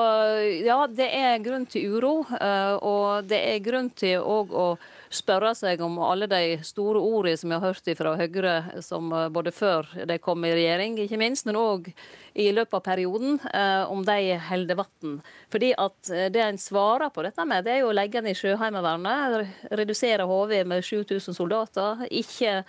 ja, 0.64 0.78
det 0.88 1.08
er 1.12 1.42
grunn 1.44 1.66
til 1.68 1.96
uro, 1.96 2.14
eh, 2.38 2.76
og 2.78 3.26
det 3.28 3.40
er 3.50 3.64
grunn 3.64 3.90
til 3.90 4.22
òg 4.22 4.54
å 4.54 4.68
spørre 5.14 5.52
seg 5.56 5.82
om 5.84 5.96
alle 6.02 6.26
de 6.30 6.58
store 6.66 7.00
ordene 7.02 7.38
som 7.38 7.50
vi 7.50 7.56
har 7.56 7.64
hørt 7.64 7.88
fra 7.98 8.14
Høyre, 8.18 8.54
som 8.84 9.12
eh, 9.14 9.30
både 9.32 9.52
før 9.54 9.88
de 10.08 10.18
kom 10.22 10.44
i 10.46 10.52
regjering, 10.54 10.98
ikke 11.02 11.20
minst, 11.20 11.46
men 11.48 11.58
òg 11.60 11.88
i 12.34 12.50
løpet 12.54 12.78
av 12.78 12.84
perioden, 12.86 13.38
eh, 13.52 13.84
om 13.90 14.04
de 14.06 14.36
holder 14.48 14.78
vann. 14.80 15.16
Fordi 15.52 15.72
at 15.78 16.12
eh, 16.12 16.28
det 16.34 16.42
en 16.44 16.60
svarer 16.60 17.12
på 17.14 17.24
dette 17.26 17.46
med, 17.48 17.64
det 17.66 17.76
er 17.76 17.82
jo 17.82 17.92
å 17.92 17.96
legge 17.96 18.22
ned 18.24 18.38
Sjøheimevernet, 18.38 19.54
redusere 19.72 20.28
HV 20.28 20.54
med 20.70 20.84
7000 20.84 21.36
soldater. 21.36 22.06
ikke 22.10 22.62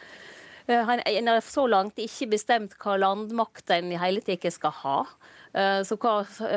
en 0.66 1.28
har 1.30 1.44
så 1.46 1.68
langt 1.70 2.00
ikke 2.02 2.32
bestemt 2.32 2.72
hva 2.82 2.96
landmakt 2.98 3.70
en 3.70 3.92
i 3.94 4.00
hele 4.02 4.24
tatt 4.26 4.48
skal 4.50 4.74
ha. 4.80 4.96
Så 5.86 5.94
hva 6.02 6.16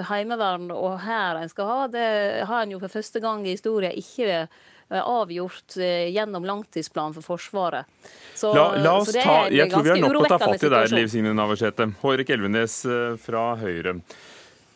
heimevern 0.09 0.70
og 0.72 1.03
hær 1.05 1.37
en 1.37 1.53
skal 1.53 1.68
ha, 1.68 1.83
det 1.92 2.07
har 2.48 2.62
en 2.62 2.72
jo 2.72 2.81
for 2.81 2.96
første 2.96 3.20
gang 3.20 3.44
i 3.44 3.53
historien 3.53 3.92
ikke 3.92 4.46
avgjort 4.88 5.77
eh, 5.77 6.09
gjennom 6.14 6.44
langtidsplanen 6.48 7.14
for 7.18 7.22
Forsvaret. 7.22 7.87
Så, 8.35 8.55
la, 8.55 8.70
la 8.81 8.94
oss 9.01 9.12
ta, 9.12 9.48
jeg 9.53 9.70
tror 9.72 9.85
vi 9.85 9.92
har 9.92 10.01
nok 10.03 10.22
å 10.22 10.31
ta 10.31 10.38
fatt 10.40 10.64
i 10.64 10.72
der, 10.72 10.94
Liv 10.96 11.11
Signe 11.12 11.35
Navarsete. 11.37 11.90
Hårek 12.03 12.33
Elvenes 12.37 12.81
eh, 12.88 13.18
fra 13.20 13.51
Høyre. 13.61 13.98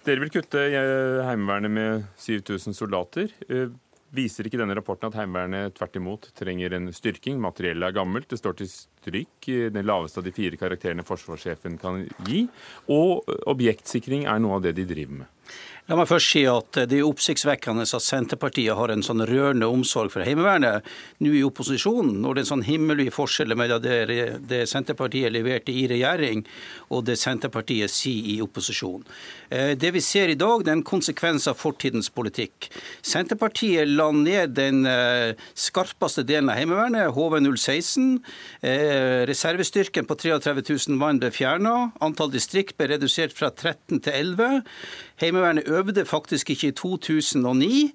Dere 0.02 0.24
vil 0.24 0.32
kutte 0.34 0.66
Heimevernet 1.28 1.70
med 1.70 2.04
7000 2.18 2.74
soldater. 2.74 3.30
Viser 4.12 4.44
ikke 4.44 4.58
denne 4.60 4.74
rapporten 4.76 5.08
at 5.08 5.14
Heimevernet 5.16 5.76
tvert 5.78 5.94
imot 5.96 6.26
trenger 6.36 6.74
en 6.76 6.90
styrking? 6.92 7.38
Materiellet 7.40 7.86
er 7.86 7.94
gammelt, 7.96 8.26
det 8.28 8.40
står 8.40 8.58
til 8.58 8.68
stryk, 8.68 9.46
den 9.46 9.86
laveste 9.88 10.20
av 10.20 10.26
de 10.26 10.34
fire 10.34 10.58
karakterene 10.60 11.06
forsvarssjefen 11.06 11.78
kan 11.80 12.02
gi. 12.26 12.42
Og 12.92 13.30
objektsikring 13.48 14.26
er 14.26 14.42
noe 14.42 14.58
av 14.58 14.66
det 14.66 14.74
de 14.76 14.88
driver 14.90 15.22
med. 15.22 15.30
La 15.90 15.96
meg 15.98 16.06
først 16.06 16.30
si 16.30 16.44
at 16.46 16.76
det 16.86 17.00
er 17.00 17.08
oppsiktsvekkende 17.08 17.82
at 17.82 18.04
Senterpartiet 18.04 18.76
har 18.78 18.92
en 18.94 19.00
sånn 19.02 19.24
rørende 19.26 19.66
omsorg 19.66 20.12
for 20.14 20.22
Heimevernet 20.22 20.86
nå 21.18 21.32
i 21.34 21.42
opposisjon, 21.42 22.12
når 22.22 22.36
det 22.36 22.40
er 22.40 22.44
en 22.44 22.50
sånn 22.52 22.62
himmelvid 22.68 23.10
forskjell 23.16 23.56
mellom 23.58 23.82
det, 23.82 23.96
det, 24.46 24.60
Senterpartiet 24.70 25.34
leverte 25.34 25.74
i 25.74 25.88
regjering 25.90 26.44
og 26.94 27.02
det 27.08 27.16
Senterpartiet 27.18 27.90
sier 27.90 28.30
i 28.30 28.36
opposisjon. 28.44 29.02
Eh, 29.50 29.72
det 29.74 29.90
vi 29.96 30.04
ser 30.06 30.30
i 30.30 30.38
dag, 30.38 30.62
det 30.62 30.70
er 30.70 30.78
en 30.78 30.84
konsekvens 30.86 31.48
av 31.50 31.58
fortidens 31.58 32.12
politikk. 32.14 32.70
Senterpartiet 33.02 33.90
la 33.90 34.06
ned 34.14 34.54
den 34.54 34.86
eh, 34.86 35.34
skarpeste 35.58 36.22
delen 36.28 36.54
av 36.54 36.62
Heimevernet, 36.62 37.10
HV016. 37.18 38.08
Eh, 38.62 39.26
reservestyrken 39.26 40.06
på 40.06 40.20
33 40.28 40.62
000 40.62 41.02
mann 41.02 41.18
ble 41.18 41.34
fjerna. 41.34 41.90
Antall 42.06 42.30
distrikt 42.30 42.78
ble 42.78 42.92
redusert 42.94 43.34
fra 43.34 43.50
13 43.50 43.98
til 43.98 44.12
11. 44.14 44.62
Heimevernet 45.22 45.68
øvde 45.70 46.04
faktisk 46.08 46.50
ikke 46.50 46.72
i 46.72 46.74
2009, 46.76 47.92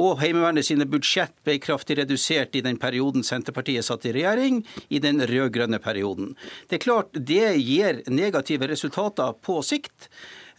og 0.00 0.20
Heimevernet 0.22 0.64
sine 0.64 0.86
budsjett 0.88 1.34
ble 1.44 1.58
kraftig 1.60 1.98
redusert 2.00 2.56
i 2.56 2.64
den 2.64 2.80
perioden 2.80 3.26
Senterpartiet 3.26 3.84
satt 3.84 4.06
i 4.08 4.14
regjering, 4.16 4.62
i 4.88 4.98
den 5.02 5.20
rød-grønne 5.20 5.78
perioden. 5.84 6.32
Det 6.70 6.80
er 6.80 6.86
klart 6.86 7.12
det 7.12 7.52
gir 7.60 8.00
negative 8.08 8.70
resultater 8.72 9.36
på 9.44 9.60
sikt. 9.66 10.08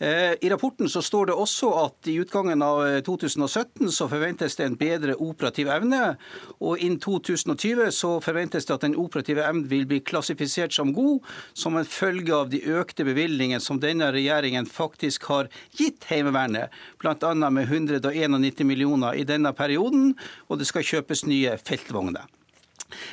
Eh, 0.02 0.34
I 0.42 0.50
rapporten 0.50 0.90
så 0.90 1.02
står 1.02 1.26
det 1.30 1.34
også 1.38 1.68
at 1.78 2.08
i 2.10 2.16
utgangen 2.18 2.64
av 2.66 2.80
2017 3.06 3.86
eh, 3.86 3.92
så 3.94 4.08
forventes 4.10 4.58
det 4.58 4.66
en 4.66 4.78
bedre 4.80 5.14
operativ 5.22 5.70
evne. 5.70 6.16
Og 6.58 6.82
innen 6.82 6.98
2020 7.04 7.92
så 7.94 8.16
forventes 8.26 8.66
det 8.66 8.74
at 8.74 8.88
den 8.88 8.98
operative 8.98 9.46
evnen 9.46 9.70
vil 9.70 9.86
bli 9.86 10.02
klassifisert 10.02 10.74
som 10.74 10.96
god, 10.98 11.22
som 11.54 11.78
en 11.78 11.86
følge 11.86 12.34
av 12.34 12.50
de 12.50 12.64
økte 12.74 13.06
bevilgningene 13.06 13.62
som 13.62 13.78
denne 13.84 14.10
regjeringen 14.10 14.66
faktisk 14.66 15.30
har 15.30 15.54
gitt 15.78 16.10
Heimevernet, 16.10 16.74
bl.a. 16.98 17.34
med 17.54 17.70
191 17.70 18.66
millioner 18.66 19.22
i 19.22 19.28
denne 19.30 19.54
perioden, 19.54 20.16
og 20.50 20.58
det 20.58 20.72
skal 20.72 20.88
kjøpes 20.96 21.28
nye 21.30 21.60
feltvogner. 21.62 22.26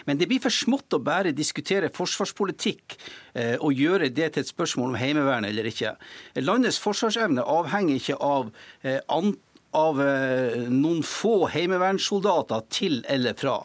Men 0.07 0.21
det 0.21 0.29
blir 0.31 0.43
for 0.43 0.55
smått 0.55 0.97
å 0.97 1.03
bare 1.03 1.35
diskutere 1.37 1.93
forsvarspolitikk 1.95 2.99
eh, 3.35 3.57
og 3.57 3.77
gjøre 3.77 4.13
det 4.13 4.33
til 4.35 4.45
et 4.45 4.53
spørsmål 4.53 4.95
om 4.95 5.01
Heimevernet 5.01 5.53
eller 5.53 5.69
ikke. 5.71 5.97
Landets 6.43 6.81
forsvarsevne 6.83 7.45
avhenger 7.45 8.01
ikke 8.01 8.19
av 8.23 8.51
eh, 8.83 9.03
antall 9.07 9.45
av 9.77 10.01
eh, 10.01 10.65
noen 10.73 11.03
få 11.05 11.49
heimevernssoldater 11.53 12.65
til 12.73 13.03
eller 13.09 13.37
fra. 13.39 13.59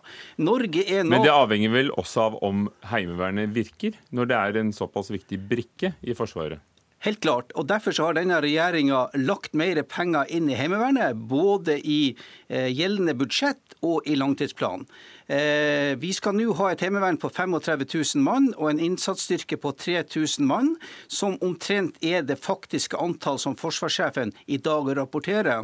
Norge 0.43 0.84
er 0.84 1.06
nå 1.06 1.15
Men 1.15 1.26
det 1.26 1.32
avhenger 1.34 1.73
vel 1.73 1.93
også 1.95 2.28
av 2.28 2.38
om 2.43 2.67
Heimevernet 2.91 3.54
virker, 3.56 3.95
når 4.12 4.30
det 4.30 4.39
er 4.39 4.62
en 4.63 4.76
såpass 4.76 5.12
viktig 5.13 5.39
brikke 5.47 5.93
i 6.02 6.15
Forsvaret? 6.17 6.63
Helt 7.04 7.19
klart. 7.19 7.52
og 7.60 7.67
Derfor 7.67 7.95
har 7.99 8.15
denne 8.15 8.38
regjeringa 8.43 9.10
lagt 9.19 9.56
mer 9.60 9.82
penger 9.84 10.30
inn 10.32 10.47
i 10.47 10.56
Heimevernet, 10.56 11.19
både 11.28 11.76
i 11.80 12.15
eh, 12.47 12.69
gjeldende 12.71 13.15
budsjett 13.19 13.76
og 13.84 14.08
i 14.08 14.15
langtidsplanen. 14.15 14.88
Eh, 15.27 15.93
vi 15.99 16.12
skal 16.13 16.36
nå 16.36 16.51
ha 16.59 16.71
et 16.71 16.81
heimevern 16.83 17.19
på 17.19 17.29
35 17.31 17.86
000 18.15 18.23
mann 18.25 18.49
og 18.57 18.71
en 18.71 18.81
innsatsstyrke 18.83 19.57
på 19.62 19.71
3000 19.71 20.47
mann, 20.47 20.73
som 21.07 21.38
omtrent 21.41 21.95
er 22.03 22.25
det 22.27 22.41
faktiske 22.43 22.99
antall 22.99 23.39
som 23.39 23.55
forsvarssjefen 23.55 24.33
i 24.47 24.57
dag 24.57 24.91
rapporterer. 24.97 25.63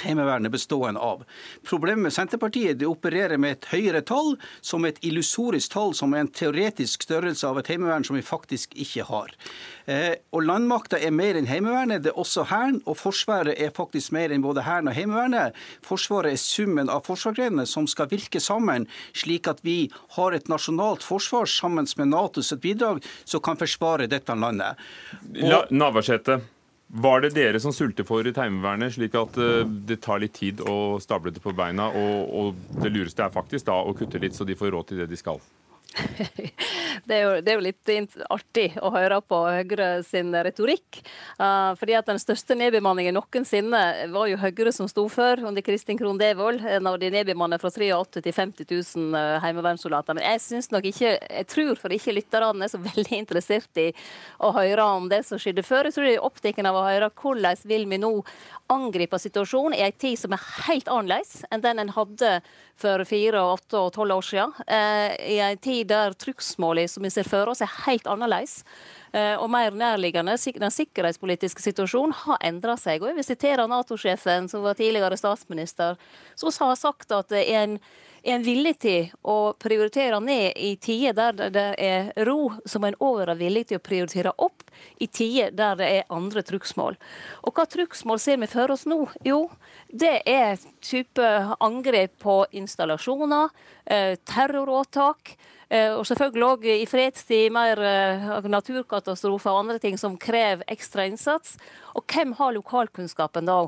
Heimevernet 0.00 0.52
bestående 0.52 1.00
av. 1.00 1.24
Problemet 1.68 2.02
med 2.02 2.14
Senterpartiet 2.14 2.78
de 2.80 2.88
opererer 2.88 3.38
med 3.40 3.58
et 3.58 3.68
høyere 3.72 4.00
tall, 4.06 4.36
som 4.60 4.86
et 4.88 4.98
illusorisk 5.04 5.74
tall, 5.74 5.92
som 5.94 6.14
er 6.14 6.24
en 6.24 6.32
teoretisk 6.32 7.04
størrelse 7.04 7.46
av 7.48 7.60
et 7.60 7.68
heimevern 7.72 8.06
som 8.06 8.16
vi 8.16 8.24
faktisk 8.24 8.72
ikke 8.78 9.04
har. 9.10 9.34
Eh, 9.84 10.14
og 10.32 10.46
Landmakta 10.46 11.00
er 11.02 11.14
mer 11.14 11.36
enn 11.38 11.48
Heimevernet, 11.50 12.04
det 12.04 12.12
er 12.12 12.20
også 12.20 12.46
Hæren. 12.50 12.80
Og 12.86 12.96
Forsvaret 13.00 13.58
er 13.58 13.74
faktisk 13.74 14.14
mer 14.16 14.32
enn 14.32 14.44
både 14.44 14.64
Hæren 14.66 14.90
og 14.90 14.96
Heimevernet. 14.96 15.58
Forsvaret 15.86 16.32
er 16.32 16.40
summen 16.40 16.90
av 16.92 17.04
forsvarsgrenene 17.08 17.66
som 17.68 17.88
skal 17.90 18.10
virke 18.12 18.40
sammen, 18.42 18.88
slik 19.12 19.50
at 19.50 19.62
vi 19.66 19.90
har 20.16 20.36
et 20.36 20.48
nasjonalt 20.52 21.04
forsvar 21.06 21.50
sammen 21.50 21.88
med 21.98 22.12
Natos 22.12 22.52
bidrag 22.62 23.02
som 23.24 23.42
kan 23.42 23.58
forsvare 23.58 24.08
dette 24.10 24.34
landet. 24.34 24.80
Og... 25.42 25.70
Navarsete. 25.70 26.40
Var 26.92 27.22
det 27.24 27.30
dere 27.32 27.60
som 27.60 27.72
sultefòret 27.72 28.36
Heimevernet, 28.36 28.92
slik 28.92 29.14
at 29.16 29.38
uh, 29.40 29.62
det 29.64 30.02
tar 30.04 30.20
litt 30.20 30.34
tid 30.36 30.60
å 30.60 30.98
stable 31.00 31.32
det 31.32 31.40
på 31.40 31.54
beina? 31.56 31.86
Og, 31.88 32.34
og, 32.36 32.58
det 32.82 32.92
lureste 32.92 33.24
er 33.24 33.32
faktisk 33.32 33.70
da 33.70 33.78
å 33.80 33.94
kutte 33.96 34.20
litt, 34.20 34.36
så 34.36 34.44
de 34.44 34.56
får 34.58 34.74
råd 34.74 34.90
til 34.90 35.00
det 35.00 35.08
de 35.08 35.16
skal? 35.16 35.40
det, 37.06 37.14
er 37.16 37.22
jo, 37.22 37.32
det, 37.40 37.52
er 37.52 37.56
jo, 37.56 37.64
litt 37.64 38.16
artig 38.32 38.66
å 38.80 38.92
høre 38.94 39.18
på 39.24 39.38
Høyre 39.44 39.88
sin 40.06 40.32
retorikk. 40.32 41.02
Uh, 41.36 41.72
fordi 41.78 41.96
at 41.98 42.08
Den 42.08 42.20
største 42.22 42.56
nedbemanningen 42.58 43.16
noensinne 43.16 43.82
var 44.12 44.30
jo 44.30 44.40
Høyre 44.40 44.72
som 44.74 44.88
sto 44.90 45.04
for 45.12 45.42
under 45.48 45.64
Kristin 45.64 46.00
Krohn 46.00 46.20
Devold, 46.20 46.64
når 46.82 47.02
de 47.02 47.12
nedbemannet 47.16 47.62
fra 47.62 47.72
83 47.72 48.22
til 48.22 48.36
50 48.36 48.68
000 48.70 49.16
uh, 49.16 49.38
heimevernssoldater. 49.44 50.18
Men 50.18 50.28
jeg 50.32 50.44
synes 50.46 50.70
nok 50.72 50.88
ikke, 50.92 51.14
jeg 51.20 51.50
tror 51.50 51.80
for 51.80 51.94
ikke 51.94 52.16
lytterne 52.16 52.66
er 52.66 52.72
så 52.72 52.80
veldig 52.90 53.20
interessert 53.20 53.82
i 53.82 53.90
å 54.42 54.52
høre 54.56 54.88
om 54.96 55.08
det 55.12 55.22
som 55.28 55.40
skjedde 55.40 55.66
før. 55.66 55.88
Jeg 55.88 55.98
tror 55.98 56.08
de 56.08 56.16
er 56.16 56.26
opptatt 56.26 56.60
av 56.62 56.76
å 56.76 56.86
høre 56.86 57.12
hvordan 57.22 57.60
vil 57.68 57.86
vi 57.90 57.98
nå 58.02 58.12
angripe 58.72 59.18
situasjonen 59.20 59.76
i 59.76 59.84
en 59.84 59.96
tid 60.00 60.18
som 60.18 60.34
er 60.34 60.44
helt 60.66 60.88
annerledes 60.90 61.42
enn 61.52 61.62
den 61.64 61.82
en 61.82 61.92
hadde 61.94 62.32
for 62.82 63.04
fire, 63.06 63.42
åtte 63.54 63.78
og 63.78 63.92
tolv 63.94 64.16
år 64.16 64.26
siden. 64.26 64.54
Uh, 64.66 65.12
I 65.28 65.38
en 65.44 65.60
tid 65.62 65.81
der 65.88 66.16
trykksmålene 66.18 66.90
som 66.90 67.06
vi 67.06 67.10
ser 67.12 67.28
for 67.28 67.50
oss, 67.52 67.62
er 67.64 67.72
helt 67.86 68.06
annerledes. 68.10 68.62
Eh, 69.12 69.34
og 69.36 69.50
mer 69.52 69.74
nærliggende. 69.76 70.36
Den 70.56 70.72
sikkerhetspolitiske 70.72 71.62
situasjonen 71.62 72.14
har 72.24 72.40
endra 72.48 72.78
seg. 72.80 73.02
Og 73.02 73.10
jeg 73.10 73.18
vil 73.18 73.28
sitere 73.28 73.68
Nato-sjefen, 73.68 74.48
som 74.48 74.64
var 74.64 74.78
tidligere 74.78 75.18
statsminister, 75.20 76.00
som 76.34 76.54
har 76.62 76.78
sagt 76.80 77.12
at 77.12 77.28
det 77.32 77.44
er 77.44 77.66
en 77.66 77.78
er 78.22 78.36
en 78.36 78.44
villig 78.46 78.76
til 78.82 79.10
å 79.26 79.52
prioritere 79.58 80.18
ned 80.22 80.58
i 80.60 80.74
tider 80.80 81.34
der 81.36 81.50
det 81.52 81.66
er 81.82 82.10
ro, 82.26 82.52
som 82.68 82.84
en 82.86 82.96
òg 83.02 83.24
er 83.24 83.34
villig 83.38 83.66
til 83.70 83.80
å 83.80 83.82
prioritere 83.82 84.34
opp 84.38 84.62
i 85.02 85.08
tider 85.10 85.54
der 85.56 85.78
det 85.80 85.88
er 85.96 86.12
andre 86.12 86.44
trugsmål. 86.46 86.98
Og 87.42 87.54
hva 87.56 87.66
trugsmål 87.70 88.22
ser 88.22 88.38
vi 88.42 88.50
for 88.50 88.72
oss 88.74 88.86
nå? 88.86 89.00
Jo, 89.26 89.46
det 89.88 90.20
er 90.28 90.60
type 90.82 91.32
angrep 91.60 92.18
på 92.22 92.42
installasjoner, 92.62 93.50
eh, 93.86 94.14
terroråtak. 94.24 95.36
Eh, 95.72 95.92
og 95.96 96.04
selvfølgelig 96.04 96.48
òg 96.48 96.66
i 96.68 96.88
fredstid 96.88 97.52
mer 97.54 97.80
eh, 97.80 98.48
naturkatastrofer 98.52 99.54
og 99.54 99.62
andre 99.62 99.78
ting 99.80 99.96
som 100.00 100.18
krever 100.20 100.66
ekstra 100.72 101.06
innsats. 101.08 101.56
Og 101.96 102.04
hvem 102.12 102.34
har 102.36 102.52
lokalkunnskapen 102.58 103.48
da? 103.48 103.62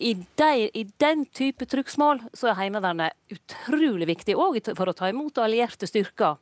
I, 0.00 0.14
de, 0.38 0.68
I, 0.70 0.84
den 1.02 1.26
type 1.34 1.66
trykksmål 1.68 2.22
så 2.32 2.52
er 2.52 2.60
Heimevernet 2.60 3.34
utrolig 3.34 4.06
viktig, 4.08 4.36
òg 4.38 4.60
for 4.78 4.88
å 4.88 4.94
ta 4.96 5.10
imot 5.10 5.42
allierte 5.42 5.90
styrker. 5.90 6.38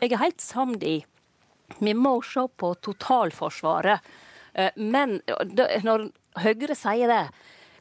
Jeg 0.00 0.14
er 0.14 0.22
helt 0.22 0.40
samd 0.40 0.86
i 0.86 1.00
vi 1.80 1.94
må 1.96 2.18
se 2.26 2.44
på 2.56 2.74
totalforsvaret. 2.84 4.12
Eh, 4.54 4.70
men 4.76 5.18
når 5.82 6.10
Høyre 6.42 6.76
sier 6.78 7.10
det, 7.10 7.24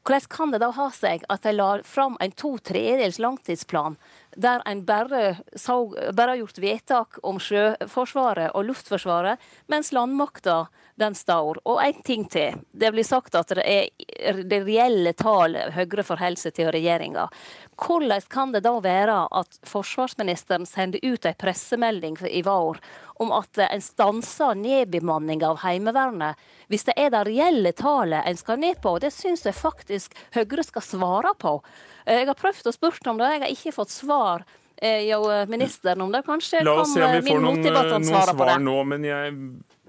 hvordan 0.01 0.27
kan 0.33 0.51
det 0.51 0.59
da 0.63 0.71
ha 0.73 0.87
seg 0.95 1.21
at 1.29 1.45
de 1.45 1.53
la 1.53 1.69
fram 1.85 2.17
en 2.23 2.33
to 2.33 2.55
tredjedels 2.65 3.19
langtidsplan 3.21 3.99
der 4.35 4.61
en 4.65 4.85
bare, 4.85 5.35
så, 5.55 5.95
bare, 6.13 6.29
har 6.29 6.41
gjort 6.41 6.61
vedtak 6.63 7.19
om 7.23 7.39
Sjøforsvaret 7.41 8.53
og 8.55 8.65
Luftforsvaret, 8.69 9.41
mens 9.67 9.91
landmakta 9.91 10.65
den 11.01 11.15
står. 11.15 11.61
Og 11.65 11.81
en 11.83 12.01
ting 12.05 12.27
til. 12.31 12.61
Det 12.71 12.91
blir 12.93 13.07
sagt 13.07 13.35
at 13.35 13.51
det 13.57 13.65
er 13.65 14.43
det 14.47 14.61
reelle 14.67 15.13
tallet 15.17 15.73
Høyre 15.75 16.05
forholder 16.05 16.39
seg 16.39 16.55
til 16.57 16.71
regjeringa. 16.73 17.27
Hvordan 17.81 18.21
kan 18.29 18.51
det 18.53 18.61
da 18.61 18.75
være 18.83 19.15
at 19.33 19.57
forsvarsministeren 19.65 20.67
sender 20.69 21.01
ut 21.01 21.25
en 21.25 21.37
pressemelding 21.37 22.19
i 22.29 22.43
vår 22.45 22.77
om 23.21 23.33
at 23.33 23.57
en 23.65 23.81
stanser 23.81 24.53
nedbemanninga 24.57 25.49
av 25.49 25.61
Heimevernet, 25.63 26.37
hvis 26.69 26.85
det 26.85 26.95
er 26.97 27.09
det 27.13 27.23
reelle 27.29 27.73
tallet 27.73 28.27
en 28.27 28.37
skal 28.37 28.61
ned 28.61 28.81
på? 28.83 28.95
Det 29.01 29.09
syns 29.13 29.45
jeg 29.45 29.57
faktisk 29.57 30.17
Høyre 30.35 30.65
skal 30.65 30.85
svare 30.85 31.33
på. 31.41 31.57
Jeg 32.05 32.29
har 32.29 32.37
prøvd 32.37 32.69
å 32.69 32.75
spørre 32.75 33.13
om 33.13 33.21
det, 33.21 33.33
jeg 33.33 33.45
har 33.45 33.55
ikke 33.57 33.77
fått 33.81 33.93
svar. 33.93 34.45
Eh, 34.81 35.03
jo, 35.09 35.25
ministeren 35.49 36.01
om 36.01 36.13
det. 36.13 36.23
Kanskje 36.25 36.63
La 36.65 36.79
oss 36.81 36.93
se 36.93 37.03
om 37.05 37.11
vi 37.17 37.33
får 37.33 37.43
noen, 37.43 37.61
noen 37.65 38.07
svar 38.07 38.61
nå, 38.61 38.77
men 38.89 39.05
jeg 39.05 39.35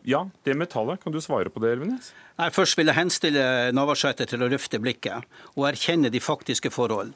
ja, 0.05 0.29
det 0.43 0.55
med 0.55 0.71
tallet. 0.71 1.03
Kan 1.03 1.13
du 1.13 1.21
svare 1.21 1.51
på 1.51 1.63
det, 1.63 1.77
Elvenes? 1.77 2.13
Nei, 2.41 2.49
Først 2.51 2.79
vil 2.79 2.89
jeg 2.89 2.97
henstille 2.97 3.45
Navarsete 3.77 4.27
til 4.27 4.43
å 4.43 4.49
løfte 4.51 4.81
blikket 4.83 5.27
og 5.55 5.67
erkjenne 5.69 6.11
de 6.11 6.21
faktiske 6.23 6.73
forhold. 6.73 7.13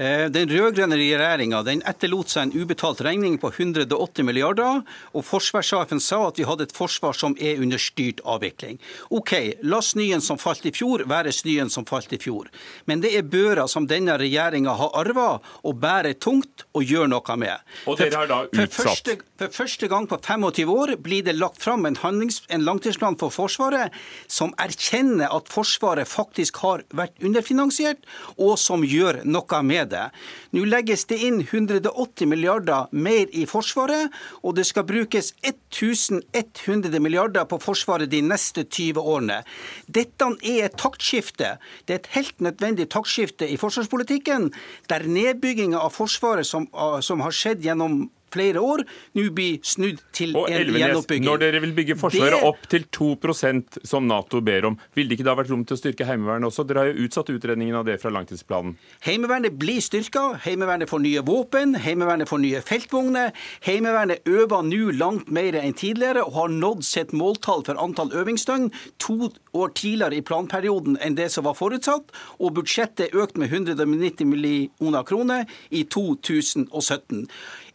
Eh, 0.00 0.28
den 0.32 0.48
rød-grønne 0.48 0.96
regjeringa 0.96 1.60
etterlot 1.90 2.30
seg 2.32 2.46
en 2.46 2.62
ubetalt 2.62 3.02
regning 3.04 3.36
på 3.40 3.50
180 3.52 4.24
milliarder, 4.24 4.80
og 5.12 5.26
forsvarssjefen 5.26 6.00
sa 6.00 6.22
at 6.28 6.38
vi 6.40 6.46
hadde 6.48 6.68
et 6.68 6.76
forsvar 6.76 7.18
som 7.18 7.34
er 7.36 7.60
under 7.60 7.82
styrt 7.82 8.22
avvikling. 8.24 8.78
OK, 9.10 9.34
la 9.60 9.82
snøen 9.84 10.22
som 10.24 10.38
falt 10.40 10.64
i 10.70 10.72
fjor, 10.72 11.04
være 11.10 11.34
snøen 11.34 11.68
som 11.72 11.84
falt 11.88 12.14
i 12.16 12.20
fjor. 12.22 12.48
Men 12.88 13.02
det 13.04 13.12
er 13.18 13.26
børa 13.28 13.66
som 13.68 13.88
denne 13.90 14.16
regjeringa 14.20 14.78
har 14.78 14.94
arva 15.02 15.28
og 15.66 15.76
bærer 15.82 16.16
tungt 16.16 16.64
og 16.72 16.86
gjør 16.86 17.10
noe 17.10 17.36
med. 17.42 17.66
Og 17.90 17.98
dere 18.00 18.22
har 18.22 18.30
da 18.30 18.40
utsatt? 18.46 18.78
For 18.78 18.86
første, 18.86 19.18
for 19.42 19.58
første 19.58 19.90
gang 19.90 20.08
på 20.08 20.20
25 20.22 20.72
år 20.78 20.94
blir 21.02 21.26
det 21.26 21.36
lagt 21.36 21.60
fram 21.60 21.84
en, 21.90 21.98
handlings, 22.00 22.29
en 22.48 22.64
langtidsplan 22.66 23.18
for 23.20 23.32
Forsvaret 23.34 23.94
som 24.30 24.54
erkjenner 24.60 25.30
at 25.32 25.50
Forsvaret 25.50 26.08
faktisk 26.08 26.60
har 26.64 26.84
vært 26.96 27.18
underfinansiert, 27.24 28.04
og 28.38 28.56
som 28.60 28.84
gjør 28.86 29.22
noe 29.24 29.62
med 29.66 29.90
det. 29.94 30.06
Nå 30.54 30.64
legges 30.68 31.06
det 31.10 31.20
inn 31.26 31.40
180 31.42 32.28
milliarder 32.30 32.90
mer 32.92 33.26
i 33.32 33.46
Forsvaret, 33.50 34.10
og 34.42 34.56
det 34.58 34.66
skal 34.68 34.86
brukes 34.88 35.32
1100 35.42 37.00
milliarder 37.02 37.48
på 37.50 37.60
Forsvaret 37.62 38.10
de 38.10 38.22
neste 38.24 38.64
20 38.64 39.00
årene. 39.00 39.40
Dette 39.86 40.30
er 40.46 40.68
et 40.68 40.78
taktskifte. 40.80 41.56
Det 41.86 41.94
er 41.94 42.02
et 42.02 42.14
helt 42.14 42.40
nødvendig 42.44 42.88
taktskifte 42.92 43.48
i 43.48 43.58
forsvarspolitikken, 43.60 44.50
der 44.90 45.06
nedbygginga 45.08 45.80
av 45.80 45.94
Forsvaret 45.96 46.46
som, 46.46 46.68
som 47.02 47.22
har 47.24 47.34
skjedd 47.34 47.64
gjennom 47.64 48.08
flere 48.32 48.62
år, 48.62 48.84
nå 49.18 49.26
blir 49.36 49.58
snudd 49.66 50.00
til 50.16 50.36
og 50.38 50.48
en 50.50 50.58
Elvenes, 50.60 50.84
gjenoppbygging. 50.84 51.26
Når 51.28 51.42
dere 51.44 51.62
vil 51.64 51.74
bygge 51.76 51.96
Forsvaret 52.00 52.38
det... 52.38 52.50
opp 52.50 52.68
til 52.70 52.86
2% 52.96 53.80
som 53.86 54.08
Nato 54.10 54.42
ber 54.44 54.70
om, 54.70 54.78
ville 54.96 55.12
det 55.12 55.18
ikke 55.18 55.28
da 55.28 55.36
vært 55.38 55.52
rom 55.52 55.64
til 55.68 55.76
å 55.76 55.80
styrke 55.80 56.08
Heimevernet 56.08 56.50
også? 56.50 56.66
Dere 56.68 56.84
har 56.84 56.92
jo 56.92 57.06
utsatt 57.06 57.32
utredningen 57.34 57.78
av 57.80 57.86
det 57.88 57.98
fra 58.02 58.12
langtidsplanen. 58.14 58.76
Heimevernet 59.06 59.56
blir 59.60 59.82
styrka. 59.84 60.26
Heimevernet 60.44 60.90
får 60.90 61.04
nye 61.04 61.24
våpen. 61.26 61.76
Heimevernet 61.80 62.30
får 62.30 62.42
nye 62.44 62.62
feltvogner. 62.66 63.34
Heimevernet 63.66 64.26
øver 64.30 64.66
nå 64.66 64.94
langt 64.96 65.30
mer 65.34 65.58
enn 65.60 65.76
tidligere 65.76 66.24
og 66.26 66.36
har 66.36 66.54
nådd 66.54 66.84
sitt 66.86 67.14
måltall 67.16 67.64
for 67.66 67.80
antall 67.80 68.12
øvingsdøgn 68.16 68.70
to 69.02 69.30
år 69.56 69.72
tidligere 69.74 70.20
i 70.20 70.24
planperioden 70.26 70.98
enn 71.02 71.16
det 71.18 71.30
som 71.34 71.46
var 71.46 71.56
forutsatt, 71.58 72.12
og 72.38 72.54
budsjettet 72.58 73.08
er 73.08 73.22
økt 73.22 73.38
med 73.40 73.52
190 73.52 74.28
millioner 74.28 75.06
kroner 75.06 75.46
i 75.70 75.84
2017. 75.90 77.26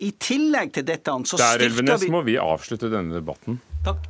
I 0.04 0.12
tillegg 0.20 0.74
til 0.76 0.84
dette 0.88 1.14
så 1.30 1.40
Der, 1.40 1.62
Elvenes, 1.64 2.04
må 2.12 2.22
vi 2.26 2.36
avslutte 2.42 2.90
denne 2.92 3.16
debatten. 3.16 3.62
Takk. 3.86 4.04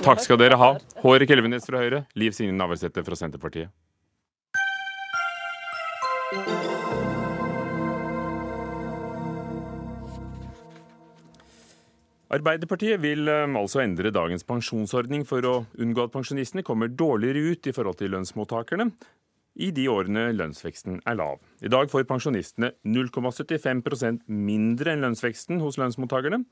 Takk 0.00 0.22
skal 0.22 0.38
dere 0.40 0.56
ha. 0.60 0.70
Hårek 1.02 1.32
Elvenes 1.34 1.66
fra 1.68 1.82
Høyre, 1.82 2.04
Liv 2.16 2.32
Signe 2.36 2.54
Navarsete 2.56 3.04
fra 3.04 3.18
Senterpartiet. 3.18 3.72
Arbeiderpartiet 12.28 13.00
vil 13.00 13.24
um, 13.24 13.56
altså 13.56 13.80
endre 13.80 14.12
dagens 14.12 14.44
pensjonsordning 14.44 15.24
for 15.28 15.44
å 15.48 15.54
unngå 15.80 16.04
at 16.04 16.12
pensjonistene 16.12 16.64
kommer 16.64 16.92
dårligere 16.92 17.54
ut 17.54 17.70
i 17.70 17.72
forhold 17.72 17.96
til 18.00 18.12
lønnsmottakerne 18.12 18.90
i 19.58 19.70
de 19.74 19.88
årene 19.90 20.28
lønnsveksten 20.38 21.00
er 21.02 21.18
lav. 21.18 21.40
I 21.60 21.70
dag 21.72 21.90
får 21.90 22.06
pensjonistene 22.08 22.70
0,75% 22.86 24.22
mindre 24.30 24.94
enn 24.94 25.02
lønnsveksten 25.02 25.58
hos 25.62 25.78
lønnsmottakerne. 25.80 26.44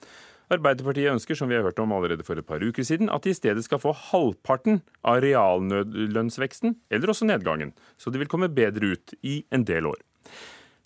Arbeiderpartiet 0.52 1.12
ønsker, 1.14 1.38
som 1.38 1.50
vi 1.50 1.56
har 1.58 1.64
hørt 1.66 1.80
om 1.82 1.94
allerede 1.94 2.26
for 2.26 2.38
et 2.38 2.46
par 2.46 2.62
uker 2.62 2.86
siden, 2.86 3.10
at 3.10 3.24
de 3.26 3.32
i 3.32 3.38
stedet 3.38 3.64
skal 3.66 3.82
få 3.82 3.94
halvparten 4.10 4.82
av 5.06 5.22
realnødlønnsveksten, 5.24 6.76
eller 6.90 7.14
også 7.14 7.30
nedgangen, 7.30 7.72
så 7.98 8.10
de 8.10 8.22
vil 8.22 8.30
komme 8.30 8.50
bedre 8.52 8.94
ut 8.94 9.16
i 9.26 9.40
en 9.54 9.66
del 9.66 9.90
år. 9.90 10.02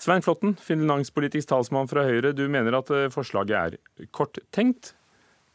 Svein 0.00 0.24
Flåtten, 0.24 0.54
finanspolitisk 0.56 1.50
talsmann 1.50 1.88
fra 1.90 2.06
Høyre, 2.08 2.32
du 2.32 2.46
mener 2.48 2.78
at 2.78 2.88
eh, 2.94 3.10
forslaget 3.12 3.56
er 3.58 4.06
korttenkt, 4.16 4.94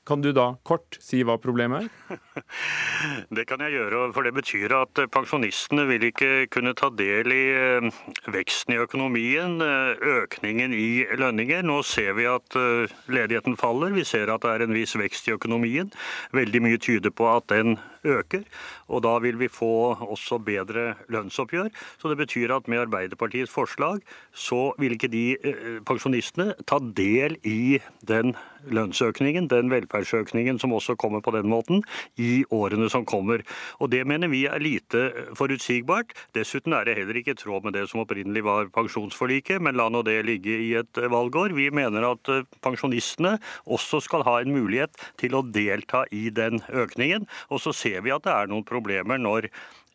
kan 0.06 0.22
du 0.22 0.32
da 0.36 0.54
kort 0.68 0.98
si 1.02 1.24
hva 1.26 1.38
problemet 1.42 1.88
er? 1.88 2.20
Det 3.36 3.46
kan 3.50 3.62
jeg 3.62 3.76
gjøre, 3.76 4.12
for 4.16 4.26
det 4.26 4.34
betyr 4.36 4.74
at 4.78 5.00
pensjonistene 5.14 5.86
vil 5.90 6.08
ikke 6.10 6.46
kunne 6.54 6.76
ta 6.78 6.90
del 6.94 7.32
i 7.34 7.44
eh, 7.54 7.88
veksten 8.32 8.76
i 8.76 8.80
økonomien, 8.82 9.58
eh, 9.62 10.06
økningen 10.22 10.74
i 10.76 11.06
lønninger. 11.20 11.66
Nå 11.66 11.82
ser 11.88 12.16
vi 12.18 12.28
at 12.30 12.58
eh, 12.60 12.94
ledigheten 13.12 13.58
faller, 13.60 13.94
vi 13.96 14.06
ser 14.08 14.32
at 14.34 14.46
det 14.46 14.54
er 14.54 14.66
en 14.66 14.78
viss 14.78 14.96
vekst 15.00 15.30
i 15.30 15.36
økonomien. 15.36 15.92
Veldig 16.36 16.64
mye 16.66 16.82
tyder 16.82 17.14
på 17.14 17.30
at 17.34 17.50
den 17.54 17.78
øker. 18.06 18.46
Og 18.88 19.04
da 19.04 19.18
vil 19.24 19.40
vi 19.40 19.50
få 19.52 19.96
også 20.06 20.40
bedre 20.46 20.94
lønnsoppgjør. 21.12 21.72
Så 21.98 22.12
det 22.12 22.20
betyr 22.22 22.54
at 22.56 22.70
med 22.72 22.86
Arbeiderpartiets 22.86 23.52
forslag 23.52 24.02
så 24.34 24.74
vil 24.80 24.96
ikke 24.96 25.12
de 25.12 25.26
eh, 25.36 25.80
pensjonistene 25.88 26.54
ta 26.70 26.80
del 26.80 27.38
i 27.44 27.80
den 28.08 28.36
lønnsøkningen, 28.66 29.50
den 29.50 29.70
velferdsøkningen 29.70 30.60
som 30.62 30.74
også 30.74 30.96
kommer 31.00 31.22
på 31.22 31.34
den 31.36 31.50
måten, 31.50 31.84
i 32.18 32.46
årene 32.54 32.90
som 32.90 33.06
kommer. 33.06 33.44
Og 33.80 33.92
Det 33.96 34.06
mener 34.08 34.28
vi 34.28 34.46
er 34.46 34.60
lite 34.60 35.12
forutsigbart. 35.38 36.12
Dessuten 36.36 36.74
er 36.74 36.86
det 36.86 36.98
heller 36.98 37.16
ikke 37.16 37.36
i 37.36 37.40
tråd 37.40 37.64
med 37.64 37.74
det 37.74 37.88
som 37.90 38.02
opprinnelig 38.02 38.44
var 38.44 38.68
pensjonsforliket, 38.74 39.62
men 39.62 39.78
la 39.78 39.88
nå 39.90 40.02
det 40.04 40.18
ligge 40.26 40.52
i 40.52 40.74
et 40.76 41.00
valgår. 41.12 41.56
Vi 41.56 41.70
mener 41.70 42.10
at 42.12 42.30
eh, 42.30 42.44
pensjonistene 42.66 43.38
også 43.66 44.02
skal 44.04 44.26
ha 44.28 44.40
en 44.42 44.54
mulighet 44.56 44.98
til 45.22 45.38
å 45.38 45.44
delta 45.46 46.04
i 46.12 46.30
den 46.30 46.62
økningen. 46.70 47.28
Og 47.50 47.62
så 47.64 47.74
ser 47.76 47.95
vi 48.04 48.14
at 48.16 48.26
det 48.26 48.34
er 48.34 48.52
noen 48.52 48.66
problemer 48.68 49.22
når 49.22 49.50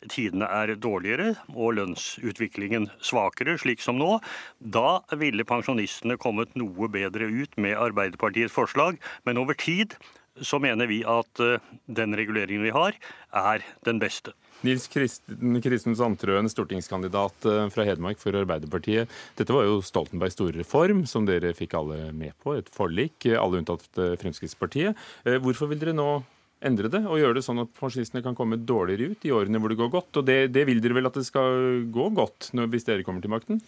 tidene 0.09 0.47
er 0.49 0.73
dårligere 0.81 1.35
og 1.53 1.75
lønnsutviklingen 1.77 2.89
svakere, 3.05 3.57
slik 3.61 3.83
som 3.83 3.99
nå, 4.01 4.15
da 4.59 5.01
ville 5.19 5.45
pensjonistene 5.47 6.17
kommet 6.21 6.55
noe 6.57 6.89
bedre 6.91 7.29
ut 7.29 7.53
med 7.61 7.77
Arbeiderpartiets 7.77 8.55
forslag. 8.55 8.97
Men 9.27 9.41
over 9.41 9.57
tid 9.57 9.97
så 10.41 10.57
mener 10.63 10.87
vi 10.87 11.01
at 11.07 11.41
eh, 11.43 11.59
den 11.91 12.15
reguleringen 12.17 12.63
vi 12.63 12.71
har, 12.73 12.95
er 13.35 13.65
den 13.85 13.99
beste. 14.01 14.33
Nils 14.65 14.87
Kristen 14.91 15.97
Sandtrøen, 15.97 16.49
stortingskandidat 16.49 17.47
eh, 17.49 17.65
fra 17.73 17.85
Hedmark 17.85 18.21
for 18.21 18.35
Arbeiderpartiet. 18.39 19.11
Dette 19.37 19.55
var 19.55 19.67
jo 19.67 19.81
Stoltenbergs 19.85 20.37
store 20.37 20.55
reform, 20.61 21.03
som 21.09 21.27
dere 21.27 21.53
fikk 21.57 21.75
alle 21.77 22.13
med 22.15 22.35
på. 22.41 22.55
Et 22.57 22.69
forlik, 22.73 23.27
alle 23.35 23.61
unntatt 23.61 23.87
eh, 23.99 24.15
Fremskrittspartiet. 24.21 25.09
Hvorfor 25.43 25.69
vil 25.71 25.81
dere 25.83 25.97
nå 25.97 26.21
endre 26.65 26.89
det 26.93 27.01
og 27.03 27.19
gjøre 27.19 27.37
det 27.37 27.43
sånn 27.45 27.61
at 27.63 27.71
pensjonistene 27.77 28.23
kan 28.25 28.35
komme 28.37 28.59
dårligere 28.59 29.15
ut 29.15 29.25
i 29.25 29.33
årene 29.33 29.61
hvor 29.61 29.73
det 29.73 29.79
går 29.79 29.91
godt. 29.93 30.19
Og 30.21 30.27
det, 30.27 30.37
det 30.55 30.65
vil 30.69 30.81
dere 30.83 30.97
vel 30.97 31.09
at 31.09 31.17
det 31.17 31.25
skal 31.27 31.85
gå 31.93 32.07
godt 32.17 32.51
når, 32.57 32.69
hvis 32.73 32.87
dere 32.87 33.05
kommer 33.07 33.23
til 33.23 33.33
makten? 33.33 33.61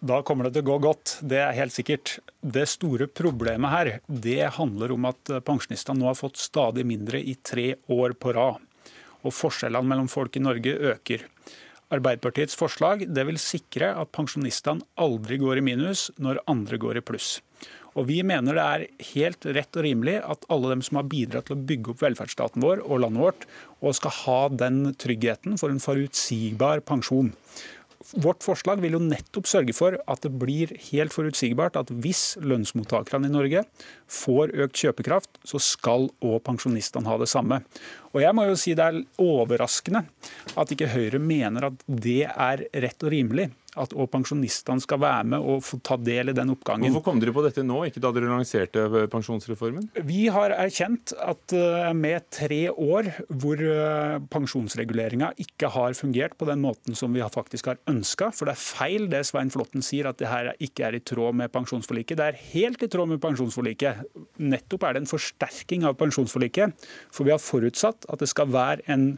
Da 0.00 0.20
kommer 0.26 0.48
det 0.48 0.56
til 0.56 0.66
å 0.66 0.70
gå 0.70 0.78
godt, 0.88 1.18
det 1.28 1.40
er 1.44 1.56
helt 1.58 1.76
sikkert. 1.76 2.18
Det 2.40 2.66
store 2.70 3.08
problemet 3.10 3.74
her 3.74 3.92
det 4.08 4.40
handler 4.58 4.94
om 4.96 5.08
at 5.10 5.34
pensjonistene 5.46 6.00
nå 6.00 6.10
har 6.10 6.18
fått 6.18 6.40
stadig 6.40 6.86
mindre 6.88 7.20
i 7.20 7.36
tre 7.42 7.74
år 7.92 8.16
på 8.18 8.34
rad. 8.36 8.62
Og 9.26 9.34
forskjellene 9.34 9.88
mellom 9.88 10.08
folk 10.10 10.38
i 10.38 10.44
Norge 10.44 10.76
øker. 10.92 11.26
Arbeiderpartiets 11.92 12.56
forslag 12.58 13.06
det 13.08 13.24
vil 13.24 13.40
sikre 13.40 13.94
at 13.96 14.12
pensjonistene 14.12 14.84
aldri 15.00 15.38
går 15.40 15.60
i 15.60 15.64
minus 15.70 16.08
når 16.20 16.42
andre 16.50 16.80
går 16.80 17.00
i 17.00 17.04
pluss. 17.04 17.38
Og 17.98 18.06
Vi 18.06 18.20
mener 18.22 18.54
det 18.54 18.64
er 18.64 18.84
helt 19.12 19.46
rett 19.56 19.78
og 19.78 19.82
rimelig 19.82 20.20
at 20.22 20.44
alle 20.52 20.70
dem 20.70 20.84
som 20.86 21.00
har 21.00 21.08
bidratt 21.10 21.48
til 21.48 21.56
å 21.56 21.64
bygge 21.70 21.94
opp 21.94 22.04
velferdsstaten 22.04 22.62
vår 22.62 22.84
og 22.86 23.02
landet 23.02 23.24
vårt, 23.24 23.48
og 23.82 23.96
skal 23.98 24.14
ha 24.22 24.38
den 24.54 24.92
tryggheten 24.98 25.58
for 25.58 25.74
en 25.74 25.82
forutsigbar 25.82 26.84
pensjon. 26.86 27.32
Vårt 28.22 28.44
forslag 28.46 28.78
vil 28.80 28.94
jo 28.94 29.02
nettopp 29.02 29.48
sørge 29.50 29.74
for 29.76 29.96
at 30.08 30.22
det 30.22 30.30
blir 30.40 30.70
helt 30.92 31.12
forutsigbart 31.12 31.76
at 31.76 31.90
hvis 31.90 32.38
lønnsmottakerne 32.40 33.26
i 33.26 33.34
Norge 33.34 33.64
får 34.06 34.54
økt 34.64 34.78
kjøpekraft, 34.80 35.40
så 35.42 35.58
skal 35.60 36.06
òg 36.22 36.38
pensjonistene 36.46 37.10
ha 37.10 37.18
det 37.20 37.28
samme. 37.28 37.60
Og 38.14 38.22
jeg 38.22 38.36
må 38.38 38.46
jo 38.46 38.56
si 38.56 38.76
Det 38.78 38.86
er 38.86 39.02
overraskende 39.20 40.06
at 40.54 40.72
ikke 40.72 40.92
Høyre 40.94 41.18
mener 41.18 41.72
at 41.72 41.82
det 41.90 42.22
er 42.30 42.68
rett 42.86 43.02
og 43.02 43.12
rimelig 43.12 43.50
at 43.78 43.94
òg 43.94 44.10
pensjonistene 44.12 44.82
skal 44.84 45.00
være 45.02 45.28
med 45.34 45.44
og 45.52 45.62
få 45.66 45.80
ta 45.84 45.98
del 46.00 46.32
i 46.32 46.36
den 46.36 46.52
oppgangen. 46.54 46.90
Hvorfor 46.92 47.10
kom 47.10 47.22
dere 47.22 47.34
på 47.36 47.44
dette 47.46 47.64
nå, 47.66 47.80
ikke 47.88 48.02
da 48.02 48.12
dere 48.14 48.30
lanserte 48.30 48.86
pensjonsreformen? 49.12 49.90
Vi 50.08 50.26
har 50.34 50.54
erkjent 50.56 51.14
at 51.22 51.54
eh, 51.56 51.90
med 51.96 52.28
tre 52.34 52.60
år 52.72 53.10
hvor 53.28 53.62
eh, 53.62 54.18
pensjonsreguleringa 54.32 55.32
ikke 55.44 55.72
har 55.74 55.96
fungert 55.98 56.36
på 56.38 56.48
den 56.48 56.62
måten 56.64 56.98
som 56.98 57.14
vi 57.14 57.24
faktisk 57.28 57.72
har 57.72 57.80
ønska, 57.90 58.30
for 58.34 58.48
det 58.48 58.56
er 58.56 58.62
feil 58.62 59.08
det 59.12 59.24
Svein 59.28 59.52
Flåtten 59.52 59.84
sier, 59.84 60.08
at 60.10 60.20
det 60.20 60.30
her 60.30 60.52
ikke 60.64 60.86
er 60.88 60.98
i 60.98 61.02
tråd 61.04 61.36
med 61.38 61.52
pensjonsforliket. 61.54 62.18
Det 62.18 62.28
er 62.28 62.40
helt 62.52 62.84
i 62.84 62.90
tråd 62.90 63.12
med 63.12 63.22
pensjonsforliket. 63.22 64.04
Nettopp 64.42 64.86
er 64.86 64.96
det 64.96 65.04
en 65.04 65.10
forsterking 65.10 65.86
av 65.88 65.98
pensjonsforliket. 66.00 66.88
For 67.14 67.28
vi 67.28 67.34
har 67.34 67.42
forutsatt 67.42 68.08
at 68.08 68.22
det 68.22 68.30
skal 68.30 68.50
være 68.52 68.84
en, 68.92 69.10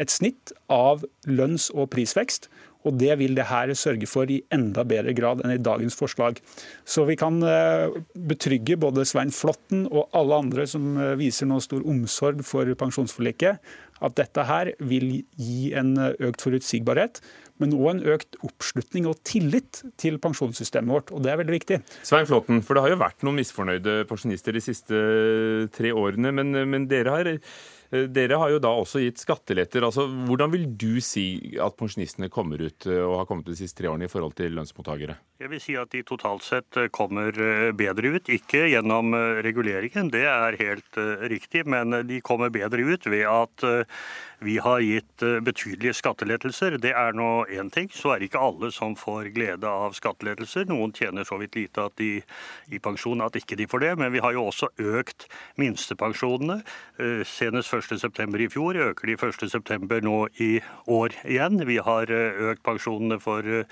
et 0.00 0.12
snitt 0.12 0.54
av 0.72 1.04
lønns- 1.28 1.70
og 1.74 1.90
prisvekst. 1.94 2.50
Og 2.86 2.98
Det 3.00 3.16
vil 3.18 3.34
det 3.36 3.48
her 3.50 3.72
sørge 3.74 4.08
for 4.08 4.30
i 4.30 4.42
enda 4.54 4.84
bedre 4.86 5.14
grad 5.16 5.42
enn 5.44 5.54
i 5.56 5.62
dagens 5.62 5.96
forslag. 5.98 6.38
Så 6.86 7.06
vi 7.08 7.18
kan 7.18 7.40
eh, 7.42 7.96
betrygge 8.14 8.78
både 8.80 9.06
Svein 9.08 9.34
Flåtten 9.34 9.86
og 9.90 10.06
alle 10.16 10.38
andre 10.44 10.66
som 10.70 10.94
eh, 11.00 11.16
viser 11.18 11.50
nå 11.50 11.58
stor 11.64 11.84
omsorg 11.86 12.44
for 12.46 12.70
pensjonsforliket, 12.78 13.58
at 14.04 14.16
dette 14.18 14.44
her 14.44 14.72
vil 14.84 15.22
gi 15.40 15.72
en 15.76 15.96
eh, 15.98 16.14
økt 16.28 16.44
forutsigbarhet, 16.44 17.20
men 17.62 17.72
òg 17.72 17.94
en 17.94 18.02
økt 18.12 18.36
oppslutning 18.44 19.06
og 19.08 19.22
tillit 19.26 19.80
til 20.00 20.20
pensjonssystemet 20.22 20.92
vårt. 20.92 21.12
og 21.14 21.24
Det 21.24 21.32
er 21.32 21.40
veldig 21.40 21.56
viktig. 21.56 21.80
Svein 22.04 22.28
Flåten, 22.28 22.60
for 22.62 22.76
det 22.76 22.84
har 22.84 22.92
jo 22.92 23.00
vært 23.00 23.24
noen 23.24 23.40
misfornøyde 23.40 24.02
pensjonister 24.10 24.56
de 24.56 24.62
siste 24.64 25.00
tre 25.74 25.94
årene, 25.96 26.34
men, 26.36 26.52
men 26.68 26.86
dere 26.90 27.16
har 27.16 27.32
dere 27.90 28.38
har 28.40 28.52
jo 28.52 28.60
da 28.62 28.72
også 28.74 29.02
gitt 29.02 29.20
skatteletter. 29.22 29.84
Altså, 29.86 30.06
hvordan 30.28 30.52
vil 30.52 30.66
du 30.78 30.98
si 31.04 31.56
at 31.62 31.76
pensjonistene 31.78 32.30
kommer 32.32 32.62
ut 32.66 32.88
eh, 32.90 33.02
og 33.02 33.20
har 33.20 33.28
kommet 33.28 33.48
de 33.50 33.58
siste 33.58 33.80
tre 33.80 33.90
årene 33.92 34.08
i 34.08 34.12
forhold 34.12 34.36
til 34.38 34.56
lønnsmottakere? 34.56 35.18
Jeg 35.42 35.52
vil 35.52 35.62
si 35.62 35.76
at 35.78 35.92
de 35.92 36.02
totalt 36.06 36.46
sett 36.46 36.80
eh, 36.80 36.90
kommer 36.94 37.30
bedre 37.76 38.16
ut. 38.16 38.30
Ikke 38.32 38.66
gjennom 38.70 39.14
reguleringen, 39.44 40.10
det 40.12 40.24
er 40.30 40.58
helt 40.60 41.00
riktig, 41.30 41.66
men 41.68 42.02
de 42.08 42.22
kommer 42.24 42.52
bedre 42.54 42.86
ut 42.86 43.06
ved 43.10 43.26
at 43.30 43.66
vi 44.44 44.58
har 44.62 44.80
gitt 44.84 45.24
betydelige 45.46 45.96
skattelettelser. 45.96 46.78
Det 46.82 46.92
er 46.92 47.16
nå 47.16 47.46
én 47.52 47.70
ting. 47.72 47.88
Så 47.92 48.12
er 48.12 48.20
det 48.20 48.30
ikke 48.30 48.42
alle 48.44 48.70
som 48.74 48.96
får 48.98 49.30
glede 49.36 49.68
av 49.68 49.96
skattelettelser. 49.96 50.68
Noen 50.70 50.92
tjener 50.96 51.24
så 51.24 51.38
vidt 51.40 51.56
lite 51.56 51.86
at 51.88 51.96
de, 52.00 52.20
i 52.68 52.80
pensjon 52.82 53.24
at 53.24 53.36
ikke 53.38 53.56
de 53.56 53.68
får 53.70 53.84
det. 53.84 53.92
Men 54.02 54.12
vi 54.12 54.22
har 54.24 54.36
jo 54.36 54.46
også 54.50 54.70
økt 54.76 55.28
minstepensjonene. 55.60 56.60
Senest 57.26 57.72
1.9. 57.72 58.40
i 58.40 58.48
fjor, 58.52 58.76
øker 58.90 59.06
de 59.08 59.16
1.9. 59.16 60.00
nå 60.04 60.16
i 60.42 60.60
år 60.86 61.14
igjen. 61.24 61.60
Vi 61.66 61.78
har 61.82 62.10
eh, 62.12 62.40
økt 62.50 62.62
pensjonene 62.66 63.18
for, 63.22 63.46
eh, 63.46 63.64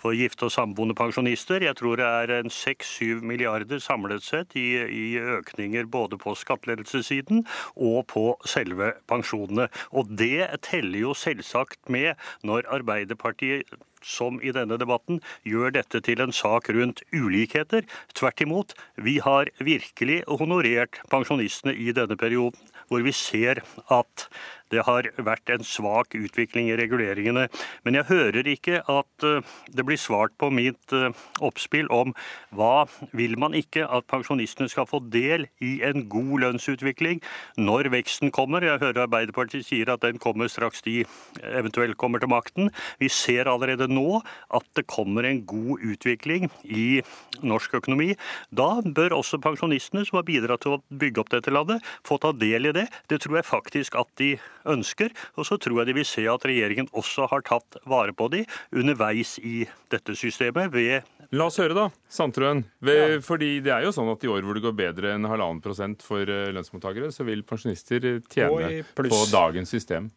for 0.00 0.16
gifte 0.16 0.48
og 0.48 0.54
samboende 0.54 0.96
pensjonister. 0.98 1.62
Jeg 1.64 1.76
tror 1.78 1.98
det 2.00 2.06
er 2.06 2.34
en 2.38 2.52
6-7 2.52 3.22
milliarder 3.26 3.82
samlet 3.82 4.24
sett 4.26 4.56
i, 4.58 4.68
i 4.82 5.06
økninger 5.38 5.88
både 5.90 6.18
på 6.20 6.34
skattelettelsessiden 6.38 7.44
og 7.76 8.06
på 8.12 8.26
selve 8.48 8.92
pensjonene. 9.10 9.68
Og 9.92 10.07
det 10.08 10.48
teller 10.66 10.98
jo 11.08 11.14
selvsagt 11.16 11.90
med 11.92 12.14
når 12.46 12.68
Arbeiderpartiet 12.78 13.68
som 14.04 14.38
i 14.42 14.52
denne 14.54 14.78
debatten 14.80 15.20
gjør 15.48 15.72
dette 15.74 16.00
til 16.06 16.22
en 16.22 16.34
sak 16.34 16.70
rundt 16.74 17.02
ulikheter. 17.12 17.86
Tvert 18.14 18.42
imot, 18.44 18.74
vi 18.96 19.18
har 19.24 19.50
virkelig 19.58 20.22
honorert 20.28 21.00
pensjonistene 21.10 21.74
i 21.74 21.92
denne 21.96 22.16
perioden, 22.16 22.60
hvor 22.88 23.04
vi 23.04 23.14
ser 23.14 23.62
at 23.92 24.28
det 24.72 24.84
har 24.84 25.08
vært 25.24 25.50
en 25.52 25.64
svak 25.64 26.14
utvikling 26.18 26.68
i 26.68 26.76
reguleringene. 26.78 27.46
Men 27.86 27.98
jeg 27.98 28.08
hører 28.10 28.48
ikke 28.52 28.82
at 28.84 29.26
eh, 29.26 29.54
det 29.72 29.84
blir 29.88 30.00
svart 30.00 30.34
på 30.40 30.50
mitt 30.52 30.92
eh, 30.96 31.14
oppspill 31.44 31.88
om 31.94 32.14
hva 32.56 32.86
vil 33.16 33.38
man 33.40 33.56
ikke 33.56 33.86
at 33.86 34.08
pensjonistene 34.10 34.68
skal 34.70 34.88
få 34.88 35.00
del 35.12 35.48
i 35.64 35.78
en 35.86 36.06
god 36.12 36.34
lønnsutvikling 36.44 37.22
når 37.60 37.90
veksten 37.94 38.32
kommer. 38.34 38.64
Jeg 38.64 38.82
hører 38.82 39.06
Arbeiderpartiet 39.06 39.66
sier 39.68 39.92
at 39.92 40.04
den 40.04 40.20
kommer 40.22 40.50
straks 40.52 40.84
de 40.84 41.00
eventuelt 41.48 41.96
kommer 42.00 42.22
til 42.22 42.32
makten. 42.32 42.72
Vi 43.00 43.08
ser 43.12 43.48
allerede 43.48 43.88
nå 43.90 44.20
at 44.54 44.68
det 44.76 44.88
kommer 44.90 45.26
en 45.28 45.42
god 45.48 45.84
utvikling 45.94 46.48
i 46.64 47.00
norsk 47.40 47.78
økonomi. 47.80 48.12
Da 48.52 48.82
bør 48.84 49.16
også 49.18 49.40
pensjonistene 49.42 50.04
som 50.06 50.20
har 50.20 50.28
bidratt 50.28 50.64
til 50.64 50.76
å 50.76 50.82
bygge 50.88 51.22
opp 51.22 51.32
dette 51.32 51.52
landet, 51.54 51.84
få 52.06 52.18
ta 52.20 52.34
del 52.36 52.68
i 52.68 52.74
det. 52.76 52.77
Det 53.10 53.20
tror 53.24 53.40
jeg 53.40 53.48
faktisk 53.48 53.98
at 53.98 54.10
de 54.20 54.30
ønsker. 54.68 55.14
Og 55.36 55.48
så 55.48 55.58
tror 55.60 55.82
jeg 55.82 55.90
de 55.90 55.98
vil 55.98 56.08
se 56.08 56.26
at 56.30 56.46
regjeringen 56.46 56.90
også 56.96 57.28
har 57.32 57.44
tatt 57.48 57.80
vare 57.88 58.14
på 58.16 58.30
de 58.32 58.44
underveis 58.76 59.36
i 59.42 59.62
dette 59.92 60.16
systemet 60.18 60.72
ved 60.74 61.02
La 61.36 61.44
oss 61.50 61.58
høre, 61.60 61.74
da, 61.76 61.88
Sandtrøen. 62.08 62.62
Ja. 62.88 63.18
Fordi 63.24 63.58
det 63.64 63.72
er 63.74 63.84
jo 63.84 63.92
sånn 63.92 64.08
at 64.08 64.22
i 64.24 64.30
år 64.32 64.46
hvor 64.46 64.56
det 64.56 64.64
går 64.64 64.76
bedre 64.78 65.12
enn 65.12 65.28
halvannen 65.28 65.60
prosent 65.64 66.04
for 66.06 66.24
eh, 66.24 66.48
lønnsmottakere, 66.56 67.10
så 67.12 67.26
vil 67.28 67.44
pensjonister 67.44 68.06
tjene 68.32 68.80
på 68.96 69.20
dagens 69.32 69.74
system. 69.74 70.08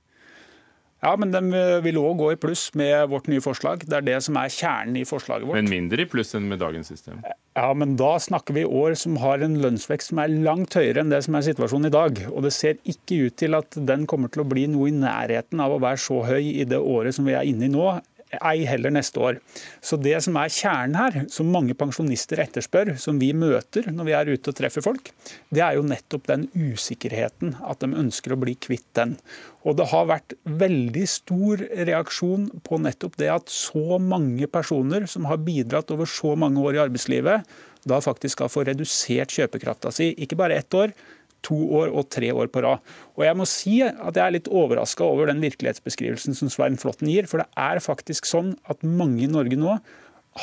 Ja, 1.01 1.15
men 1.17 1.31
de 1.33 1.41
vil 1.81 1.97
òg 1.97 2.19
gå 2.19 2.27
i 2.35 2.37
pluss 2.37 2.67
med 2.77 3.09
vårt 3.09 3.25
nye 3.31 3.41
forslag. 3.41 3.81
Det 3.89 3.95
er 3.97 4.05
det 4.05 4.19
som 4.21 4.37
er 4.37 4.51
kjernen 4.53 4.99
i 5.01 5.05
forslaget 5.09 5.47
vårt. 5.49 5.57
Men 5.57 5.71
mindre 5.71 6.05
i 6.05 6.09
pluss 6.09 6.35
enn 6.37 6.45
med 6.49 6.61
dagens 6.61 6.91
system? 6.93 7.23
Ja, 7.57 7.71
men 7.73 7.95
da 7.97 8.13
snakker 8.21 8.53
vi 8.55 8.67
år 8.69 8.93
som 8.99 9.17
har 9.23 9.41
en 9.41 9.57
lønnsvekst 9.63 10.13
som 10.13 10.21
er 10.21 10.29
langt 10.45 10.77
høyere 10.77 11.01
enn 11.01 11.09
det 11.09 11.23
som 11.25 11.35
er 11.35 11.47
situasjonen 11.49 11.89
i 11.89 11.93
dag. 11.95 12.21
Og 12.29 12.45
det 12.45 12.53
ser 12.53 12.77
ikke 12.85 13.17
ut 13.25 13.37
til 13.41 13.57
at 13.57 13.79
den 13.89 14.05
kommer 14.09 14.29
til 14.29 14.45
å 14.45 14.47
bli 14.53 14.67
noe 14.69 14.91
i 14.91 14.95
nærheten 14.95 15.63
av 15.65 15.73
å 15.73 15.81
være 15.81 16.03
så 16.05 16.21
høy 16.27 16.51
i 16.51 16.67
det 16.69 16.79
året 16.79 17.17
som 17.17 17.25
vi 17.25 17.33
er 17.33 17.49
inne 17.49 17.65
i 17.65 17.73
nå, 17.73 17.87
ei 18.39 18.65
heller 18.67 18.93
neste 18.93 19.19
år. 19.21 19.39
Så 19.83 19.97
det 19.99 20.15
som 20.25 20.37
er 20.39 20.51
kjernen 20.53 20.97
her, 20.97 21.17
som 21.31 21.51
mange 21.51 21.75
pensjonister 21.77 22.41
etterspør, 22.43 22.93
som 23.01 23.19
vi 23.21 23.31
møter 23.37 23.89
når 23.91 24.07
vi 24.07 24.15
er 24.17 24.31
ute 24.31 24.53
og 24.53 24.57
treffer 24.57 24.85
folk, 24.85 25.11
det 25.51 25.63
er 25.65 25.77
jo 25.77 25.85
nettopp 25.87 26.29
den 26.31 26.47
usikkerheten, 26.55 27.55
at 27.61 27.83
de 27.83 27.91
ønsker 28.03 28.35
å 28.35 28.39
bli 28.41 28.55
kvitt 28.55 28.87
den. 28.97 29.17
Og 29.67 29.77
det 29.77 29.89
har 29.91 30.07
vært 30.09 30.35
veldig 30.47 31.07
stor 31.09 31.61
reaksjon 31.91 32.47
på 32.65 32.79
nettopp 32.81 33.19
det 33.21 33.29
at 33.33 33.51
så 33.53 33.99
mange 34.01 34.47
personer 34.51 35.05
som 35.09 35.27
har 35.29 35.41
bidratt 35.43 35.91
over 35.93 36.09
så 36.09 36.33
mange 36.39 36.61
år 36.63 36.77
i 36.79 36.83
arbeidslivet, 36.87 37.45
da 37.87 37.97
faktisk 38.01 38.37
skal 38.37 38.51
få 38.53 38.63
redusert 38.67 39.33
kjøpekrafta 39.33 39.89
si, 39.93 40.11
ikke 40.21 40.37
bare 40.37 40.59
ett 40.61 40.73
år, 40.77 40.93
to 41.45 41.57
år 41.81 41.93
og 41.93 42.09
tre 42.13 42.31
år 42.33 42.51
på 42.53 42.63
rad. 42.65 42.83
Og 43.17 43.25
jeg 43.25 43.37
må 43.37 43.47
si 43.49 43.79
at 43.85 44.17
jeg 44.17 44.23
er 44.23 44.35
litt 44.37 44.51
overraska 44.51 45.05
over 45.05 45.31
den 45.31 45.41
virkelighetsbeskrivelsen 45.43 46.37
som 46.37 46.51
Svein 46.53 46.79
Flåtten 46.81 47.09
gir. 47.11 47.29
For 47.29 47.43
det 47.43 47.49
er 47.59 47.81
faktisk 47.83 48.29
sånn 48.29 48.55
at 48.71 48.85
mange 48.85 49.25
i 49.25 49.31
Norge 49.31 49.59
nå 49.59 49.77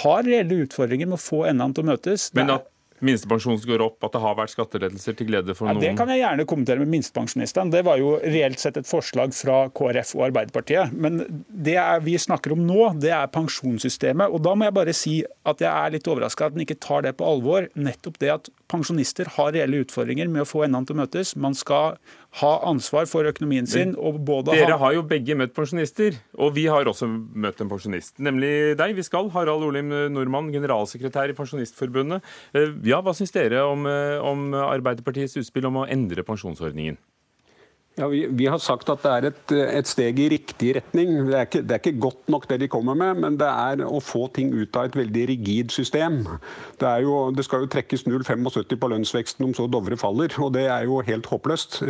har 0.03 0.27
reelle 0.27 0.65
utfordringer 0.67 1.09
med 1.09 1.17
å 1.17 1.23
få 1.23 1.45
endene 1.49 1.77
til 1.77 1.87
å 1.87 1.91
møtes. 1.93 2.29
Men 2.37 2.59
at 2.59 2.69
minstepensjonen 3.05 3.63
går 3.69 3.85
opp, 3.85 3.99
at 4.07 4.15
det 4.15 4.23
har 4.23 4.37
vært 4.39 4.55
skattelettelser 4.55 5.17
til 5.19 5.31
glede 5.31 5.57
for 5.57 5.69
ja, 5.69 5.75
noen? 5.77 5.85
Det 5.85 5.95
kan 5.99 6.13
jeg 6.13 6.23
gjerne 6.23 6.47
kommentere 6.51 6.83
med 6.83 6.93
minstepensjonistene. 6.97 7.75
Det 7.75 7.85
var 7.87 8.01
jo 8.01 8.15
reelt 8.23 8.63
sett 8.63 8.81
et 8.81 8.89
forslag 8.89 9.35
fra 9.37 9.61
KrF 9.75 10.15
og 10.19 10.27
Arbeiderpartiet. 10.29 10.95
Men 10.95 11.23
det 11.49 11.79
er, 11.81 12.03
vi 12.05 12.19
snakker 12.21 12.57
om 12.57 12.65
nå, 12.69 12.93
det 13.03 13.13
er 13.15 13.31
pensjonssystemet. 13.35 14.33
Og 14.33 14.43
da 14.45 14.55
må 14.59 14.69
jeg 14.69 14.79
bare 14.79 14.97
si 14.97 15.19
at 15.49 15.65
jeg 15.65 15.71
er 15.73 15.97
litt 15.97 16.09
overraska 16.11 16.49
at 16.49 16.57
en 16.57 16.65
ikke 16.65 16.81
tar 16.83 17.07
det 17.07 17.17
på 17.19 17.29
alvor. 17.29 17.69
Nettopp 17.79 18.21
det 18.23 18.33
at 18.35 18.53
pensjonister 18.69 19.31
har 19.39 19.53
reelle 19.55 19.83
utfordringer 19.85 20.29
med 20.31 20.45
å 20.45 20.49
få 20.49 20.67
endene 20.67 20.89
til 20.89 20.99
å 20.99 21.03
møtes. 21.03 21.35
Man 21.41 21.57
skal 21.57 21.97
ha 22.39 22.51
ansvar 22.69 23.09
for 23.09 23.27
økonomien 23.29 23.67
sin. 23.67 23.95
og 23.97 24.21
både 24.29 24.53
Dere 24.53 24.77
ha... 24.77 24.81
har 24.83 24.97
jo 24.99 25.05
begge 25.09 25.37
møtt 25.39 25.55
pensjonister, 25.57 26.19
og 26.37 26.53
vi 26.59 26.67
har 26.69 26.89
også 26.91 27.09
møtt 27.09 27.63
en 27.65 27.71
pensjonist. 27.71 28.19
Nemlig 28.21 28.77
deg. 28.79 28.95
Vi 28.99 29.07
skal. 29.07 29.31
Harald 29.33 29.65
Olim 29.65 29.91
Nordmann, 30.13 30.53
generalsekretær 30.53 31.33
i 31.33 31.37
Pensjonistforbundet. 31.37 32.25
Eh, 32.57 32.75
Ja, 32.89 33.03
Hva 33.05 33.13
syns 33.13 33.35
dere 33.35 33.61
om, 33.69 33.85
eh, 33.91 34.17
om 34.25 34.49
Arbeiderpartiets 34.57 35.37
utspill 35.43 35.69
om 35.69 35.83
å 35.83 35.89
endre 35.91 36.25
pensjonsordningen? 36.25 36.97
Ja, 37.99 38.07
vi, 38.07 38.21
vi, 38.31 38.47
har 38.47 38.61
sagt 38.63 38.87
at 38.93 39.03
det 39.03 39.11
er 39.11 39.27
et, 39.33 39.53
et, 39.59 39.89
steg 39.91 40.21
i 40.23 40.29
riktig 40.31 40.77
retning. 40.77 41.17
Det 41.27 41.35
er, 41.35 41.47
ikke, 41.49 41.63
det 41.67 41.75
er, 41.75 41.81
ikke, 41.83 42.01
godt 42.05 42.31
nok 42.31 42.47
det 42.51 42.61
de 42.63 42.69
kommer 42.71 42.95
med, 42.99 43.19
men 43.25 43.39
det 43.41 43.49
er 43.49 43.83
å 43.89 43.99
få 43.99 44.29
ting 44.35 44.53
ut 44.55 44.77
av 44.79 44.87
et 44.87 44.99
veldig 45.01 45.25
rigid 45.33 45.75
system. 45.75 46.21
Det, 46.79 46.93
jo, 47.03 47.17
det 47.35 47.43
skal 47.49 47.65
jo 47.65 47.71
trekkes 47.73 48.07
0,75 48.07 48.79
på 48.79 48.93
lønnsveksten 48.95 49.49
om 49.49 49.57
så 49.57 49.67
Dovre 49.67 49.99
faller, 49.99 50.31
og 50.39 50.55
det 50.55 50.69
er 50.71 50.87
jo 50.87 51.03
helt 51.09 51.27
håpløst. 51.27 51.81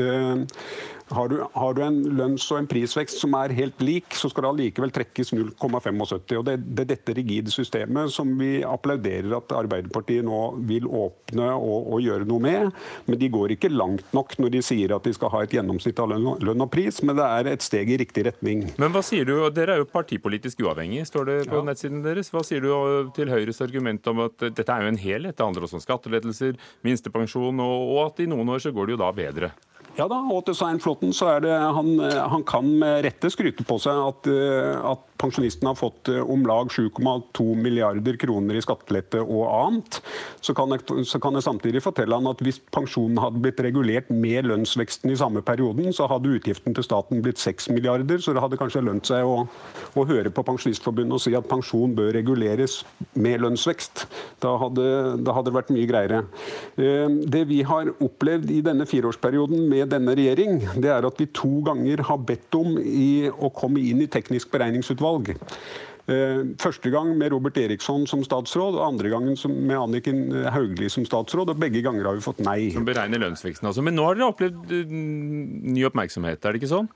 Har 1.11 1.29
du, 1.29 1.39
har 1.55 1.75
du, 1.75 1.83
en 1.83 1.99
lønns- 2.19 2.47
og 2.53 2.61
en 2.61 2.69
prisvekst 2.69 3.23
som 3.23 3.35
er 3.39 3.55
helt 3.57 3.81
lik, 3.85 4.13
så 4.17 4.29
skal 4.29 4.45
det 4.45 4.51
allikevel 4.51 4.93
trekkes 4.93 5.33
0,75. 5.33 6.03
og 6.37 6.45
Det 6.47 6.57
er 6.57 6.89
dette 6.93 7.15
rigide 7.17 7.53
systemet 7.53 8.13
som 8.13 8.31
vi 8.39 8.59
applauderer 8.67 9.33
at 9.39 9.55
Arbeiderpartiet 9.57 10.27
nå 10.27 10.41
vil 10.69 10.89
åpne 10.89 11.49
og, 11.55 11.89
og, 11.95 11.99
gjøre 12.05 12.29
noe 12.29 12.45
med. 12.45 12.75
Men 13.09 13.21
de 13.21 13.31
går 13.33 13.57
ikke 13.57 13.73
langt 13.73 14.13
nok 14.17 14.37
når 14.39 14.53
de 14.57 14.63
sier 14.65 14.95
at 14.95 15.07
de 15.09 15.15
skal 15.17 15.33
ha 15.33 15.43
et 15.45 15.57
gjennomsnitt 15.57 16.01
av 16.03 16.13
lønn, 16.13 16.29
lønn 16.45 16.67
og 16.67 16.71
pris, 16.73 17.01
men 17.03 17.17
det 17.19 17.27
er 17.27 17.53
et 17.55 17.65
steg 17.65 17.91
i 17.93 18.01
riktig 18.01 18.27
retning. 18.29 18.67
Men 18.81 18.93
hva 18.95 19.03
sier 19.05 19.29
du, 19.29 19.37
Dere 19.55 19.79
er 19.79 19.83
jo 19.83 19.89
partipolitisk 19.89 20.61
uavhengig, 20.67 21.07
står 21.09 21.31
det 21.31 21.39
på 21.49 21.63
ja. 21.63 21.65
nettsiden 21.71 22.05
deres. 22.05 22.29
Hva 22.35 22.45
sier 22.47 22.65
du 22.65 22.71
til 23.17 23.33
Høyres 23.33 23.63
argument 23.65 24.13
om 24.13 24.27
at 24.27 24.49
dette 24.51 24.69
er 24.69 24.85
jo 24.85 24.93
en 24.93 25.01
helhet? 25.01 25.37
Det 25.39 25.47
handler 25.47 25.65
også 25.67 25.81
om 25.81 25.85
skattelettelser, 25.85 26.59
minstepensjon, 26.87 27.65
og, 27.65 27.95
og 27.95 28.05
at 28.09 28.23
i 28.25 28.29
noen 28.31 28.53
år 28.55 28.63
så 28.63 28.75
går 28.75 28.89
det 28.89 28.99
jo 28.99 29.03
da 29.03 29.11
bedre? 29.17 29.53
Ja 29.99 30.07
da, 30.07 30.21
og 30.31 30.45
til 30.47 30.55
Svein 30.55 30.79
Flåtten 30.79 31.11
så 31.17 31.33
er 31.35 31.43
det 31.43 31.55
han, 31.59 31.97
han 31.99 32.45
kan 32.47 32.69
med 32.81 33.03
rette 33.03 33.31
skryte 33.35 33.67
på 33.67 33.81
seg 33.83 33.99
at, 33.99 34.29
at 34.93 35.09
pensjonistene 35.19 35.73
har 35.73 35.79
fått 35.79 36.11
eh, 36.13 36.21
om 36.23 36.45
lag 36.47 36.71
7,2 36.73 37.47
milliarder 37.59 38.19
kroner 38.21 38.59
i 38.59 38.63
skattelette 38.65 39.21
og 39.23 39.45
annet, 39.49 40.01
så 40.45 40.55
kan, 40.57 40.73
jeg, 40.75 40.85
så 41.09 41.21
kan, 41.23 41.37
jeg, 41.37 41.47
samtidig 41.47 41.83
fortelle 41.85 42.19
han 42.19 42.29
at 42.31 42.43
hvis 42.45 42.61
pensjonen 42.75 43.21
hadde 43.23 43.43
blitt 43.43 43.63
regulert 43.65 44.11
med 44.13 44.49
lønnsveksten 44.49 45.13
i 45.13 45.19
samme 45.19 45.43
perioden, 45.47 45.91
så 45.95 46.09
hadde 46.11 46.33
utgiften 46.39 46.77
til 46.77 46.87
staten 46.87 47.23
blitt 47.25 47.43
6 47.43 47.71
milliarder, 47.75 48.23
så 48.23 48.35
det 48.35 48.45
hadde 48.45 48.61
kanskje 48.61 48.85
lønt 48.87 49.09
seg 49.11 49.27
å, 49.27 49.43
å 49.99 50.07
høre 50.09 50.33
på 50.35 50.45
Pensjonistforbundet 50.49 51.19
og 51.19 51.23
si 51.23 51.35
at 51.37 51.49
pensjon 51.51 51.95
bør 51.97 52.13
reguleres 52.17 52.81
med 53.19 53.43
lønnsvekst. 53.43 54.07
Da 54.43 54.55
hadde, 54.61 54.87
da 55.25 55.35
hadde 55.35 55.51
det 55.51 55.57
vært 55.57 55.73
mye 55.75 55.89
greiere. 55.91 56.23
Eh, 56.79 57.07
det 57.29 57.45
vi 57.51 57.63
har 57.67 57.91
opplevd 58.05 58.53
i 58.55 58.63
denne 58.65 58.87
fireårsperioden 58.89 59.67
med 59.69 59.88
denne 59.91 60.15
regjering, 60.19 60.61
det 60.83 60.93
er 60.93 61.07
at 61.09 61.21
vi 61.21 61.29
to 61.35 61.59
ganger 61.67 62.03
har 62.09 62.23
bedt 62.29 62.59
om 62.59 62.79
i, 62.81 63.29
å 63.29 63.51
komme 63.55 63.83
inn 63.83 64.03
i 64.05 64.11
teknisk 64.11 64.53
beregningsutvalg. 64.55 65.35
Eh, 66.09 66.45
første 66.61 66.93
gang 66.93 67.11
med 67.21 67.35
Robert 67.35 67.59
Eriksson 67.61 68.07
som 68.09 68.23
statsråd, 68.25 68.79
og 68.79 68.87
andre 68.87 69.11
gangen 69.13 69.37
med 69.59 69.77
Anniken 69.77 70.23
Hauglie 70.55 70.89
som 70.93 71.05
statsråd. 71.05 71.53
og 71.53 71.61
Begge 71.61 71.83
ganger 71.85 72.09
har 72.09 72.17
vi 72.17 72.25
fått 72.25 72.41
nei. 72.45 72.71
Som 72.73 72.89
beregner 72.89 73.21
lønnsveksten 73.27 73.69
altså. 73.69 73.85
Men 73.85 73.99
nå 73.99 74.07
har 74.09 74.17
dere 74.17 74.33
opplevd 74.33 74.73
eh, 74.73 74.97
ny 75.75 75.85
oppmerksomhet, 75.89 76.41
er 76.41 76.57
det 76.57 76.63
ikke 76.63 76.73
sånn? 76.73 76.89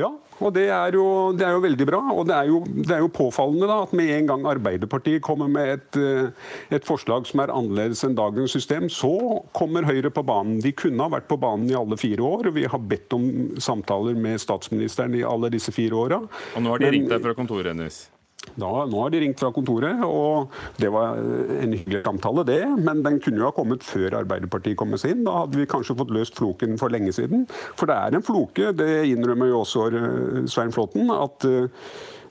Ja, 0.00 0.08
og 0.40 0.54
det 0.56 0.70
er, 0.72 0.94
jo, 0.96 1.04
det 1.36 1.44
er 1.44 1.52
jo, 1.52 1.62
veldig 1.66 1.86
bra. 1.88 2.00
Og 2.14 2.24
det 2.28 2.32
er 2.32 2.48
jo, 2.48 2.62
det 2.64 2.94
er 2.96 3.02
jo 3.02 3.10
påfallende 3.12 3.68
da, 3.68 3.82
at 3.84 3.92
med 3.96 4.08
en 4.14 4.30
gang 4.30 4.46
Arbeiderpartiet 4.48 5.20
kommer 5.24 5.50
med 5.52 5.74
et, 5.74 5.98
eh, 6.00 6.30
et, 6.72 6.86
forslag 6.88 7.28
som 7.28 7.42
er 7.44 7.52
annerledes 7.52 8.00
enn 8.08 8.16
dagens 8.16 8.56
system, 8.56 8.88
så 8.92 9.12
kommer 9.52 9.84
Høyre 9.84 10.08
på 10.14 10.24
banen. 10.24 10.62
De 10.64 10.72
kunne 10.72 11.04
ha 11.04 11.12
vært 11.12 11.28
på 11.28 11.36
banen 11.42 11.68
i 11.68 11.76
alle 11.76 12.00
fire 12.00 12.24
år, 12.24 12.48
og 12.48 12.56
vi 12.56 12.64
har 12.72 12.88
bedt 12.88 13.12
om 13.18 13.28
samtaler 13.60 14.16
med 14.16 14.40
statsministeren 14.40 15.18
i 15.18 15.26
alle 15.28 15.52
disse 15.52 15.74
fire 15.76 16.00
åra. 16.06 16.22
Og 16.56 16.64
nå 16.64 16.72
har 16.72 16.80
de 16.80 16.88
Men, 16.88 16.96
ringt 16.96 17.12
deg 17.12 17.28
fra 17.28 17.36
kontoret 17.36 17.74
hennes? 17.74 18.06
Da, 18.52 18.70
nå 18.84 18.98
har 19.00 19.12
de 19.12 19.20
ringt 19.22 19.40
fra 19.40 19.48
kontoret, 19.54 20.02
og 20.04 20.52
det 20.82 20.90
var 20.92 21.16
en 21.16 21.72
hyggelig 21.72 22.02
samtale, 22.04 22.44
det. 22.48 22.60
Men 22.84 23.00
den 23.06 23.20
kunne 23.22 23.40
jo 23.40 23.48
ha 23.48 23.54
kommet 23.56 23.86
før 23.86 24.18
Arbeiderpartiet 24.20 24.76
kom 24.80 24.92
med 24.92 25.00
sin. 25.00 25.22
Da 25.24 25.42
hadde 25.44 25.60
vi 25.60 25.68
kanskje 25.70 25.96
fått 25.98 26.12
løst 26.12 26.36
floken 26.40 26.76
for 26.80 26.92
lenge 26.92 27.14
siden. 27.16 27.46
For 27.80 27.88
det 27.88 27.96
er 27.96 28.18
en 28.18 28.26
floke, 28.26 28.74
det 28.76 28.90
innrømmer 29.08 29.52
jo 29.52 29.62
også 29.62 29.86
eh, 29.88 30.42
Svein 30.52 30.74
Flåtten, 30.74 31.08
at 31.14 31.48
Eh, 31.48 31.68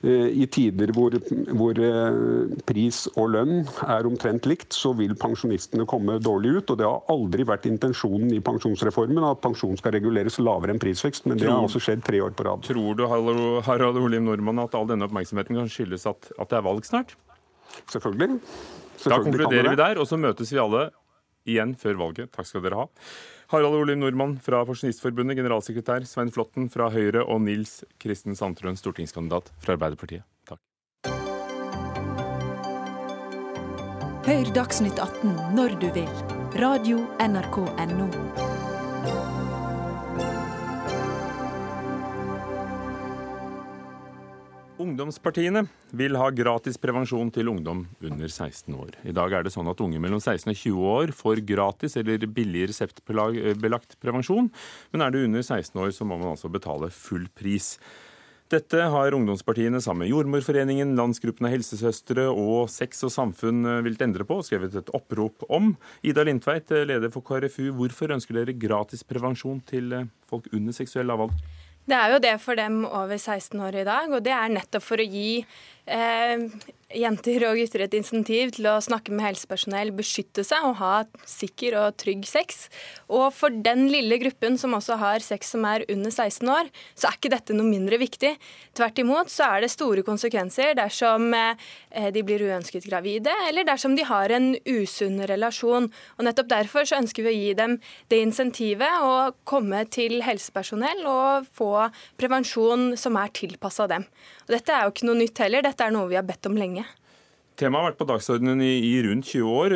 I 0.02 0.46
tider 0.50 0.90
hvor, 0.96 1.14
hvor, 1.54 1.78
eh, 1.78 2.54
pris 2.66 3.04
og 3.12 3.28
lønn 3.36 3.60
er 3.86 4.08
omtrent 4.08 4.48
likt, 4.50 4.74
så 4.74 4.90
vil 4.98 5.14
pensjonistene 5.14 5.86
komme 5.86 6.16
dårlig 6.18 6.56
ut. 6.56 6.72
og 6.72 6.78
Det 6.80 6.88
har 6.88 7.12
aldri 7.12 7.46
vært 7.46 7.68
intensjonen 7.70 8.32
i 8.34 8.40
pensjonsreformen 8.42 9.22
at 9.28 9.42
pensjon 9.44 9.78
skal 9.78 9.94
reguleres 9.94 10.40
lavere 10.42 10.74
enn 10.74 10.82
prisvekst, 10.82 11.28
men 11.30 11.38
det 11.38 11.46
har 11.46 11.62
også 11.62 11.82
skjedd 11.86 12.02
tre 12.06 12.18
år 12.24 12.34
på 12.34 12.48
rad. 12.48 12.66
Tror 12.66 12.98
du 12.98 13.06
Harald 13.06 14.00
Olim 14.02 14.26
Nordmann, 14.26 14.64
at 14.64 14.74
all 14.74 14.90
denne 14.90 15.06
oppmerksomheten 15.06 15.60
kan 15.60 15.70
skyldes 15.70 16.08
at, 16.10 16.32
at 16.34 16.50
det 16.50 16.58
er 16.58 16.66
valg 16.66 16.88
snart? 16.88 17.14
Selvfølgelig. 17.86 18.40
Selvfølgelig 18.98 19.12
da 19.12 19.22
konkluderer 19.22 19.70
vi 19.70 19.80
der, 19.84 20.02
og 20.02 20.10
så 20.10 20.18
møtes 20.18 20.50
vi 20.50 20.58
alle 20.62 20.88
igjen 21.46 21.76
før 21.78 21.98
valget. 22.08 22.32
Takk 22.34 22.50
skal 22.50 22.66
dere 22.66 22.82
ha. 22.82 22.88
Harald 23.52 23.76
Olim 23.76 24.00
Nordmann 24.00 24.38
fra 24.40 24.62
Pensjonistforbundet, 24.64 25.36
generalsekretær, 25.36 26.06
Svein 26.08 26.32
Flåtten 26.32 26.70
fra 26.72 26.86
Høyre 26.92 27.20
og 27.28 27.42
Nils 27.44 27.82
Kristen 28.00 28.36
Sandtrøen, 28.38 28.78
stortingskandidat 28.80 29.52
fra 29.60 29.76
Arbeiderpartiet. 29.76 30.24
Takk. 30.48 30.62
Hør 34.24 34.54
Dagsnytt 34.56 34.96
18 34.96 35.36
når 35.58 35.76
du 35.82 35.90
vil. 35.92 36.08
Radio 36.62 37.04
NRK 37.20 37.60
Radio.nrk.no. 37.76 38.41
Ungdomspartiene 44.82 45.62
vil 45.94 46.16
ha 46.18 46.28
gratis 46.34 46.78
prevensjon 46.80 47.28
til 47.30 47.50
ungdom 47.52 47.84
under 48.02 48.26
16 48.26 48.74
år. 48.74 48.96
I 49.06 49.14
dag 49.14 49.34
er 49.36 49.44
det 49.46 49.52
sånn 49.54 49.70
at 49.70 49.80
unge 49.84 50.00
mellom 50.02 50.18
16 50.18 50.50
og 50.50 50.58
20 50.58 50.88
år 50.90 51.12
får 51.14 51.42
gratis 51.46 51.94
eller 52.00 52.24
billig 52.26 52.64
reseptbelagt 52.72 53.94
prevensjon, 54.02 54.50
men 54.90 55.04
er 55.04 55.14
du 55.14 55.20
under 55.22 55.44
16 55.44 55.78
år, 55.78 55.92
så 55.94 56.08
må 56.08 56.18
man 56.18 56.32
altså 56.32 56.50
betale 56.50 56.90
full 56.90 57.28
pris. 57.38 57.76
Dette 58.52 58.88
har 58.92 59.14
ungdomspartiene 59.16 59.78
sammen 59.80 60.02
med 60.04 60.10
Jordmorforeningen, 60.10 60.96
Landsgruppen 60.98 61.46
av 61.46 61.54
helsesøstre 61.54 62.26
og 62.28 62.66
Sex 62.72 63.06
og 63.06 63.14
Samfunn 63.14 63.62
villet 63.86 64.02
endre 64.04 64.26
på 64.28 64.42
skrevet 64.44 64.74
et 64.82 64.90
opprop 64.98 65.46
om. 65.48 65.76
Ida 66.02 66.26
Lindtveit, 66.26 66.74
leder 66.90 67.12
for 67.14 67.24
KrFU, 67.24 67.70
hvorfor 67.78 68.12
ønsker 68.18 68.40
dere 68.40 68.58
gratis 68.58 69.06
prevensjon 69.06 69.62
til 69.70 69.94
folk 70.28 70.50
under 70.52 70.74
seksuell 70.76 71.08
lavalder? 71.08 71.61
Det 71.82 71.98
er 71.98 72.12
jo 72.12 72.18
det 72.22 72.36
for 72.40 72.58
dem 72.58 72.84
over 72.86 73.16
16 73.16 73.58
år 73.60 73.80
i 73.80 73.86
dag, 73.86 74.12
og 74.14 74.22
det 74.22 74.34
er 74.36 74.52
nettopp 74.54 74.84
for 74.86 75.02
å 75.02 75.06
gi 75.06 75.42
jenter 76.92 77.44
og 77.48 77.58
gutter 77.58 77.84
et 77.84 77.94
insentiv 77.96 78.52
til 78.56 78.68
å 78.70 78.76
snakke 78.84 79.12
med 79.14 79.24
helsepersonell, 79.24 79.92
beskytte 79.96 80.44
seg 80.46 80.64
og 80.68 80.76
ha 80.80 80.92
sikker 81.28 81.76
og 81.80 81.96
trygg 82.00 82.24
sex. 82.28 82.66
Og 83.12 83.30
for 83.34 83.54
den 83.64 83.86
lille 83.92 84.18
gruppen 84.22 84.58
som 84.60 84.76
også 84.76 84.98
har 85.00 85.24
sex 85.24 85.52
som 85.54 85.64
er 85.68 85.86
under 85.92 86.12
16 86.12 86.48
år, 86.52 86.70
så 86.94 87.08
er 87.08 87.18
ikke 87.18 87.32
dette 87.32 87.56
noe 87.56 87.68
mindre 87.68 87.98
viktig. 88.00 88.34
Tvert 88.76 89.02
imot 89.02 89.32
så 89.32 89.48
er 89.48 89.64
det 89.64 89.72
store 89.72 90.04
konsekvenser 90.06 90.76
dersom 90.78 91.32
eh, 91.36 92.10
de 92.14 92.24
blir 92.26 92.44
uønsket 92.48 92.86
gravide, 92.88 93.32
eller 93.48 93.66
dersom 93.68 93.96
de 93.98 94.06
har 94.08 94.32
en 94.34 94.52
usunn 94.68 95.20
relasjon. 95.28 95.88
Og 96.18 96.26
nettopp 96.26 96.50
derfor 96.52 96.88
så 96.88 97.00
ønsker 97.00 97.26
vi 97.26 97.32
å 97.32 97.36
gi 97.36 97.56
dem 97.58 97.78
det 98.12 98.22
insentivet 98.22 99.02
å 99.02 99.32
komme 99.48 99.84
til 99.92 100.20
helsepersonell 100.24 101.04
og 101.08 101.50
få 101.56 101.72
prevensjon 102.20 102.92
som 103.00 103.18
er 103.20 103.32
tilpassa 103.36 103.88
dem. 103.90 104.06
Og 104.46 104.56
dette 104.56 104.74
er 104.74 104.86
jo 104.86 104.92
ikke 104.92 105.06
noe 105.08 105.20
nytt 105.20 105.40
heller. 105.42 105.64
Dette 105.72 105.88
er 105.88 105.94
noe 105.94 106.10
vi 106.10 106.20
har 106.20 106.28
bedt 106.28 106.50
om 106.50 106.58
lenge. 106.58 106.84
Temaet 107.60 107.82
har 107.82 107.90
vært 107.90 107.98
på 108.00 108.06
dagsordenen 108.08 108.62
i, 108.64 108.70
i, 108.80 108.92
rundt 109.04 109.28
20 109.28 109.48
år. 109.52 109.74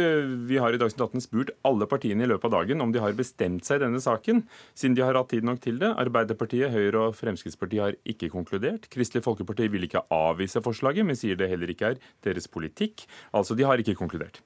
Vi 0.49 0.57
har 0.63 0.73
i 0.73 0.79
Dagsnytt 0.81 1.03
18 1.05 1.25
spurt 1.27 1.51
alle 1.69 1.85
partiene 1.91 2.25
i 2.25 2.29
løpet 2.31 2.49
av 2.49 2.55
dagen 2.55 2.81
om 2.81 2.93
de 2.93 3.03
har 3.03 3.13
bestemt 3.19 3.69
seg 3.69 3.79
i 3.79 3.85
denne 3.85 4.01
saken, 4.01 4.41
siden 4.73 4.97
de 4.97 5.05
har 5.05 5.19
hatt 5.19 5.29
tid 5.35 5.45
nok 5.45 5.61
til 5.65 5.77
det. 5.83 5.91
Arbeiderpartiet, 6.01 6.73
Høyre 6.73 7.11
og 7.11 7.19
Fremskrittspartiet 7.19 7.85
har 7.85 7.99
ikke 8.09 8.33
konkludert. 8.33 8.89
Kristelig 8.93 9.27
Folkeparti 9.27 9.69
vil 9.75 9.85
ikke 9.85 10.07
avvise 10.09 10.65
forslaget, 10.65 11.05
men 11.05 11.21
sier 11.21 11.37
det 11.37 11.51
heller 11.53 11.75
ikke 11.75 11.93
er 11.93 12.01
deres 12.25 12.49
politikk. 12.49 13.05
Altså, 13.37 13.59
de 13.59 13.69
har 13.69 13.85
ikke 13.85 13.99
konkludert. 14.01 14.41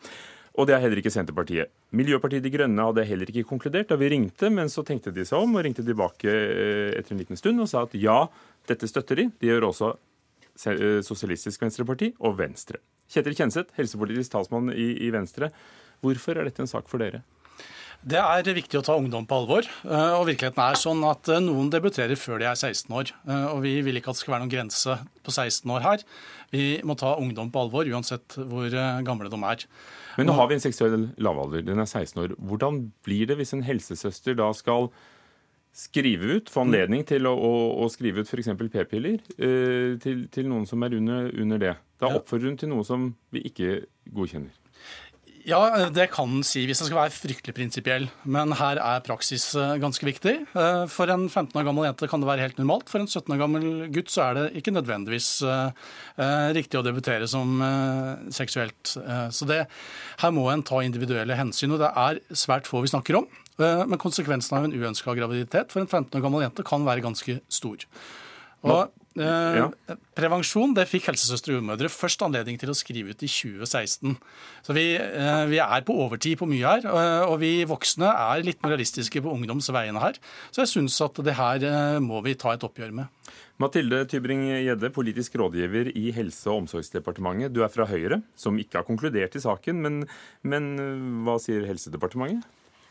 Og 0.58 0.66
det 0.66 0.74
er 0.74 0.82
heller 0.82 0.98
ikke 0.98 1.14
Senterpartiet. 1.14 1.70
Miljøpartiet 1.94 2.42
De 2.42 2.50
Grønne 2.50 2.90
hadde 2.90 3.06
heller 3.06 3.30
ikke 3.30 3.46
konkludert 3.46 3.94
da 3.94 3.96
vi 4.00 4.10
ringte, 4.10 4.50
men 4.50 4.68
så 4.68 4.82
tenkte 4.82 5.14
de 5.14 5.22
seg 5.24 5.38
om 5.38 5.54
og 5.54 5.62
ringte 5.64 5.86
tilbake 5.86 6.26
eh, 6.34 6.90
etter 6.98 7.14
en 7.14 7.22
liten 7.22 7.38
stund 7.38 7.62
og 7.62 7.70
sa 7.70 7.86
at 7.86 7.94
ja, 7.94 8.24
dette 8.66 8.90
støtter 8.90 9.22
de. 9.22 9.30
De 9.38 9.54
gjør 9.54 9.70
også 9.70 9.94
Sosialistisk 10.60 11.62
Venstreparti 11.64 12.12
og 12.20 12.38
Venstre. 12.38 12.82
Kjetil 13.10 13.36
Kjenseth, 13.38 13.74
helsepolitisk 13.78 14.36
talsmann 14.36 14.70
i, 14.74 14.92
i 15.06 15.10
Venstre. 15.14 15.50
Hvorfor 16.04 16.38
er 16.38 16.48
dette 16.48 16.62
en 16.62 16.70
sak 16.70 16.88
for 16.90 17.02
dere? 17.02 17.24
Det 18.00 18.16
er 18.16 18.56
viktig 18.56 18.78
å 18.78 18.84
ta 18.84 18.94
ungdom 18.96 19.26
på 19.28 19.36
alvor. 19.42 19.66
Eh, 19.84 20.12
og 20.16 20.24
virkeligheten 20.30 20.62
er 20.64 20.78
sånn 20.80 21.02
at 21.04 21.28
eh, 21.28 21.42
Noen 21.44 21.68
debuterer 21.72 22.16
før 22.16 22.40
de 22.40 22.46
er 22.48 22.56
16 22.56 22.94
år. 22.96 23.12
Eh, 23.28 23.46
og 23.50 23.60
Vi 23.66 23.74
vil 23.84 24.00
ikke 24.00 24.14
at 24.14 24.16
det 24.16 24.22
skal 24.22 24.34
være 24.34 24.44
noen 24.46 24.52
grense 24.54 24.96
på 25.20 25.34
16 25.34 25.74
år 25.76 25.84
her. 25.84 26.04
Vi 26.54 26.64
må 26.86 26.96
ta 26.96 27.12
ungdom 27.20 27.52
på 27.52 27.66
alvor, 27.66 27.84
uansett 27.92 28.38
hvor 28.38 28.72
gamle 29.04 29.28
de 29.30 29.40
er. 29.52 29.66
Men 30.16 30.30
nå 30.30 30.34
har 30.38 30.48
vi 30.48 30.56
en 30.56 30.64
seksuell 30.64 31.10
lavalder. 31.20 31.66
Den 31.68 31.82
er 31.82 31.90
16 31.90 32.24
år. 32.24 32.34
Hvordan 32.40 32.86
blir 33.04 33.28
det 33.28 33.36
hvis 33.38 33.52
en 33.54 33.66
helsesøster 33.68 34.38
da 34.40 34.48
skal 34.56 34.88
skrive 35.76 36.36
ut, 36.36 36.50
få 36.50 36.64
anledning 36.66 37.04
til 37.06 37.28
å, 37.30 37.34
å, 37.34 37.52
å 37.84 37.88
skrive 37.92 38.24
ut 38.24 38.30
f.eks. 38.30 38.50
p-piller 38.58 39.20
eh, 39.38 39.98
til, 40.02 40.26
til, 40.32 40.48
noen 40.50 40.66
som 40.68 40.82
er 40.86 40.96
under, 40.98 41.30
under 41.40 41.62
det? 41.62 41.76
Da 42.00 42.10
oppfordrer 42.16 42.52
hun 42.52 42.58
til 42.60 42.72
noe 42.72 42.86
som 42.86 43.12
vi 43.34 43.44
ikke 43.50 43.84
godkjenner. 44.10 44.56
Ja, 45.48 45.88
det 45.88 46.10
kan 46.12 46.28
den 46.28 46.44
si 46.44 46.66
hvis 46.68 46.82
den 46.82 46.90
skal 46.90 46.98
være 46.98 47.14
fryktelig 47.14 47.54
prinsipiell. 47.56 48.06
Men 48.28 48.52
her 48.58 48.78
er 48.82 49.04
praksis 49.04 49.46
eh, 49.56 49.78
ganske 49.80 50.04
viktig. 50.04 50.34
Eh, 50.52 50.82
for 50.92 51.10
en 51.12 51.28
15 51.30 51.56
år 51.56 51.64
gammel 51.66 51.86
jente 51.88 52.08
kan 52.10 52.20
det 52.20 52.28
være 52.28 52.44
helt 52.44 52.60
normalt. 52.60 52.90
For 52.92 53.00
en 53.00 53.08
17 53.08 53.32
år 53.34 53.40
gammel 53.40 53.66
gutt 53.94 54.12
så 54.12 54.26
er 54.26 54.36
det 54.36 54.44
ikke 54.60 54.74
nødvendigvis 54.76 55.30
eh, 55.48 55.88
riktig 56.56 56.80
å 56.80 56.84
debutere 56.84 57.28
som 57.30 57.56
seksuelt. 58.34 58.92
Så 59.32 59.46
det, 59.48 59.62
her 60.20 60.32
må 60.34 60.44
en 60.52 60.64
ta 60.66 60.82
individuelle 60.84 61.38
hensyn. 61.38 61.72
Og 61.72 61.80
det 61.82 61.88
er 61.88 62.20
svært 62.36 62.68
få 62.68 62.84
vi 62.84 62.92
snakker 62.92 63.22
om. 63.22 63.28
Men 63.60 64.00
konsekvensen 64.00 64.56
av 64.56 64.66
en 64.66 64.74
uønska 64.74 65.12
graviditet 65.18 65.72
for 65.72 65.82
en 65.82 65.90
15 65.90 66.16
år 66.16 66.24
gammel 66.24 66.46
jente 66.46 66.64
kan 66.66 66.86
være 66.86 67.04
ganske 67.04 67.38
stor. 67.52 67.84
Og 68.64 68.88
Eh, 69.18 69.56
ja. 69.58 69.96
Prevensjon 70.14 70.70
det 70.76 70.84
fikk 70.86 71.08
helsesøstre 71.10 71.50
og 71.50 71.58
jordmødre 71.58 71.90
først 71.90 72.22
anledning 72.22 72.60
til 72.60 72.70
å 72.70 72.76
skrive 72.78 73.10
ut 73.10 73.24
i 73.26 73.30
2016. 73.30 74.14
Så 74.62 74.76
vi, 74.76 74.84
eh, 74.94 75.46
vi, 75.50 75.58
er 75.58 75.82
på 75.82 75.96
overtid 75.98 76.38
på 76.38 76.46
mye 76.46 76.62
her. 76.62 76.86
Eh, 76.86 77.24
og 77.26 77.40
vi 77.42 77.64
voksne 77.66 78.06
er 78.06 78.44
litt 78.46 78.62
mer 78.62 78.76
realistiske 78.76 79.22
på 79.22 79.32
ungdoms 79.34 79.70
vegne 79.74 79.98
her. 79.98 80.20
Så 80.54 80.62
jeg 80.62 80.70
syns 80.74 81.00
at 81.02 81.18
det 81.26 81.34
her 81.34 81.98
må 82.00 82.22
vi 82.22 82.36
ta 82.38 82.54
et 82.54 82.62
oppgjør 82.66 82.94
med. 82.94 83.10
Mathilde 83.60 84.06
Tybring-Gjedde, 84.08 84.88
politisk 84.94 85.34
rådgiver 85.36 85.90
i 85.92 86.12
Helse- 86.16 86.48
og 86.48 86.62
omsorgsdepartementet. 86.62 87.52
Du 87.52 87.60
er 87.62 87.68
fra 87.68 87.84
Høyre, 87.84 88.22
som 88.34 88.56
ikke 88.56 88.80
har 88.80 88.86
konkludert 88.88 89.34
i 89.36 89.42
saken. 89.42 89.82
Men, 89.82 90.06
men 90.42 90.70
hva 91.26 91.36
sier 91.42 91.66
Helsedepartementet? 91.68 92.46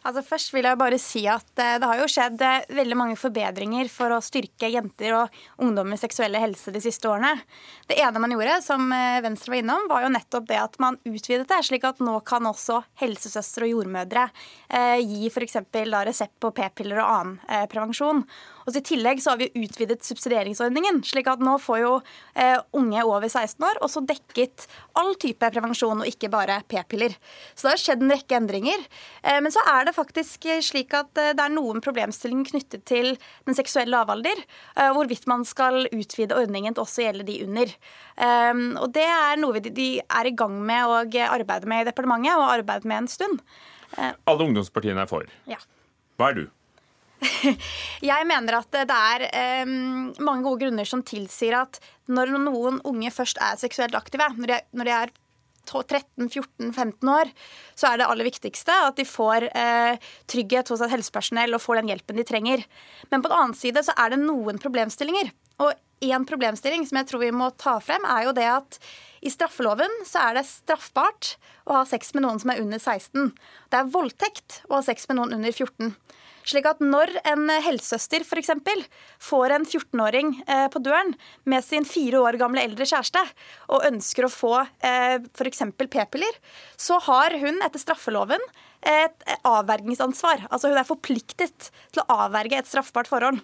Altså 0.08 0.24
Først 0.24 0.54
vil 0.54 0.68
jeg 0.68 0.80
bare 0.80 1.00
si 1.02 1.26
at 1.28 1.60
eh, 1.60 1.78
det 1.82 1.88
har 1.90 2.00
jo 2.00 2.08
skjedd 2.10 2.44
eh, 2.46 2.68
veldig 2.78 2.98
mange 2.98 3.18
forbedringer 3.20 3.90
for 3.92 4.16
å 4.16 4.22
styrke 4.24 4.70
jenter 4.72 5.16
og 5.18 5.40
ungdommers 5.60 6.04
seksuelle 6.06 6.40
helse 6.40 6.72
de 6.72 6.82
siste 6.84 7.10
årene. 7.10 7.34
Det 7.90 7.98
ene 8.00 8.22
man 8.24 8.34
gjorde, 8.36 8.60
som 8.64 8.86
eh, 8.96 9.20
Venstre 9.26 9.54
var 9.54 9.64
innom, 9.64 9.90
var 9.92 10.06
jo 10.06 10.14
nettopp 10.16 10.48
det 10.50 10.62
at 10.62 10.80
man 10.80 11.00
utvidet 11.04 11.50
det, 11.50 11.60
slik 11.68 11.88
at 11.90 12.00
nå 12.04 12.16
kan 12.28 12.48
også 12.48 12.82
helsesøstre 13.02 13.68
og 13.68 13.76
jordmødre 13.76 14.30
eh, 14.70 15.02
gi 15.04 15.28
f.eks. 15.28 15.60
resept 16.08 16.38
på 16.40 16.54
p-piller 16.56 17.04
og 17.04 17.10
annen 17.10 17.68
prevensjon. 17.72 18.24
Og 18.70 18.78
I 18.78 18.84
tillegg 18.86 19.22
så 19.24 19.34
har 19.34 19.40
vi 19.42 19.50
utvidet 19.58 20.04
subsidieringsordningen, 20.06 21.02
slik 21.08 21.28
at 21.32 21.42
nå 21.42 21.56
får 21.62 21.80
jo 21.82 21.94
eh, 22.38 22.60
unge 22.78 23.02
over 23.08 23.26
16 23.26 23.66
år 23.66 23.80
også 23.86 24.04
dekket 24.06 24.68
all 25.00 25.16
type 25.18 25.50
prevensjon, 25.56 26.04
og 26.04 26.10
ikke 26.10 26.30
bare 26.30 26.60
p-piller. 26.70 27.16
Så 27.58 27.66
det 27.66 27.74
har 27.74 27.82
skjedd 27.82 28.06
en 28.06 28.14
rekke 28.14 28.38
endringer. 28.38 28.84
Eh, 29.24 29.40
men 29.42 29.54
så 29.54 29.64
er 29.74 29.88
det 29.90 29.96
faktisk 29.98 30.46
slik 30.66 30.94
at 30.98 31.18
eh, 31.18 31.32
det 31.34 31.46
er 31.48 31.56
noen 31.56 31.82
problemstillinger 31.82 32.52
knyttet 32.52 32.86
til 32.90 33.16
den 33.48 33.58
seksuelle 33.58 33.96
lavalder, 33.96 34.44
eh, 34.76 34.92
hvorvidt 34.94 35.26
man 35.32 35.48
skal 35.50 35.88
utvide 35.90 36.38
ordningen 36.38 36.78
til 36.78 36.86
også 36.86 37.08
gjelde 37.08 37.26
de 37.32 37.40
under. 37.48 37.74
Eh, 38.22 38.64
og 38.84 38.94
Det 38.94 39.08
er 39.10 39.42
noe 39.42 39.58
vi 39.58 39.66
de 39.70 39.90
er 40.04 40.30
i 40.30 40.36
gang 40.38 40.62
med 40.62 40.86
å 40.86 41.02
arbeide 41.26 41.70
med 41.70 41.84
i 41.84 41.90
departementet, 41.90 42.38
og 42.38 42.54
arbeidet 42.54 42.86
med 42.86 43.04
en 43.04 43.12
stund. 43.12 43.44
Eh, 43.98 44.14
Alle 44.30 44.46
ungdomspartiene 44.46 45.02
er 45.02 45.10
for. 45.10 45.26
Ja. 45.50 45.58
Hva 46.20 46.30
er 46.30 46.42
du? 46.42 46.46
Jeg 48.12 48.28
mener 48.30 48.60
at 48.60 48.70
det 48.74 48.86
er 48.96 49.26
um, 49.64 50.12
mange 50.24 50.46
gode 50.46 50.66
grunner 50.66 50.88
som 50.88 51.04
tilsier 51.06 51.58
at 51.60 51.82
når 52.10 52.32
noen 52.38 52.80
unge 52.88 53.12
først 53.14 53.42
er 53.44 53.60
seksuelt 53.60 53.98
aktive, 53.98 54.32
når 54.38 54.54
de, 54.54 54.60
når 54.80 54.90
de 54.90 54.96
er 54.96 55.12
13-14-15 55.70 57.12
år, 57.14 57.30
så 57.78 57.92
er 57.92 58.00
det 58.00 58.08
aller 58.10 58.28
viktigste 58.28 58.74
at 58.88 58.98
de 58.98 59.06
får 59.06 59.50
eh, 59.52 60.00
trygghet 60.30 60.72
hos 60.72 60.82
et 60.82 60.94
helsepersonell 60.94 61.54
og 61.54 61.62
får 61.62 61.82
den 61.82 61.92
hjelpen 61.92 62.18
de 62.18 62.26
trenger. 62.26 62.64
Men 63.12 63.22
på 63.22 63.30
den 63.30 63.38
annen 63.38 63.58
side 63.58 63.84
så 63.86 63.94
er 64.00 64.14
det 64.16 64.22
noen 64.24 64.58
problemstillinger. 64.62 65.30
Og 65.62 65.76
én 66.06 66.26
problemstilling 66.26 66.88
som 66.88 67.02
jeg 67.02 67.10
tror 67.10 67.24
vi 67.24 67.36
må 67.36 67.52
ta 67.60 67.78
frem, 67.84 68.06
er 68.08 68.26
jo 68.28 68.36
det 68.36 68.48
at 68.50 68.80
i 69.20 69.32
straffeloven 69.32 69.92
så 70.08 70.30
er 70.30 70.40
det 70.40 70.48
straffbart 70.48 71.34
å 71.68 71.82
ha 71.82 71.86
sex 71.88 72.14
med 72.16 72.24
noen 72.24 72.40
som 72.42 72.54
er 72.54 72.62
under 72.64 72.80
16. 72.80 73.34
Det 73.70 73.82
er 73.82 73.92
voldtekt 73.92 74.62
å 74.70 74.78
ha 74.80 74.86
sex 74.86 75.10
med 75.10 75.20
noen 75.20 75.36
under 75.38 75.52
14. 75.52 75.92
Slik 76.50 76.66
at 76.66 76.80
når 76.82 77.12
en 77.30 77.50
helsesøster 77.62 78.24
f.eks. 78.26 78.52
får 79.22 79.54
en 79.54 79.68
14-åring 79.68 80.32
eh, 80.48 80.66
på 80.74 80.82
døren 80.82 81.14
med 81.50 81.66
sin 81.66 81.86
fire 81.86 82.24
år 82.26 82.40
gamle 82.42 82.64
eldre 82.66 82.88
kjæreste 82.90 83.22
og 83.70 83.86
ønsker 83.92 84.26
å 84.26 84.34
få 84.34 84.56
eh, 84.64 85.20
f.eks. 85.36 85.62
p-piller, 85.78 86.42
så 86.80 86.98
har 87.06 87.38
hun 87.42 87.62
etter 87.66 87.82
straffeloven 87.82 88.42
et 88.90 89.26
avvergingsansvar. 89.44 90.48
Altså 90.50 90.72
hun 90.72 90.80
er 90.80 90.88
forpliktet 90.88 91.70
til 91.92 92.02
å 92.02 92.24
avverge 92.26 92.62
et 92.62 92.70
straffbart 92.70 93.10
forhold. 93.12 93.42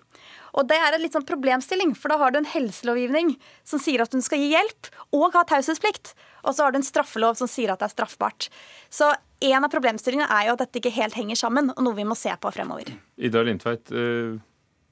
Og 0.55 0.69
Det 0.69 0.77
er 0.79 0.95
en 0.95 1.03
litt 1.03 1.15
sånn 1.15 1.27
problemstilling, 1.27 1.91
for 1.99 2.11
da 2.11 2.19
har 2.21 2.31
du 2.31 2.39
en 2.39 2.47
helselovgivning 2.47 3.33
som 3.67 3.81
sier 3.83 4.01
at 4.01 4.15
hun 4.15 4.23
skal 4.23 4.39
gi 4.39 4.53
hjelp, 4.53 4.89
og 5.11 5.35
ha 5.35 5.43
taushetsplikt. 5.49 6.13
Og 6.47 6.55
så 6.55 6.63
har 6.63 6.71
du 6.71 6.79
en 6.79 6.87
straffelov 6.87 7.35
som 7.35 7.49
sier 7.51 7.73
at 7.73 7.81
det 7.81 7.89
er 7.89 7.95
straffbart. 7.97 8.47
Så 8.87 9.11
en 9.51 9.67
av 9.67 9.71
problemstillingene 9.73 10.29
er 10.31 10.49
jo 10.49 10.55
at 10.55 10.65
dette 10.65 10.81
ikke 10.81 10.93
helt 10.95 11.17
henger 11.17 11.39
sammen, 11.39 11.71
og 11.75 11.85
noe 11.85 11.97
vi 11.97 12.07
må 12.07 12.17
se 12.17 12.33
på 12.41 12.51
fremover. 12.55 12.93
Ida 13.17 13.43
Lindtveit, 13.45 13.91
eh, 13.91 14.37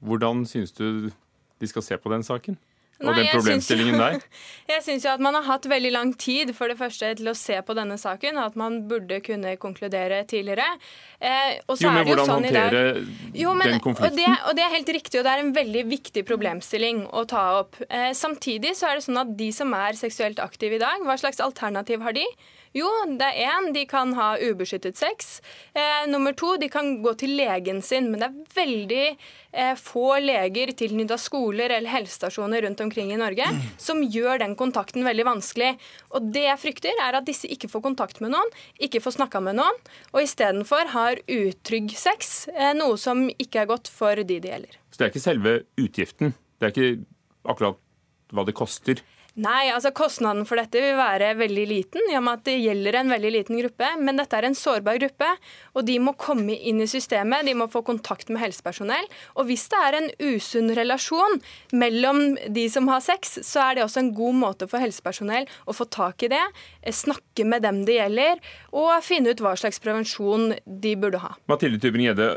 hvordan 0.04 0.44
synes 0.48 0.74
du 0.76 1.10
de 1.60 1.70
skal 1.70 1.86
se 1.86 1.98
på 1.98 2.12
den 2.12 2.26
saken? 2.26 2.58
og 3.02 3.10
Nei, 3.10 3.24
den 3.24 3.30
problemstillingen 3.32 3.98
der? 3.98 4.20
Jeg 4.70 4.82
syns 4.84 5.04
jo 5.06 5.10
at 5.12 5.22
man 5.22 5.34
har 5.34 5.44
hatt 5.48 5.66
veldig 5.70 5.90
lang 5.94 6.12
tid 6.20 6.52
for 6.54 6.70
det 6.70 6.76
første 6.78 7.10
til 7.18 7.30
å 7.30 7.34
se 7.38 7.56
på 7.66 7.74
denne 7.76 7.96
saken, 8.00 8.38
og 8.38 8.52
at 8.52 8.58
man 8.60 8.80
burde 8.90 9.18
kunne 9.24 9.56
konkludere 9.60 10.22
tidligere. 10.30 10.66
Eh, 11.18 11.56
jo, 11.58 11.90
men 11.90 12.06
hvordan 12.06 12.30
sånn 12.30 12.46
håndtere 12.46 12.84
jo, 13.34 13.54
men, 13.58 13.74
den 13.74 13.82
konflikten? 13.84 14.14
Og 14.14 14.20
det, 14.20 14.30
og 14.50 14.58
det, 14.58 14.66
er 14.66 14.74
helt 14.76 14.92
riktig, 14.98 15.20
og 15.20 15.26
det 15.26 15.34
er 15.34 15.44
en 15.44 15.54
veldig 15.56 15.86
viktig 15.90 16.24
problemstilling 16.28 17.04
å 17.10 17.24
ta 17.30 17.44
opp. 17.64 17.80
Eh, 17.88 18.12
samtidig 18.16 18.76
så 18.78 18.92
er 18.92 19.00
det 19.00 19.08
sånn 19.08 19.22
at 19.24 19.34
de 19.38 19.50
som 19.54 19.74
er 19.76 19.98
seksuelt 19.98 20.42
aktive 20.42 20.78
i 20.78 20.84
dag, 20.84 21.02
hva 21.02 21.18
slags 21.20 21.42
alternativ 21.44 22.04
har 22.06 22.14
de? 22.16 22.26
Jo, 22.74 22.88
det 23.06 23.26
er 23.30 23.52
én, 23.52 23.68
de 23.74 23.84
kan 23.86 24.16
ha 24.18 24.32
ubeskyttet 24.42 24.98
sex. 24.98 25.36
Eh, 25.78 26.08
nummer 26.10 26.34
to, 26.34 26.56
de 26.58 26.66
kan 26.72 26.96
gå 27.04 27.12
til 27.20 27.36
legen 27.38 27.78
sin. 27.86 28.08
Men 28.10 28.24
det 28.24 28.26
er 28.26 28.56
veldig 28.56 29.04
eh, 29.06 29.76
få 29.78 30.18
leger 30.18 30.72
tilknyttet 30.74 31.22
skoler 31.22 31.70
eller 31.76 31.92
helsestasjoner 31.92 32.66
rundt 32.66 32.82
omkring 32.82 33.12
i 33.14 33.20
Norge 33.20 33.46
som 33.78 34.02
gjør 34.02 34.42
den 34.42 34.56
kontakten 34.58 35.06
veldig 35.06 35.28
vanskelig. 35.30 35.70
Og 36.18 36.26
det 36.34 36.48
jeg 36.48 36.62
frykter, 36.64 36.98
er 37.04 37.20
at 37.20 37.30
disse 37.30 37.46
ikke 37.46 37.70
får 37.70 37.86
kontakt 37.86 38.18
med 38.24 38.34
noen, 38.34 38.50
ikke 38.82 39.02
får 39.04 39.20
snakka 39.20 39.44
med 39.46 39.60
noen, 39.60 39.78
og 40.10 40.24
istedenfor 40.24 40.90
har 40.96 41.22
utrygg 41.30 41.94
sex, 41.94 42.48
eh, 42.50 42.74
noe 42.74 42.98
som 42.98 43.28
ikke 43.30 43.62
er 43.62 43.70
godt 43.70 43.92
for 43.92 44.18
de 44.18 44.40
det 44.42 44.50
gjelder. 44.50 44.78
Så 44.90 44.98
det 44.98 45.06
er 45.06 45.14
ikke 45.14 45.28
selve 45.28 45.56
utgiften? 45.78 46.34
Det 46.58 46.66
er 46.66 46.74
ikke 46.74 47.04
akkurat 47.54 47.78
hva 48.34 48.42
det 48.48 48.58
koster? 48.58 49.06
Nei, 49.34 49.66
altså 49.74 49.90
kostnaden 49.90 50.44
for 50.46 50.60
dette 50.60 50.78
vil 50.78 50.94
være 50.94 51.32
veldig 51.40 51.64
liten, 51.66 52.04
i 52.06 52.14
og 52.14 52.22
med 52.22 52.38
at 52.38 52.44
det 52.46 52.52
gjelder 52.62 53.00
en 53.00 53.08
veldig 53.10 53.32
liten 53.34 53.58
gruppe. 53.58 53.88
Men 53.98 54.20
dette 54.20 54.38
er 54.38 54.46
en 54.46 54.54
sårbar 54.54 55.00
gruppe, 55.02 55.30
og 55.74 55.88
de 55.88 55.96
må 55.98 56.12
komme 56.14 56.54
inn 56.54 56.78
i 56.84 56.86
systemet. 56.86 57.42
De 57.48 57.56
må 57.58 57.66
få 57.72 57.82
kontakt 57.82 58.30
med 58.30 58.38
helsepersonell. 58.44 59.08
Og 59.34 59.48
hvis 59.48 59.66
det 59.72 59.80
er 59.80 59.98
en 59.98 60.06
usunn 60.22 60.70
relasjon 60.78 61.40
mellom 61.74 62.22
de 62.54 62.68
som 62.70 62.86
har 62.92 63.02
sex, 63.02 63.40
så 63.42 63.64
er 63.64 63.80
det 63.80 63.86
også 63.88 64.04
en 64.04 64.12
god 64.14 64.38
måte 64.38 64.70
for 64.70 64.78
helsepersonell 64.84 65.50
å 65.66 65.74
få 65.74 65.88
tak 65.90 66.22
i 66.22 66.30
det, 66.30 66.44
eh, 66.84 66.94
snakke 66.94 67.42
med 67.42 67.66
dem 67.66 67.82
det 67.88 67.98
gjelder, 67.98 68.38
og 68.70 69.02
finne 69.02 69.34
ut 69.34 69.42
hva 69.42 69.56
slags 69.58 69.82
prevensjon 69.82 70.54
de 70.62 70.94
burde 70.94 71.18
ha. 71.18 71.34
Mathilde 71.50 71.82
Tybring-Gjedde, 71.82 72.30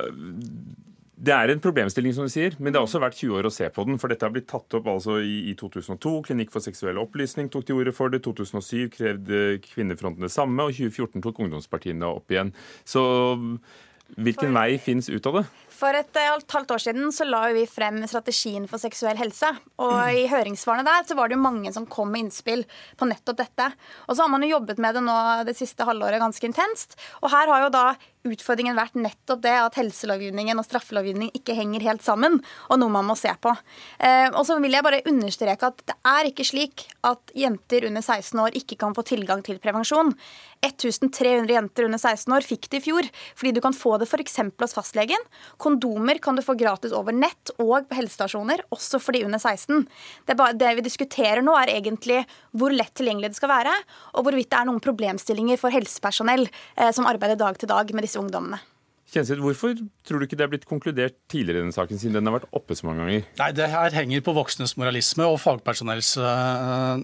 Det 1.28 1.34
er 1.36 1.52
en 1.52 1.60
problemstilling, 1.60 2.14
som 2.16 2.24
du 2.24 2.32
sier, 2.32 2.54
men 2.56 2.72
det 2.72 2.80
har 2.80 2.86
også 2.88 3.02
vært 3.04 3.18
20 3.20 3.36
år 3.36 3.48
å 3.50 3.52
se 3.52 3.68
på 3.74 3.84
den. 3.84 3.98
For 4.00 4.08
dette 4.08 4.24
har 4.24 4.32
blitt 4.32 4.48
tatt 4.48 4.78
opp 4.78 4.86
altså 4.88 5.18
i, 5.20 5.50
i 5.52 5.56
2002. 5.60 6.14
Klinikk 6.30 6.54
for 6.54 6.64
seksuell 6.64 7.02
opplysning 7.02 7.50
tok 7.52 7.66
til 7.68 7.82
orde 7.82 7.92
for 7.96 8.14
det. 8.14 8.22
2007 8.24 8.94
krevde 8.94 9.42
Kvinnefronten 9.66 10.24
det 10.24 10.32
samme, 10.32 10.64
og 10.64 10.78
2014 10.78 11.26
tok 11.26 11.42
ungdomspartiene 11.44 12.08
opp 12.08 12.32
igjen. 12.32 12.54
Så 12.88 13.04
hvilken 14.16 14.56
vei 14.56 14.78
fins 14.80 15.12
ut 15.12 15.28
av 15.28 15.42
det? 15.42 15.44
For 15.78 15.94
et 15.94 16.18
eh, 16.18 16.32
halvt 16.34 16.74
år 16.74 16.82
siden 16.82 17.12
så 17.14 17.28
la 17.28 17.44
vi 17.54 17.68
frem 17.70 18.00
strategien 18.10 18.66
for 18.70 18.82
seksuell 18.82 19.18
helse. 19.20 19.52
Og 19.84 19.98
i 20.18 20.26
høringssvarene 20.32 20.88
der 20.88 21.06
så 21.06 21.18
var 21.18 21.30
det 21.30 21.38
jo 21.38 21.44
mange 21.44 21.74
som 21.76 21.86
kom 21.90 22.10
med 22.14 22.26
innspill 22.26 22.66
på 22.98 23.10
nettopp 23.10 23.38
dette. 23.44 23.70
Og 24.08 24.18
så 24.18 24.26
har 24.26 24.34
man 24.34 24.46
jo 24.46 24.56
jobbet 24.56 24.82
med 24.82 24.98
det 24.98 25.06
nå 25.06 25.18
det 25.48 25.58
siste 25.60 25.86
halvåret 25.88 26.24
ganske 26.24 26.50
intenst. 26.50 26.98
Og 27.22 27.30
her 27.34 27.52
har 27.54 27.68
jo 27.68 27.74
da 27.74 27.86
utfordringen 28.28 28.78
vært 28.78 28.98
nettopp 29.00 29.44
det 29.44 29.54
at 29.62 29.78
helselovgivningen 29.80 30.60
og 30.60 30.66
straffelovgivningen 30.68 31.36
ikke 31.38 31.56
henger 31.58 31.86
helt 31.86 32.04
sammen, 32.06 32.40
og 32.68 32.82
noe 32.82 32.92
man 32.92 33.08
må 33.08 33.16
se 33.20 33.32
på. 33.42 33.54
Eh, 34.04 34.28
og 34.34 34.44
så 34.48 34.58
vil 34.64 34.76
jeg 34.76 34.86
bare 34.86 35.04
understreke 35.08 35.70
at 35.70 35.86
det 35.88 35.98
er 36.12 36.32
ikke 36.32 36.48
slik 36.48 36.88
at 37.08 37.36
jenter 37.38 37.88
under 37.88 38.04
16 38.04 38.44
år 38.44 38.58
ikke 38.60 38.80
kan 38.82 38.98
få 38.98 39.06
tilgang 39.08 39.44
til 39.46 39.62
prevensjon. 39.64 40.14
1300 40.68 41.54
jenter 41.54 41.88
under 41.88 42.02
16 42.02 42.36
år 42.36 42.46
fikk 42.46 42.70
det 42.72 42.82
i 42.82 42.86
fjor, 42.88 43.10
fordi 43.38 43.54
du 43.56 43.62
kan 43.64 43.76
få 43.76 43.96
det 44.02 44.08
f.eks. 44.10 44.40
hos 44.62 44.76
fastlegen. 44.78 45.28
Kondomer 45.62 46.22
kan 46.24 46.38
du 46.38 46.44
få 46.46 46.58
gratis 46.60 46.96
over 46.96 47.16
nett 47.16 47.54
og 47.58 47.90
på 47.90 48.00
helsestasjoner, 48.00 48.66
også 48.76 49.02
for 49.04 49.16
de 49.16 49.26
under 49.28 49.42
16. 49.42 49.86
Det, 50.28 50.38
bare, 50.38 50.56
det, 50.58 50.76
vi 50.80 50.88
diskuterer 50.88 51.44
nå, 51.46 51.56
er 51.58 51.74
egentlig 51.76 52.24
hvor 52.58 52.74
lett 52.74 52.94
tilgjengelig 52.98 53.34
det 53.34 53.42
skal 53.42 53.54
være, 53.54 53.76
og 54.16 54.28
hvorvidt 54.28 54.52
det 54.54 54.62
er 54.62 54.70
noen 54.70 54.84
problemstillinger 54.84 55.60
for 55.62 55.74
helsepersonell 55.74 56.48
eh, 56.48 56.92
som 56.96 57.10
arbeider 57.10 57.40
dag 57.40 57.60
til 57.60 57.72
dag 57.72 57.94
med 57.96 58.08
disse 58.08 58.20
ungdommene. 58.22 58.62
Kjenseth, 59.08 59.40
hvorfor 59.40 59.72
tror 60.04 60.20
du 60.20 60.26
ikke 60.26 60.36
det 60.36 60.44
er 60.44 60.50
blitt 60.52 60.66
konkludert 60.68 61.16
tidligere 61.32 61.62
i 61.62 61.64
denne 61.64 61.76
saken, 61.76 62.00
siden 62.00 62.18
den 62.18 62.28
har 62.28 62.34
vært 62.42 62.50
oppe 62.58 62.76
så 62.76 62.90
mange 62.90 63.06
ganger? 63.06 63.22
Nei, 63.40 63.48
Det 63.56 63.68
her 63.72 63.94
henger 63.96 64.24
på 64.26 64.34
voksnes 64.36 64.74
moralisme 64.76 65.24
og 65.32 65.38
fagpersonells 65.40 66.10
uh, 66.20 67.00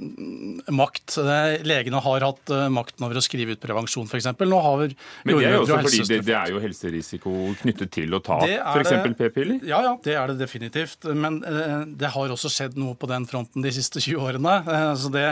makt. 0.75 1.15
Legene 1.63 2.01
har 2.03 2.25
hatt 2.27 2.51
uh, 2.51 2.65
makten 2.75 3.07
over 3.07 3.21
å 3.21 3.23
skrive 3.23 3.55
ut 3.55 3.61
prevensjon, 3.63 4.09
f.eks. 4.11 4.27
Nå 4.35 4.59
har 4.65 4.83
Men 5.23 5.39
det 5.39 5.47
er 5.47 5.55
jo 5.55 5.61
også 5.63 5.77
fordi 5.85 6.01
det, 6.09 6.17
det, 6.27 6.35
er 6.35 6.51
jo 6.51 6.59
helserisiko 6.65 7.37
knyttet 7.61 7.93
til 7.95 8.17
å 8.17 8.19
ta 8.25 8.41
f.eks. 8.43 8.91
p-piller? 9.21 9.63
Ja, 9.63 9.79
ja, 9.87 9.95
det 10.03 10.17
er 10.19 10.33
det 10.33 10.37
definitivt. 10.43 11.07
Men 11.07 11.39
uh, 11.47 11.87
det 11.87 12.11
har 12.17 12.35
også 12.35 12.51
skjedd 12.51 12.75
noe 12.83 12.99
på 12.99 13.07
den 13.13 13.29
fronten 13.31 13.63
de 13.63 13.71
siste 13.71 14.03
20 14.03 14.27
årene. 14.27 14.57
så 14.99 15.13
det, 15.13 15.29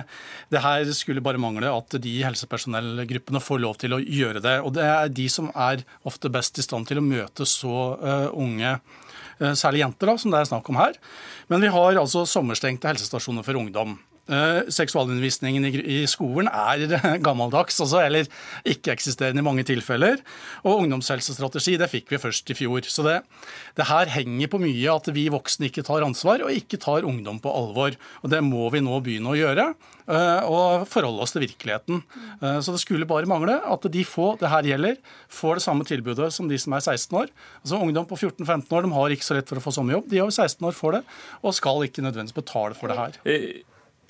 det 0.48 0.64
her 0.64 0.88
skulle 0.96 1.20
bare 1.20 1.42
mangle 1.42 1.68
at 1.68 2.00
de 2.00 2.16
helsepersonellgruppene 2.24 3.44
får 3.44 3.64
lov 3.68 3.76
til 3.84 4.00
å 4.00 4.00
gjøre 4.00 4.40
det. 4.48 4.58
Og 4.64 4.72
det 4.80 4.88
er 4.88 5.12
de 5.12 5.28
som 5.36 5.52
er 5.52 5.84
ofte 6.08 6.32
best 6.32 6.61
i 6.61 6.61
stand 6.66 6.90
til 6.90 7.02
å 7.02 7.06
møte 7.06 7.48
så 7.50 7.76
uh, 8.02 8.30
unge 8.38 8.78
uh, 8.78 9.54
Særlig 9.58 9.82
jenter, 9.82 10.12
da, 10.12 10.18
som 10.22 10.34
det 10.34 10.42
er 10.42 10.50
snakk 10.52 10.68
om 10.70 10.78
her. 10.78 10.98
Men 11.50 11.64
vi 11.66 11.72
har 11.74 11.98
altså 11.98 12.28
sommerstengte 12.30 12.92
helsestasjoner 12.92 13.46
for 13.46 13.58
ungdom. 13.58 13.96
Uh, 14.32 14.64
seksualundervisningen 14.72 15.68
i, 15.68 15.72
i, 15.82 16.00
skolen 16.10 16.48
er 16.48 16.86
gammeldags, 17.26 17.82
altså, 17.84 18.00
eller 18.06 18.30
ikke-eksisterende 18.64 19.44
i 19.44 19.48
mange 19.48 19.66
tilfeller. 19.68 20.22
Og 20.64 20.86
ungdomshelsestrategi 20.86 21.78
det 21.82 21.92
fikk 21.92 22.14
vi 22.14 22.22
først 22.22 22.54
i 22.54 22.58
fjor. 22.58 22.88
Så 22.88 23.06
det, 23.08 23.20
det, 23.78 23.90
her 23.92 24.12
henger 24.16 24.52
på 24.52 24.62
mye 24.64 24.96
at 24.96 25.12
vi 25.14 25.28
voksne 25.34 25.70
ikke 25.70 25.86
tar 25.88 26.06
ansvar 26.08 26.46
og 26.46 26.56
ikke 26.56 26.80
tar 26.82 27.08
ungdom 27.08 27.42
på 27.44 27.52
alvor. 27.52 27.98
Og 28.24 28.32
det 28.32 28.42
må 28.46 28.70
vi 28.74 28.84
nå 28.84 29.02
begynne 29.04 29.34
å 29.34 29.40
gjøre. 29.40 29.72
Eh, 30.12 30.50
og 30.50 30.88
forholde 30.92 31.24
oss 31.24 31.34
til 31.36 31.46
virkeligheten. 31.46 32.02
Eh, 32.42 32.60
så 32.64 32.74
det 32.74 32.82
skulle 32.84 33.08
bare 33.10 33.30
mangle 33.30 33.60
at 33.62 33.86
de 33.94 34.04
få 34.08 34.34
det 34.42 34.50
her 34.52 34.68
gjelder, 34.68 34.98
får 35.32 35.60
det 35.60 35.66
samme 35.66 35.88
tilbudet 35.88 36.32
som 36.36 36.50
de 36.50 36.58
som 36.62 36.76
er 36.76 36.84
16 36.84 37.20
år. 37.22 37.34
Altså 37.62 37.82
Ungdom 37.82 38.08
på 38.10 38.18
14-15 38.20 38.76
år 38.76 38.88
de 38.88 38.96
har 38.98 39.16
ikke 39.16 39.28
så 39.28 39.38
lett 39.38 39.52
for 39.52 39.62
å 39.62 39.64
få 39.64 39.76
sommerjobb. 39.78 40.10
De 40.12 40.24
over 40.24 40.34
16 40.34 40.68
år 40.68 40.78
får 40.78 40.98
det, 40.98 41.04
og 41.42 41.56
skal 41.58 41.86
ikke 41.88 42.04
nødvendigvis 42.06 42.42
betale 42.42 42.78
for 42.78 42.92
det 42.92 43.00
her. 43.00 43.22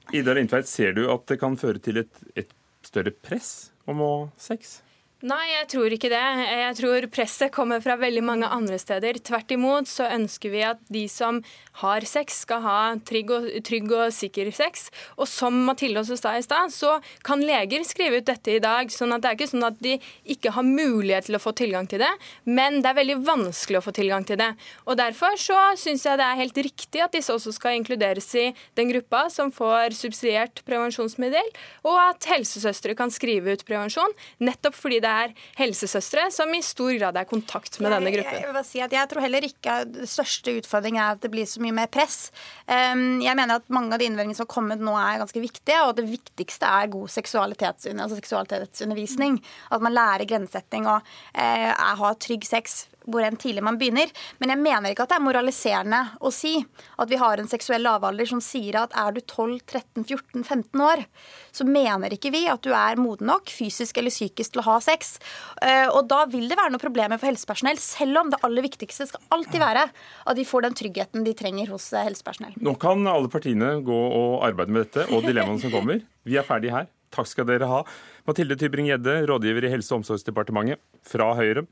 Eh, 0.09 0.19
Ida 0.19 0.33
Lindtveit, 0.37 0.67
ser 0.67 0.95
du 0.97 1.05
at 1.11 1.27
det 1.29 1.39
kan 1.41 1.57
føre 1.59 1.81
til 1.83 2.01
et, 2.03 2.23
et 2.35 2.53
større 2.85 3.13
press 3.13 3.71
om 3.89 4.01
å 4.01 4.11
ha 4.13 4.31
sex? 4.41 4.79
Nei, 5.21 5.51
jeg 5.51 5.67
tror 5.69 5.93
ikke 5.93 6.09
det. 6.09 6.19
Jeg 6.49 6.75
tror 6.79 7.05
presset 7.13 7.51
kommer 7.53 7.81
fra 7.83 7.93
veldig 8.01 8.23
mange 8.25 8.47
andre 8.49 8.79
steder. 8.81 9.19
Tvert 9.21 9.51
imot 9.53 9.85
så 9.85 10.07
ønsker 10.09 10.49
vi 10.49 10.63
at 10.65 10.79
de 10.89 11.03
som 11.13 11.43
har 11.81 12.01
sex, 12.09 12.39
skal 12.41 12.63
ha 12.65 12.77
trygg 13.05 13.29
og, 13.35 13.45
trygg 13.61 13.91
og 13.93 14.09
sikker 14.15 14.49
sex. 14.55 14.87
Og 15.21 15.29
som 15.29 15.59
Mathilde 15.67 16.01
også 16.01 16.17
sa 16.17 16.33
i 16.39 16.41
stad, 16.41 16.73
så 16.73 16.95
kan 17.25 17.43
leger 17.45 17.85
skrive 17.85 18.17
ut 18.17 18.27
dette 18.31 18.55
i 18.55 18.63
dag. 18.63 18.89
sånn 18.89 19.13
at 19.13 19.21
det 19.21 19.29
er 19.29 19.37
ikke 19.37 19.51
sånn 19.51 19.67
at 19.67 19.77
de 19.83 19.99
ikke 20.25 20.55
har 20.55 20.65
mulighet 20.65 21.29
til 21.29 21.37
å 21.37 21.43
få 21.43 21.53
tilgang 21.53 21.85
til 21.91 22.01
det, 22.01 22.09
men 22.49 22.81
det 22.81 22.89
er 22.89 22.97
veldig 22.97 23.19
vanskelig 23.27 23.77
å 23.77 23.85
få 23.85 23.93
tilgang 23.93 24.25
til 24.25 24.41
det. 24.41 24.49
Og 24.89 24.97
Derfor 25.01 25.37
så 25.37 25.59
syns 25.77 26.05
jeg 26.05 26.17
det 26.17 26.25
er 26.25 26.41
helt 26.41 26.57
riktig 26.57 27.01
at 27.01 27.13
disse 27.13 27.33
også 27.33 27.53
skal 27.55 27.77
inkluderes 27.77 28.29
i 28.37 28.47
den 28.77 28.89
gruppa 28.89 29.27
som 29.33 29.53
får 29.53 29.93
subsidiert 29.97 30.61
prevensjonsmiddel, 30.65 31.53
og 31.85 31.97
at 32.09 32.29
helsesøstre 32.29 32.97
kan 32.97 33.13
skrive 33.13 33.53
ut 33.53 33.65
prevensjon, 33.65 34.13
nettopp 34.41 34.77
fordi 34.77 35.01
det 35.01 35.10
er 35.11 35.33
helsesøstre 35.59 36.27
som 36.33 36.51
i 36.55 36.61
stor 36.65 36.91
grad 36.97 37.19
er 37.19 37.27
i 37.27 37.29
kontakt 37.29 37.79
med 37.83 37.93
denne 37.95 38.13
gruppen. 38.15 38.39
Jeg, 38.39 38.55
jeg, 38.55 38.67
si 38.67 38.81
jeg 38.81 39.11
tror 39.11 39.25
heller 39.25 39.47
ikke 39.47 39.77
den 39.91 40.09
største 40.09 40.55
utfordringen 40.61 41.01
er 41.01 41.15
at 41.15 41.23
det 41.23 41.31
blir 41.33 41.49
så 41.49 41.63
mye 41.63 41.75
mer 41.81 41.91
press. 41.91 42.19
Jeg 42.67 43.35
mener 43.37 43.57
at 43.57 43.73
mange 43.73 43.95
av 43.95 44.01
de 44.01 44.07
innvendingene 44.09 44.37
som 44.37 44.47
har 44.47 44.53
kommet 44.53 44.83
nå 44.83 44.95
er 44.99 45.21
ganske 45.21 45.43
viktige, 45.43 45.81
og 45.87 45.95
det 45.99 46.07
viktigste 46.09 46.67
er 46.67 46.91
god 46.91 47.09
altså 47.11 48.17
seksualitetsundervisning. 48.19 49.41
At 49.71 49.83
man 49.83 49.95
lærer 49.95 50.29
grensesetting 50.29 50.87
og 50.89 51.07
eh, 51.35 51.69
har 51.71 52.19
trygg 52.21 52.47
sex 52.47 52.85
hvor 53.05 53.25
enn 53.25 53.37
tidlig 53.39 53.63
man 53.65 53.79
begynner. 53.79 54.11
Men 54.41 54.53
jeg 54.53 54.61
mener 54.61 54.93
ikke 54.93 55.05
at 55.07 55.13
det 55.13 55.17
er 55.19 55.25
moraliserende 55.25 56.01
å 56.21 56.31
si 56.33 56.53
at 56.61 57.11
vi 57.11 57.19
har 57.21 57.41
en 57.41 57.49
seksuell 57.49 57.83
lavalder 57.85 58.29
som 58.29 58.41
sier 58.43 58.77
at 58.81 58.95
er 58.97 59.15
du 59.15 59.21
12-13-14-15 59.21 60.85
år, 60.85 61.03
så 61.51 61.67
mener 61.67 62.15
ikke 62.15 62.33
vi 62.33 62.45
at 62.51 62.63
du 62.65 62.71
er 62.75 62.99
moden 63.01 63.29
nok 63.31 63.51
fysisk 63.51 63.99
eller 63.99 64.13
psykisk 64.13 64.55
til 64.55 64.63
å 64.63 64.67
ha 64.69 64.77
sex. 64.83 65.17
Eh, 65.61 65.87
og 65.89 66.07
da 66.11 66.23
vil 66.31 66.47
det 66.51 66.59
være 66.59 66.73
noen 66.73 66.83
problemer 66.83 67.21
for 67.21 67.31
helsepersonell, 67.31 67.79
selv 67.81 68.23
om 68.23 68.31
det 68.33 68.41
aller 68.45 68.65
viktigste 68.65 69.09
skal 69.09 69.37
alltid 69.37 69.61
være 69.63 69.87
at 69.91 70.37
de 70.37 70.47
får 70.47 70.67
den 70.67 70.77
tryggheten 70.77 71.27
de 71.27 71.35
trenger 71.37 71.71
hos 71.73 71.91
eh, 71.93 72.05
helsepersonell. 72.07 72.57
Nå 72.61 72.75
kan 72.81 73.05
alle 73.09 73.31
partiene 73.31 73.77
gå 73.85 74.01
og 74.21 74.41
arbeide 74.47 74.73
med 74.73 74.87
dette 74.87 75.07
og 75.11 75.25
dilemmaene 75.27 75.61
som 75.63 75.73
kommer. 75.73 76.03
Vi 76.27 76.37
er 76.37 76.47
ferdige 76.47 76.75
her. 76.75 76.89
Takk 77.11 77.27
skal 77.27 77.47
dere 77.49 77.67
ha. 77.67 77.81
Mathilde 78.29 78.55
Tybring-Gjedde, 78.59 79.17
rådgiver 79.27 79.67
i 79.67 79.73
Helse- 79.73 79.91
og 79.91 80.01
omsorgsdepartementet 80.01 80.79
fra 81.07 81.33
Høyre. 81.35 81.65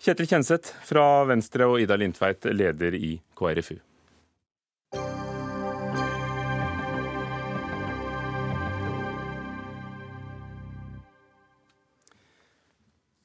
Kjetil 0.00 0.30
Kjenseth 0.30 0.72
fra 0.88 1.04
Venstre 1.28 1.66
og 1.68 1.82
Ida 1.82 1.98
Lindtveit, 2.00 2.46
leder 2.56 2.94
i 2.96 3.18
KrFU. 3.36 3.76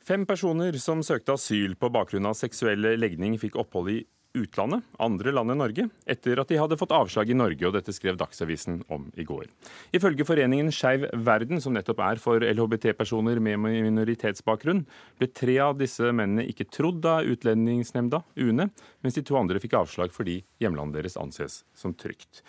Fem 0.05 0.25
personer 0.27 0.75
som 0.77 0.99
søkte 1.01 1.33
asyl 1.33 1.77
på 1.79 1.89
bakgrunn 1.95 2.27
av 2.27 2.35
seksuell 2.37 2.83
legning, 2.99 3.39
fikk 3.39 3.55
opphold 3.63 3.93
i 3.95 4.01
utlandet, 4.37 4.85
andre 5.01 5.33
land 5.33 5.53
enn 5.53 5.61
Norge, 5.63 5.87
etter 6.09 6.41
at 6.41 6.51
de 6.51 6.59
hadde 6.59 6.77
fått 6.79 6.93
avslag 6.95 7.31
i 7.31 7.37
Norge, 7.37 7.63
og 7.67 7.75
dette 7.77 7.93
skrev 7.95 8.17
Dagsavisen 8.19 8.81
om 8.91 9.07
i 9.17 9.25
går. 9.27 9.47
Ifølge 9.95 10.27
foreningen 10.27 10.71
Skeiv 10.75 11.07
verden, 11.25 11.61
som 11.63 11.75
nettopp 11.75 12.03
er 12.05 12.21
for 12.21 12.45
LHBT-personer 12.45 13.41
med 13.43 13.61
minoritetsbakgrunn, 13.65 14.85
ble 15.19 15.31
tre 15.33 15.59
av 15.65 15.77
disse 15.79 16.11
mennene 16.11 16.47
ikke 16.51 16.69
trodd 16.69 17.05
av 17.09 17.27
Utlendingsnemnda, 17.31 18.23
UNE, 18.41 18.69
mens 19.01 19.17
de 19.17 19.25
to 19.25 19.39
andre 19.39 19.61
fikk 19.63 19.77
avslag 19.81 20.15
fordi 20.15 20.41
hjemlandet 20.61 21.01
deres 21.01 21.19
anses 21.21 21.63
som 21.77 21.95
trygt. 21.97 22.43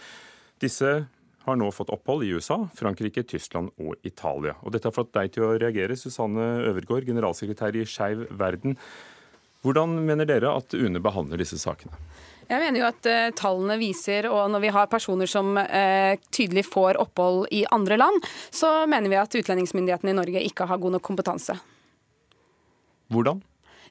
Disse 0.62 1.06
har 1.46 1.58
nå 1.58 1.68
fått 1.70 1.92
opphold 1.94 2.24
i 2.26 2.32
USA, 2.34 2.58
Frankrike, 2.74 3.22
Tyskland 3.28 3.70
og 3.78 3.94
Italia. 4.06 4.56
Og 4.66 4.74
dette 4.74 4.88
har 4.88 4.96
fått 4.96 5.12
deg 5.14 5.30
til 5.34 5.46
å 5.46 5.52
reagere, 5.54 5.98
Susanne 5.98 6.46
Øvergaard, 6.66 7.06
generalsekretær 7.06 7.78
i 7.78 7.84
Skeiv 7.86 8.26
verden. 8.34 8.74
Hvordan 9.66 9.98
mener 10.06 10.28
dere 10.28 10.52
at 10.54 10.74
UNE 10.78 11.02
behandler 11.02 11.40
disse 11.42 11.58
sakene? 11.58 11.96
Jeg 12.46 12.62
mener 12.62 12.78
jo 12.78 12.86
at 12.86 13.08
uh, 13.10 13.32
tallene 13.34 13.74
viser, 13.80 14.28
og 14.30 14.46
når 14.52 14.62
vi 14.62 14.70
har 14.76 14.90
personer 14.90 15.26
som 15.26 15.56
uh, 15.58 16.14
tydelig 16.30 16.62
får 16.68 17.00
opphold 17.02 17.48
i 17.50 17.64
andre 17.74 17.98
land, 17.98 18.22
så 18.54 18.84
mener 18.86 19.10
vi 19.10 19.18
at 19.18 19.34
utlendingsmyndighetene 19.34 20.14
i 20.14 20.18
Norge 20.20 20.44
ikke 20.46 20.68
har 20.70 20.78
god 20.78 20.94
nok 20.94 21.06
kompetanse. 21.10 21.58
Hvordan? 23.10 23.42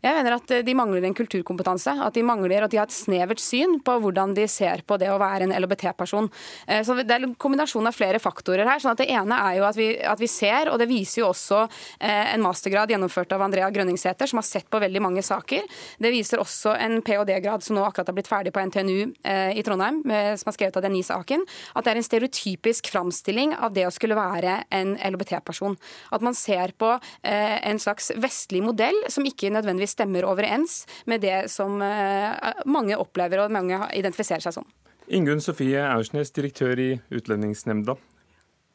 Jeg 0.06 0.14
mener 0.14 0.36
at 0.38 0.52
eh, 0.54 0.64
de 0.66 0.76
mangler 0.78 1.06
en 1.08 1.16
kulturkompetanse. 1.18 1.96
At 2.06 2.14
de 2.18 2.24
mangler 2.26 2.66
at 2.66 2.74
de 2.74 2.78
har 2.78 2.90
et 2.90 2.94
snevert 2.94 3.42
syn 3.42 3.80
på 3.86 3.98
hvordan 4.04 4.36
de 4.38 4.46
ser 4.52 4.84
på 4.86 5.00
det 5.02 5.10
å 5.10 5.18
være 5.22 5.48
en 5.48 5.56
LHBT-person. 5.56 6.30
Eh, 6.68 6.84
så 6.86 6.98
Det 7.00 7.10
er 7.10 7.26
en 7.26 7.34
kombinasjon 7.42 7.90
av 7.90 7.96
flere 7.96 8.22
faktorer 8.22 8.70
her. 8.70 8.80
sånn 8.80 8.94
at 8.94 9.02
Det 9.02 9.10
ene 9.10 9.34
er 9.34 9.58
jo 9.58 9.66
at 9.66 9.76
vi, 9.76 9.88
at 9.98 10.20
vi 10.22 10.30
ser, 10.30 10.70
og 10.70 10.78
det 10.80 10.88
viser 10.90 11.24
jo 11.24 11.32
også 11.32 11.64
eh, 12.00 12.34
en 12.36 12.44
mastergrad 12.46 12.94
gjennomført 12.94 13.34
av 13.34 13.42
Andrea 13.42 13.70
Grønningsæter, 13.72 14.30
som 14.30 14.38
har 14.38 14.46
sett 14.46 14.70
på 14.70 14.80
veldig 14.80 15.02
mange 15.02 15.24
saker. 15.26 15.66
Det 16.00 16.14
viser 16.14 16.40
også 16.40 16.76
en 16.78 17.02
ph.d.-grad 17.02 17.66
som 17.66 17.76
nå 17.76 17.86
akkurat 17.86 18.12
har 18.12 18.18
blitt 18.18 18.30
ferdig 18.30 18.54
på 18.54 18.62
NTNU 18.62 19.14
i 19.56 19.64
Trondheim, 19.66 20.02
som 20.06 20.50
har 20.50 20.56
skrevet 20.56 20.78
av 20.78 20.84
Denise 20.86 21.16
Aken. 21.16 21.44
At 21.76 21.86
det 21.86 21.94
er 21.94 22.00
en 22.00 22.06
stereotypisk 22.06 22.90
framstilling 22.92 23.56
av 23.56 23.74
det 23.76 23.86
å 23.88 23.94
skulle 23.94 24.18
være 24.18 24.58
en 24.76 24.96
LHBT-person. 24.98 25.78
At 26.16 26.26
man 26.26 26.38
ser 26.38 26.74
på 26.78 26.92
en 27.24 27.82
slags 27.82 28.12
vestlig 28.22 28.62
modell 28.66 28.98
som 29.12 29.26
ikke 29.28 29.52
nødvendigvis 29.54 29.95
stemmer 29.96 30.28
overens 30.30 30.84
med 31.10 31.24
det 31.24 31.46
som 31.52 31.80
mange 31.80 32.98
opplever 33.00 33.46
og 33.46 33.54
mange 33.56 33.80
identifiserer 33.96 34.44
seg 34.44 34.60
som. 34.60 34.68
Ingunn 35.08 35.42
Sofie 35.44 35.82
Aursnes, 35.86 36.34
direktør 36.34 36.80
i 36.82 36.90
Utlendingsnemnda. 37.14 37.96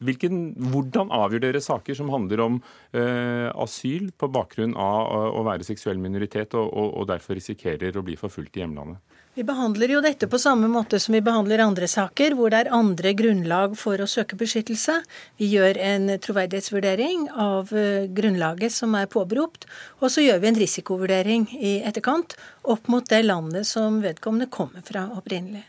Hvilken, 0.01 0.37
hvordan 0.71 1.11
avgjør 1.13 1.43
dere 1.43 1.61
saker 1.61 1.97
som 1.97 2.09
handler 2.09 2.41
om 2.41 2.55
eh, 2.97 3.49
asyl 3.61 4.09
på 4.17 4.31
bakgrunn 4.33 4.73
av 4.73 5.35
å 5.37 5.43
være 5.45 5.67
seksuell 5.67 6.01
minoritet 6.01 6.55
og, 6.57 6.71
og, 6.71 6.87
og, 6.95 7.05
derfor 7.11 7.37
risikerer 7.37 7.99
å 7.99 8.05
bli 8.05 8.17
forfulgt 8.17 8.57
i 8.57 8.63
hjemlandet? 8.63 9.19
Vi 9.31 9.45
behandler 9.47 9.87
jo 9.93 10.01
dette 10.03 10.27
på 10.27 10.35
samme 10.43 10.67
måte 10.67 10.97
som 10.99 11.15
vi 11.15 11.21
behandler 11.23 11.61
andre 11.63 11.87
saker, 11.87 12.33
hvor 12.35 12.51
det 12.51 12.65
er 12.65 12.73
andre 12.75 13.13
grunnlag 13.15 13.77
for 13.79 14.01
å 14.03 14.07
søke 14.11 14.35
beskyttelse. 14.35 14.97
Vi 15.39 15.47
gjør 15.53 15.79
en 15.79 16.11
troverdighetsvurdering 16.19 17.29
av 17.39 17.71
uh, 17.71 18.09
grunnlaget 18.11 18.75
som 18.75 18.97
er 18.99 19.07
påberopt, 19.07 19.69
og 20.03 20.11
så 20.11 20.25
gjør 20.25 20.41
vi 20.43 20.49
en 20.49 20.59
risikovurdering 20.59 21.45
i 21.55 21.77
etterkant 21.87 22.35
opp 22.75 22.91
mot 22.91 23.07
det 23.07 23.21
landet 23.23 23.69
som 23.71 24.01
vedkommende 24.03 24.51
kommer 24.51 24.83
fra 24.83 25.05
opprinnelig. 25.15 25.63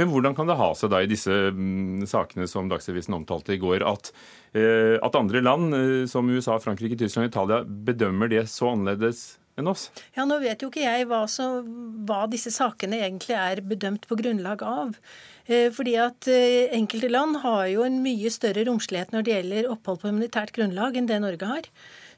Men 0.00 0.08
hvordan 0.08 0.32
kan 0.36 0.48
det 0.48 0.56
ha 0.56 0.70
seg 0.76 0.94
da 0.94 1.02
i 1.04 1.10
disse 1.10 1.32
mm, 1.52 2.08
sakene 2.08 2.48
som 2.48 2.72
Dagsavisen 2.72 3.16
omtalte 3.16 3.52
i 3.52 3.60
går, 3.60 3.84
at, 3.92 4.08
eh, 4.56 4.96
at 5.04 5.20
andre 5.20 5.44
land 5.44 5.76
eh, 5.76 6.00
som 6.08 6.32
USA, 6.32 6.56
Frankrike, 6.64 6.96
Tyskland 6.96 7.28
og 7.28 7.32
Italia 7.34 7.60
bedømmer 7.92 8.32
det 8.32 8.46
så 8.52 8.72
annerledes 8.72 9.34
enn 9.62 9.72
oss? 9.72 9.88
Ja, 10.16 10.26
Nå 10.28 10.40
vet 10.42 10.62
jo 10.62 10.68
ikke 10.72 10.84
jeg 10.84 11.08
hva, 11.10 11.24
så, 11.30 11.62
hva 12.08 12.26
disse 12.30 12.52
sakene 12.54 13.00
egentlig 13.00 13.38
er 13.38 13.64
bedømt 13.64 14.08
på 14.10 14.18
grunnlag 14.20 14.66
av. 14.66 14.98
Eh, 15.46 15.70
fordi 15.74 15.96
at 15.98 16.28
Enkelte 16.74 17.10
land 17.10 17.40
har 17.46 17.66
jo 17.72 17.86
en 17.86 18.02
mye 18.04 18.30
større 18.34 18.66
romslighet 18.68 19.14
når 19.14 19.26
det 19.26 19.36
gjelder 19.38 19.72
opphold 19.72 20.02
på 20.02 20.12
humanitært 20.12 20.54
grunnlag 20.58 20.98
enn 20.98 21.10
det 21.10 21.22
Norge 21.24 21.48
har. 21.54 21.72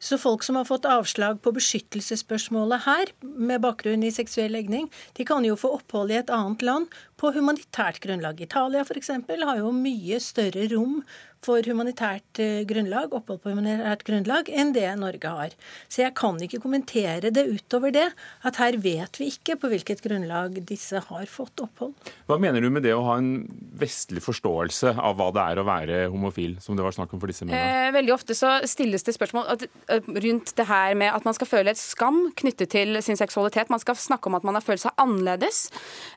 Så 0.05 0.19
folk 0.21 0.43
som 0.45 0.59
har 0.59 0.67
fått 0.69 0.85
avslag 0.85 1.39
på 1.41 1.53
beskyttelsesspørsmålet 1.57 2.85
her, 2.85 3.13
med 3.23 3.63
bakgrunn 3.65 4.05
i 4.05 4.13
seksuell 4.13 4.53
legning, 4.53 4.91
de 5.17 5.25
kan 5.25 5.47
jo 5.47 5.57
få 5.57 5.71
opphold 5.79 6.13
i 6.13 6.19
et 6.19 6.33
annet 6.35 6.65
land 6.67 6.93
på 7.21 7.31
humanitært 7.33 8.03
grunnlag. 8.05 8.43
Italia 8.45 8.85
f.eks. 8.85 9.15
har 9.31 9.63
jo 9.63 9.73
mye 9.73 10.21
større 10.21 10.67
rom 10.75 11.01
for 11.45 11.65
humanitært 11.69 12.41
eh, 12.43 12.63
grunnlag, 12.69 13.13
opphold 13.15 13.43
på 13.43 13.53
humanitært 13.53 14.05
grunnlag, 14.07 14.49
enn 14.49 14.73
det 14.75 14.87
Norge 15.01 15.31
har. 15.31 15.55
Så 15.93 16.05
jeg 16.05 16.15
kan 16.19 16.39
ikke 16.43 16.61
kommentere 16.63 17.33
det 17.35 17.45
utover 17.51 17.93
det, 17.95 18.07
at 18.47 18.61
her 18.61 18.79
vet 18.83 19.21
vi 19.21 19.31
ikke 19.33 19.59
på 19.61 19.71
hvilket 19.73 20.03
grunnlag 20.05 20.57
disse 20.69 21.01
har 21.09 21.27
fått 21.31 21.65
opphold. 21.65 21.95
Hva 22.29 22.39
mener 22.41 22.65
du 22.65 22.71
med 22.73 22.87
det 22.87 22.95
å 22.97 23.05
ha 23.07 23.19
en 23.21 23.45
vestlig 23.79 24.23
forståelse 24.25 24.95
av 24.97 25.19
hva 25.19 25.31
det 25.35 25.45
er 25.45 25.61
å 25.61 25.67
være 25.69 26.01
homofil, 26.13 26.57
som 26.65 26.79
det 26.79 26.87
var 26.87 26.97
snakk 26.97 27.15
om 27.15 27.23
for 27.23 27.31
disse 27.31 27.47
mennene? 27.47 27.89
Eh, 27.89 27.95
veldig 27.95 28.15
ofte 28.17 28.37
så 28.39 28.57
stilles 28.69 29.05
det 29.07 29.17
spørsmål 29.17 29.67
rundt 30.25 30.55
det 30.57 30.69
her 30.69 30.97
med 30.99 31.13
at 31.13 31.27
man 31.27 31.37
skal 31.37 31.51
føle 31.51 31.75
et 31.75 31.81
skam 31.81 32.29
knyttet 32.39 32.73
til 32.75 33.01
sin 33.05 33.19
seksualitet. 33.21 33.73
Man 33.73 33.83
skal 33.83 33.99
snakke 33.99 34.31
om 34.31 34.39
at 34.39 34.47
man 34.47 34.57
har 34.59 34.65
følt 34.65 34.83
seg 34.85 34.95
annerledes, 35.01 35.69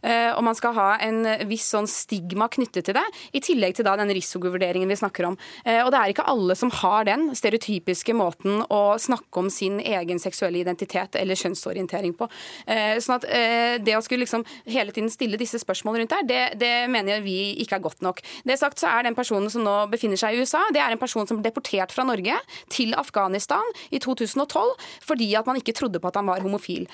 eh, 0.01 0.31
og 0.33 0.43
man 0.47 0.57
skal 0.57 0.75
ha 0.77 0.89
en 1.03 1.23
viss 1.49 1.67
sånn 1.73 1.89
stigma 1.89 2.49
knyttet 2.53 2.87
til 2.87 2.97
det, 2.97 3.05
i 3.35 3.43
tillegg 3.43 3.77
til 3.77 3.87
da 3.87 3.95
den 3.99 4.11
risikovurderingen 4.15 4.89
vi 4.89 4.99
snakker 4.99 5.16
snakker 5.17 5.27
om. 5.27 5.37
Eh, 5.65 5.83
og 5.83 5.91
det 5.91 5.99
er 5.99 6.13
ikke 6.13 6.27
alle 6.27 6.55
som 6.55 6.71
har 6.71 7.05
den 7.05 7.33
stereotypiske 7.35 8.13
måten 8.13 8.63
å 8.69 8.97
snakke 8.99 9.39
om 9.39 9.49
sin 9.49 9.79
egen 9.79 10.19
seksuelle 10.19 10.59
identitet 10.61 11.15
eller 11.15 11.35
kjønnsorientering 11.35 12.13
på. 12.17 12.27
Eh, 12.67 12.99
sånn 12.99 13.17
at 13.17 13.25
eh, 13.29 13.77
det 13.81 13.97
å 13.97 14.01
skulle 14.01 14.25
liksom 14.25 14.45
hele 14.65 14.91
tiden 14.91 15.09
stille 15.09 15.37
disse 15.37 15.59
spørsmålene 15.59 16.05
rundt 16.05 16.13
der, 16.13 16.27
det, 16.27 16.59
det 16.59 16.89
mener 16.89 17.21
vi 17.21 17.57
ikke 17.63 17.77
er 17.77 17.83
godt 17.83 18.01
nok. 18.01 18.21
Det 18.45 18.57
sagt 18.57 18.79
så 18.79 18.89
er 18.91 19.07
den 19.07 19.15
personen 19.17 19.49
som 19.49 19.63
nå 19.65 19.87
befinner 19.91 20.17
seg 20.17 20.35
i 20.35 20.41
USA, 20.41 20.61
det 20.73 20.81
er 20.81 20.93
en 20.93 21.01
person 21.01 21.27
som 21.27 21.37
ble 21.37 21.47
deportert 21.47 21.93
fra 21.93 22.05
Norge 22.07 22.35
til 22.73 22.93
Afghanistan 22.97 23.63
i 23.91 23.99
2012 24.03 24.73
fordi 25.07 25.29
at 25.37 25.47
man 25.47 25.57
ikke 25.59 25.75
trodde 25.75 26.01
på 26.01 26.09
at 26.09 26.17
han 26.19 26.27
var 26.27 26.43
homofil. 26.43 26.85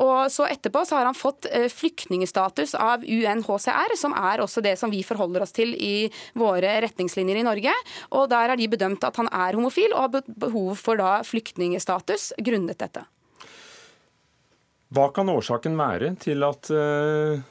Og 0.00 0.30
så 0.32 0.46
etterpå 0.50 0.82
så 0.86 0.98
har 0.98 1.08
han 1.08 1.16
fått 1.16 1.48
flyktningstatus 1.72 2.76
av 2.78 3.02
UNHCR, 3.04 3.94
som 3.98 4.14
er 4.16 4.42
også 4.44 4.62
det 4.64 4.76
som 4.78 4.92
vi 4.92 5.02
forholder 5.06 5.44
oss 5.44 5.54
til 5.56 5.72
i 5.74 6.10
våre 6.38 6.76
retningslinjer 6.84 7.40
i 7.40 7.44
Norge. 7.46 7.49
Norge. 7.50 7.74
og 8.10 8.28
Der 8.30 8.54
har 8.54 8.56
de 8.56 8.68
bedømt 8.70 9.04
at 9.04 9.16
han 9.20 9.30
er 9.30 9.58
homofil 9.58 9.94
og 9.94 10.06
har 10.06 10.28
behov 10.46 10.76
for 10.80 11.00
da 11.00 11.20
flyktningstatus 11.26 12.32
grunnet 12.38 12.78
dette. 12.80 13.04
Hva 14.90 15.06
kan 15.14 15.30
årsaken 15.30 15.76
være 15.78 16.14
til 16.18 16.42
at, 16.42 16.70
eh, 16.74 17.42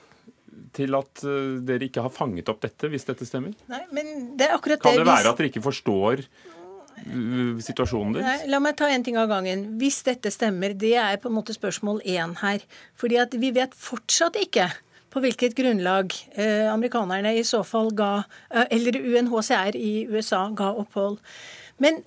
til 0.76 0.96
at 0.98 1.24
eh, 1.24 1.60
dere 1.64 1.88
ikke 1.88 2.04
har 2.04 2.12
fanget 2.12 2.52
opp 2.52 2.60
dette, 2.66 2.90
hvis 2.92 3.08
dette 3.08 3.28
stemmer? 3.28 3.56
Nei, 3.72 3.86
men 3.96 4.34
det 4.40 4.50
er 4.50 4.58
akkurat 4.58 4.82
kan 4.84 4.98
det 4.98 5.06
det 5.06 5.12
være 5.12 5.32
at 5.32 5.40
dere 5.40 5.52
ikke 5.52 5.64
forstår 5.64 6.26
eh, 6.26 7.62
situasjonen 7.64 8.18
deres? 8.18 8.28
Nei, 8.28 8.52
la 8.52 8.60
meg 8.64 8.76
ta 8.76 8.92
en 8.92 9.08
ting 9.08 9.16
av 9.22 9.32
gangen. 9.32 9.64
Hvis 9.80 10.02
dette 10.08 10.34
stemmer, 10.36 10.76
det 10.76 10.98
er 11.00 11.16
på 11.24 11.32
en 11.32 11.38
måte 11.40 11.56
spørsmål 11.56 12.04
én 12.04 12.36
her. 12.44 12.68
Fordi 13.00 13.22
at 13.24 13.40
vi 13.40 13.54
vet 13.56 13.78
fortsatt 13.88 14.36
ikke 14.44 14.68
på 15.10 15.24
hvilket 15.24 15.56
grunnlag 15.58 16.14
eh, 16.36 16.68
amerikanerne 16.72 17.36
i 17.38 17.46
så 17.48 17.64
fall 17.68 17.92
ga, 17.98 18.24
eh, 18.54 18.68
eller 18.72 19.00
UNHCR 19.00 19.78
i 19.78 20.06
USA 20.10 20.48
ga 20.56 20.72
opphold. 20.78 21.20
Men 21.78 22.04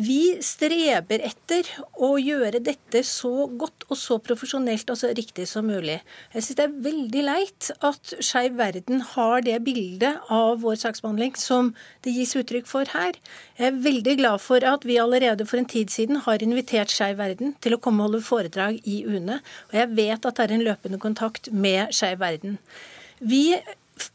vi 0.00 0.38
streber 0.44 1.20
etter 1.26 1.66
å 2.00 2.14
gjøre 2.20 2.60
dette 2.64 3.02
så 3.06 3.46
godt 3.60 3.84
og 3.90 3.98
så 3.98 4.16
profesjonelt 4.24 4.88
og 4.92 4.98
så 4.98 5.10
riktig 5.16 5.46
som 5.50 5.66
mulig. 5.68 5.98
Jeg 6.32 6.44
synes 6.46 6.58
det 6.58 6.64
er 6.64 6.78
veldig 6.86 7.24
leit 7.26 7.70
at 7.86 8.14
Skeiv 8.24 8.56
Verden 8.60 9.02
har 9.12 9.44
det 9.46 9.58
bildet 9.66 10.30
av 10.32 10.62
vår 10.64 10.78
saksbehandling 10.82 11.36
som 11.40 11.72
det 12.06 12.14
gis 12.16 12.36
uttrykk 12.38 12.68
for 12.70 12.88
her. 12.94 13.18
Jeg 13.58 13.72
er 13.72 13.82
veldig 13.88 14.16
glad 14.22 14.44
for 14.44 14.64
at 14.66 14.86
vi 14.88 15.00
allerede 15.02 15.46
for 15.48 15.60
en 15.60 15.68
tid 15.68 15.92
siden 15.92 16.22
har 16.24 16.44
invitert 16.44 16.92
Skeiv 16.94 17.20
Verden 17.20 17.54
til 17.60 17.76
å 17.76 17.82
komme 17.82 18.04
og 18.04 18.10
holde 18.10 18.24
foredrag 18.24 18.80
i 18.88 19.02
UNE, 19.04 19.40
og 19.70 19.76
jeg 19.76 19.92
vet 19.98 20.24
at 20.24 20.40
det 20.40 20.46
er 20.46 20.56
en 20.56 20.66
løpende 20.70 21.02
kontakt 21.02 21.52
med 21.52 21.92
Skeiv 21.96 22.22
Verden. 22.24 22.56
Vi 23.20 23.58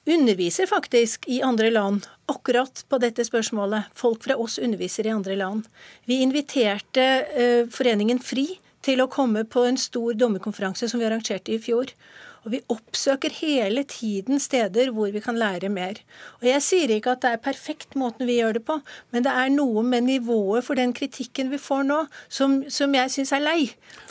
underviser 0.09 0.69
faktisk 0.69 1.27
i 1.29 1.43
andre 1.45 1.69
land 1.69 2.07
akkurat 2.32 2.84
på 2.89 2.99
dette 3.01 3.26
spørsmålet. 3.28 3.91
Folk 3.97 4.23
fra 4.26 4.38
oss 4.41 4.57
underviser 4.59 5.07
i 5.07 5.13
andre 5.13 5.38
land. 5.39 5.65
Vi 6.09 6.21
inviterte 6.26 7.07
uh, 7.36 7.71
Foreningen 7.71 8.21
FRI 8.23 8.47
til 8.86 9.01
å 9.01 9.09
komme 9.11 9.45
på 9.49 9.65
en 9.65 9.78
stor 9.82 10.13
dommerkonferanse 10.17 10.89
som 10.89 11.01
vi 11.01 11.07
arrangerte 11.07 11.55
i 11.55 11.61
fjor. 11.61 11.91
Og 12.45 12.53
vi 12.53 12.61
oppsøker 12.69 13.33
hele 13.39 13.81
tiden 13.89 14.39
steder 14.41 14.91
hvor 14.93 15.09
vi 15.09 15.21
kan 15.23 15.37
lære 15.37 15.69
mer. 15.73 15.97
Og 16.41 16.45
jeg 16.45 16.61
sier 16.61 16.91
ikke 16.93 17.15
at 17.15 17.23
det 17.23 17.31
er 17.33 17.41
perfekt 17.41 17.95
måten 17.97 18.27
vi 18.29 18.37
gjør 18.37 18.59
det 18.59 18.63
på, 18.67 18.77
men 19.13 19.25
det 19.25 19.33
er 19.33 19.49
noe 19.53 19.81
med 19.85 20.05
nivået 20.05 20.65
for 20.67 20.77
den 20.77 20.93
kritikken 20.93 21.49
vi 21.49 21.57
får 21.61 21.87
nå, 21.89 22.03
som, 22.29 22.59
som 22.69 22.93
jeg 22.93 23.13
syns 23.15 23.33
er 23.33 23.41
lei. 23.41 23.59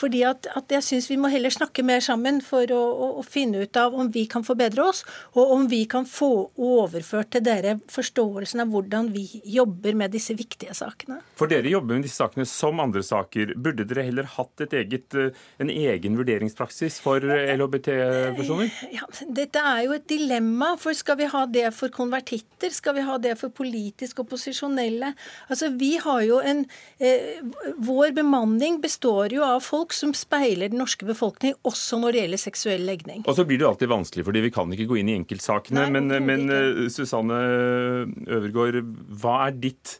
Fordi 0.00 0.24
at, 0.26 0.48
at 0.58 0.74
jeg 0.74 0.82
syns 0.82 1.06
vi 1.12 1.18
må 1.20 1.30
heller 1.30 1.54
snakke 1.54 1.84
mer 1.86 2.02
sammen 2.02 2.40
for 2.42 2.66
å, 2.74 2.80
å, 2.80 3.10
å, 3.20 3.24
finne 3.24 3.62
ut 3.62 3.78
av 3.78 3.94
om 3.94 4.10
vi 4.14 4.26
kan 4.30 4.42
forbedre 4.46 4.82
oss, 4.82 5.04
og 5.38 5.54
om 5.54 5.68
vi 5.70 5.84
kan 5.90 6.08
få 6.08 6.32
overført 6.58 7.30
til 7.36 7.46
dere 7.46 7.76
forståelsen 7.92 8.64
av 8.64 8.74
hvordan 8.74 9.12
vi 9.14 9.28
jobber 9.54 9.94
med 9.98 10.14
disse 10.14 10.34
viktige 10.34 10.74
sakene. 10.74 11.20
For 11.38 11.50
dere 11.50 11.70
jobber 11.70 12.00
med 12.00 12.08
disse 12.08 12.18
sakene 12.18 12.48
som 12.50 12.82
andre 12.82 13.04
saker. 13.06 13.54
Burde 13.54 13.86
dere 13.86 14.08
heller 14.08 14.26
hatt 14.34 14.66
eget, 14.66 15.14
eh, 15.14 15.30
en 15.62 15.70
egen 15.70 16.18
vurderingspraksis 16.18 16.98
for 17.04 17.22
LHBT? 17.22 17.94
Personer? 18.36 18.70
Ja, 18.94 19.06
dette 19.36 19.60
er 19.60 19.82
jo 19.86 19.94
et 19.96 20.06
dilemma. 20.10 20.74
for 20.80 20.96
Skal 20.96 21.18
vi 21.20 21.28
ha 21.30 21.44
det 21.46 21.66
for 21.76 21.92
konvertitter? 21.92 22.72
Skal 22.74 22.96
vi 22.98 23.04
ha 23.06 23.18
det 23.18 23.36
for 23.40 23.52
politisk 23.54 24.22
opposisjonelle? 24.24 25.14
Altså, 25.48 25.70
vi 25.78 25.96
har 26.02 26.22
jo 26.22 26.40
en, 26.40 26.66
eh, 27.00 27.40
Vår 27.78 28.14
bemanning 28.14 28.80
består 28.80 29.32
jo 29.32 29.42
av 29.42 29.60
folk 29.60 29.92
som 29.92 30.14
speiler 30.14 30.70
den 30.70 30.78
norske 30.78 31.04
befolkning, 31.06 31.54
også 31.64 31.98
når 32.00 32.12
det 32.12 32.20
gjelder 32.22 32.42
seksuell 32.44 32.86
legning. 32.86 33.24
Og 33.26 33.36
så 33.36 33.44
blir 33.44 33.58
det 33.58 33.66
alltid 33.66 33.88
vanskelig, 33.88 34.24
fordi 34.24 34.40
vi 34.40 34.50
kan 34.50 34.70
ikke 34.70 34.88
gå 34.88 35.00
inn 35.00 35.08
i 35.08 35.18
enkeltsakene. 35.18 35.84
Nei, 35.84 35.90
men, 35.90 36.08
men 36.24 36.48
eh, 36.50 36.88
Susanne 36.88 37.40
Øvergaard, 38.28 38.82
hva 39.20 39.48
er 39.48 39.58
ditt 39.58 39.98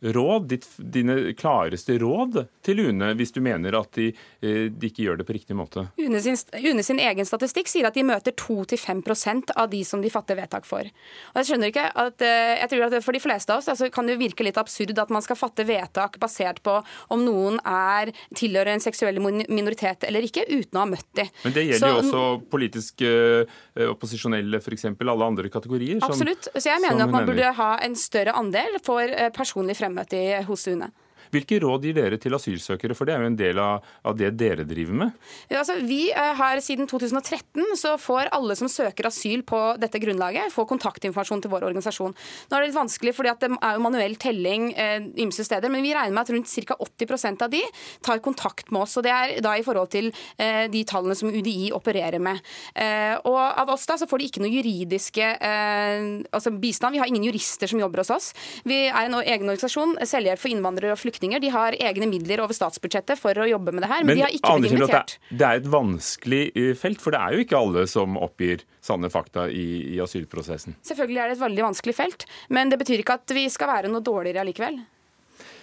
råd, 0.00 0.48
ditt, 0.48 0.66
dine 0.78 1.32
klareste 1.38 1.96
råd 1.98 2.40
til 2.66 2.80
UNE, 2.88 3.10
hvis 3.18 3.32
du 3.34 3.40
mener 3.42 3.74
at 3.78 3.90
de, 3.98 4.08
eh, 4.42 4.68
de 4.70 4.90
ikke 4.90 5.04
gjør 5.04 5.20
det 5.20 5.26
på 5.26 5.34
riktig 5.34 5.56
måte? 5.58 5.88
UNE 5.98 6.20
sin, 6.22 6.38
UNE 6.54 6.84
sin 6.86 7.00
egen 7.02 7.26
statistikk 7.26 7.70
sier 7.70 7.88
at 7.88 7.96
de 7.98 8.04
møter 8.06 8.34
2-5% 8.38 9.54
av 9.58 9.70
de 9.72 9.82
som 9.86 10.02
de 10.02 10.12
fatter 10.12 10.38
vedtak 10.38 10.68
for. 10.68 10.86
Og 10.86 11.40
Jeg 11.40 11.50
skjønner 11.50 11.72
ikke 11.72 11.88
at, 11.90 12.22
eh, 12.22 12.54
jeg 12.62 12.70
tror 12.74 12.86
at 12.86 13.04
For 13.08 13.14
de 13.14 13.22
fleste 13.22 13.52
av 13.52 13.58
oss 13.58 13.68
altså, 13.68 13.90
kan 13.92 14.06
det 14.06 14.18
virke 14.18 14.44
litt 14.44 14.58
absurd 14.58 14.98
at 14.98 15.10
man 15.10 15.22
skal 15.22 15.36
fatte 15.36 15.64
vedtak 15.64 16.18
basert 16.18 16.62
på 16.62 16.82
om 17.10 17.24
noen 17.24 17.58
er 17.64 18.12
tilhører 18.34 18.74
en 18.74 18.82
seksuell 18.82 19.18
minoritet 19.20 20.04
eller 20.04 20.22
ikke, 20.26 20.44
uten 20.48 20.76
å 20.76 20.82
ha 20.82 20.88
møtt 20.88 21.08
dem. 21.14 21.30
Men 21.44 21.54
det 21.54 21.64
gjelder 21.64 21.88
jo 21.88 22.00
også 22.02 22.24
politisk 22.50 23.02
uh, 23.06 23.58
opposisjonelle, 23.88 24.60
f.eks. 24.60 24.84
alle 24.98 25.24
andre 25.24 25.48
kategorier? 25.48 26.02
Absolutt. 26.02 26.50
Så 26.54 26.68
jeg 26.68 26.82
mener 26.82 27.06
at 27.06 27.12
man 27.12 27.26
burde 27.28 27.52
ha 27.58 27.70
en 27.84 27.96
større 27.98 28.34
andel 28.36 28.78
for 28.84 29.06
personlig 29.34 29.48
personlig 29.48 29.76
fremmøte 29.88 30.42
hos 30.44 30.68
UNE. 30.68 30.90
Hvilke 31.34 31.60
råd 31.62 31.86
gir 31.88 31.96
dere 31.98 32.18
til 32.20 32.36
asylsøkere, 32.36 32.96
for 32.98 33.08
det 33.08 33.14
er 33.14 33.24
jo 33.24 33.30
en 33.32 33.38
del 33.38 33.60
av, 33.62 33.86
av 34.06 34.16
det 34.18 34.32
dere 34.40 34.66
driver 34.68 34.98
med? 35.04 35.16
Ja, 35.50 35.62
altså, 35.62 35.78
vi 35.84 36.08
har 36.12 36.60
Siden 36.68 36.88
2013 36.90 37.76
så 37.78 37.94
får 38.00 38.28
alle 38.34 38.56
som 38.58 38.68
søker 38.68 39.08
asyl 39.08 39.44
på 39.46 39.60
dette 39.80 40.00
grunnlaget, 40.02 40.52
få 40.52 40.66
kontaktinformasjon 40.68 41.44
til 41.44 41.52
vår 41.52 41.66
organisasjon. 41.68 42.14
Nå 42.14 42.56
er 42.56 42.64
det 42.64 42.70
litt 42.70 42.78
vanskelig 42.78 43.14
fordi 43.16 43.34
det 43.40 43.50
er 43.54 43.76
jo 43.76 43.84
manuell 43.84 44.16
telling 44.20 44.70
eh, 44.74 45.06
ymse 45.22 45.46
steder, 45.46 45.72
men 45.72 45.84
vi 45.84 45.94
regner 45.96 46.14
med 46.16 46.24
at 46.24 46.32
rundt 46.34 46.50
ca. 46.68 46.76
80% 46.84 47.44
av 47.46 47.52
de 47.52 47.62
tar 48.04 48.22
kontakt 48.24 48.72
med 48.74 48.84
oss. 48.84 48.96
og 48.98 49.06
Det 49.06 49.12
er 49.14 49.34
da 49.44 49.54
i 49.58 49.64
forhold 49.66 49.92
til 49.94 50.10
eh, 50.36 50.66
de 50.72 50.84
tallene 50.88 51.16
som 51.18 51.30
UDI 51.32 51.70
opererer 51.76 52.20
med. 52.22 52.42
Eh, 52.74 53.14
og 53.28 53.38
Av 53.38 53.70
oss 53.72 53.86
da 53.88 53.98
så 54.00 54.08
får 54.08 54.20
de 54.20 54.28
ikke 54.28 54.42
noe 54.44 54.52
juridiske 54.52 55.24
eh, 55.24 56.08
altså 56.34 56.52
bistand. 56.54 56.96
Vi 56.96 57.02
har 57.02 57.10
ingen 57.10 57.26
jurister 57.28 57.70
som 57.70 57.80
jobber 57.80 58.02
hos 58.02 58.12
oss. 58.14 58.30
Vi 58.68 58.84
er 58.88 59.04
en 59.06 59.18
egen 59.20 59.48
organisasjon, 59.48 59.96
Selvhjelp 60.08 60.40
for 60.40 60.52
innvandrere 60.52 60.94
og 60.94 61.00
flyktninger. 61.00 61.17
De 61.20 61.50
har 61.52 61.76
egne 61.78 62.08
midler 62.10 62.42
over 62.44 62.56
statsbudsjettet 62.56 63.18
for 63.20 63.36
å 63.38 63.46
jobbe 63.48 63.74
med 63.74 63.84
det 63.84 63.90
her, 63.90 64.04
men, 64.04 64.12
men 64.12 64.20
de 64.20 64.26
har 64.26 64.34
ikke 64.34 64.52
blitt 64.58 64.76
invitert. 64.76 65.16
Det, 65.28 65.38
det 65.40 65.48
er 65.48 65.62
et 65.62 65.70
vanskelig 65.72 66.42
eh, 66.54 66.74
felt, 66.78 67.02
for 67.02 67.14
det 67.14 67.22
er 67.22 67.34
jo 67.34 67.46
ikke 67.46 67.62
alle 67.62 67.86
som 67.90 68.18
oppgir 68.20 68.62
sanne 68.84 69.10
fakta 69.12 69.48
i, 69.50 69.96
i 69.96 69.98
asylprosessen. 70.04 70.78
Selvfølgelig 70.86 71.24
er 71.24 71.32
det 71.32 71.38
et 71.38 71.42
veldig 71.46 71.66
vanskelig 71.70 71.96
felt, 71.98 72.28
men 72.54 72.70
det 72.72 72.78
betyr 72.80 73.02
ikke 73.02 73.18
at 73.18 73.36
vi 73.36 73.48
skal 73.52 73.72
være 73.72 73.92
noe 73.92 74.04
dårligere 74.04 74.44
allikevel. 74.44 74.80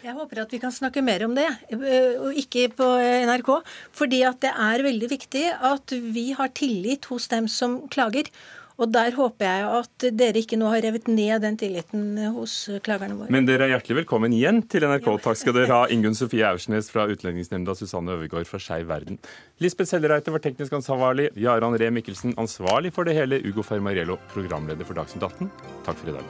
Jeg 0.05 0.13
håper 0.13 0.43
at 0.43 0.51
vi 0.53 0.59
kan 0.61 0.73
snakke 0.73 1.01
mer 1.01 1.23
om 1.25 1.33
det, 1.33 1.47
eh, 1.73 2.13
og 2.21 2.37
ikke 2.37 2.67
på 2.77 2.89
NRK. 3.25 3.49
Fordi 3.95 4.21
at 4.27 4.43
det 4.43 4.51
er 4.53 4.83
veldig 4.85 5.09
viktig 5.09 5.47
at 5.71 5.95
vi 6.13 6.27
har 6.37 6.53
tillit 6.53 7.09
hos 7.09 7.25
dem 7.31 7.49
som 7.49 7.79
klager. 7.89 8.29
Og 8.75 8.91
Der 8.91 9.15
håper 9.15 9.45
jeg 9.47 9.67
at 9.79 10.05
dere 10.19 10.41
ikke 10.41 10.57
nå 10.59 10.67
har 10.71 10.83
revet 10.83 11.07
ned 11.07 11.43
den 11.45 11.55
tilliten 11.59 12.17
hos 12.35 12.55
klagerne 12.83 13.15
våre. 13.19 13.31
Men 13.31 13.47
dere 13.47 13.67
er 13.67 13.75
hjertelig 13.75 14.01
velkommen 14.01 14.35
igjen 14.35 14.61
til 14.71 14.83
NRK. 14.83 15.07
Takk 15.23 15.39
skal 15.39 15.55
dere 15.55 15.71
ha, 15.71 15.85
Ingunn 15.93 16.17
Sofie 16.17 16.43
Aursnes 16.47 16.91
fra 16.91 17.07
Utlendingsnemnda, 17.11 17.75
Susanne 17.77 18.17
Øvergaard 18.17 18.49
fra 18.49 18.59
Skeiv 18.59 18.89
Verden. 18.91 19.19
Lisbeth 19.63 19.93
Sellereite 19.93 20.33
var 20.35 20.43
teknisk 20.43 20.75
ansvarlig, 20.75 21.29
Jaran 21.39 21.77
Ree 21.79 21.93
Mikkelsen 21.95 22.35
ansvarlig 22.41 22.91
for 22.95 23.07
det 23.07 23.15
hele, 23.15 23.39
Ugo 23.47 23.63
Fermariello 23.63 24.19
programleder 24.33 24.87
for 24.87 24.99
Dagsnytt 24.99 25.23
18. 25.23 25.51
Takk 25.87 26.01
for 26.01 26.11
i 26.11 26.17
dag. 26.19 26.25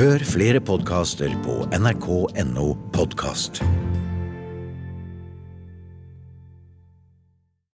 Hør 0.00 0.22
flere 0.24 0.60
podkaster 0.64 1.28
på 1.44 1.60
nrk.no 1.76 2.70
podkast. 2.96 3.60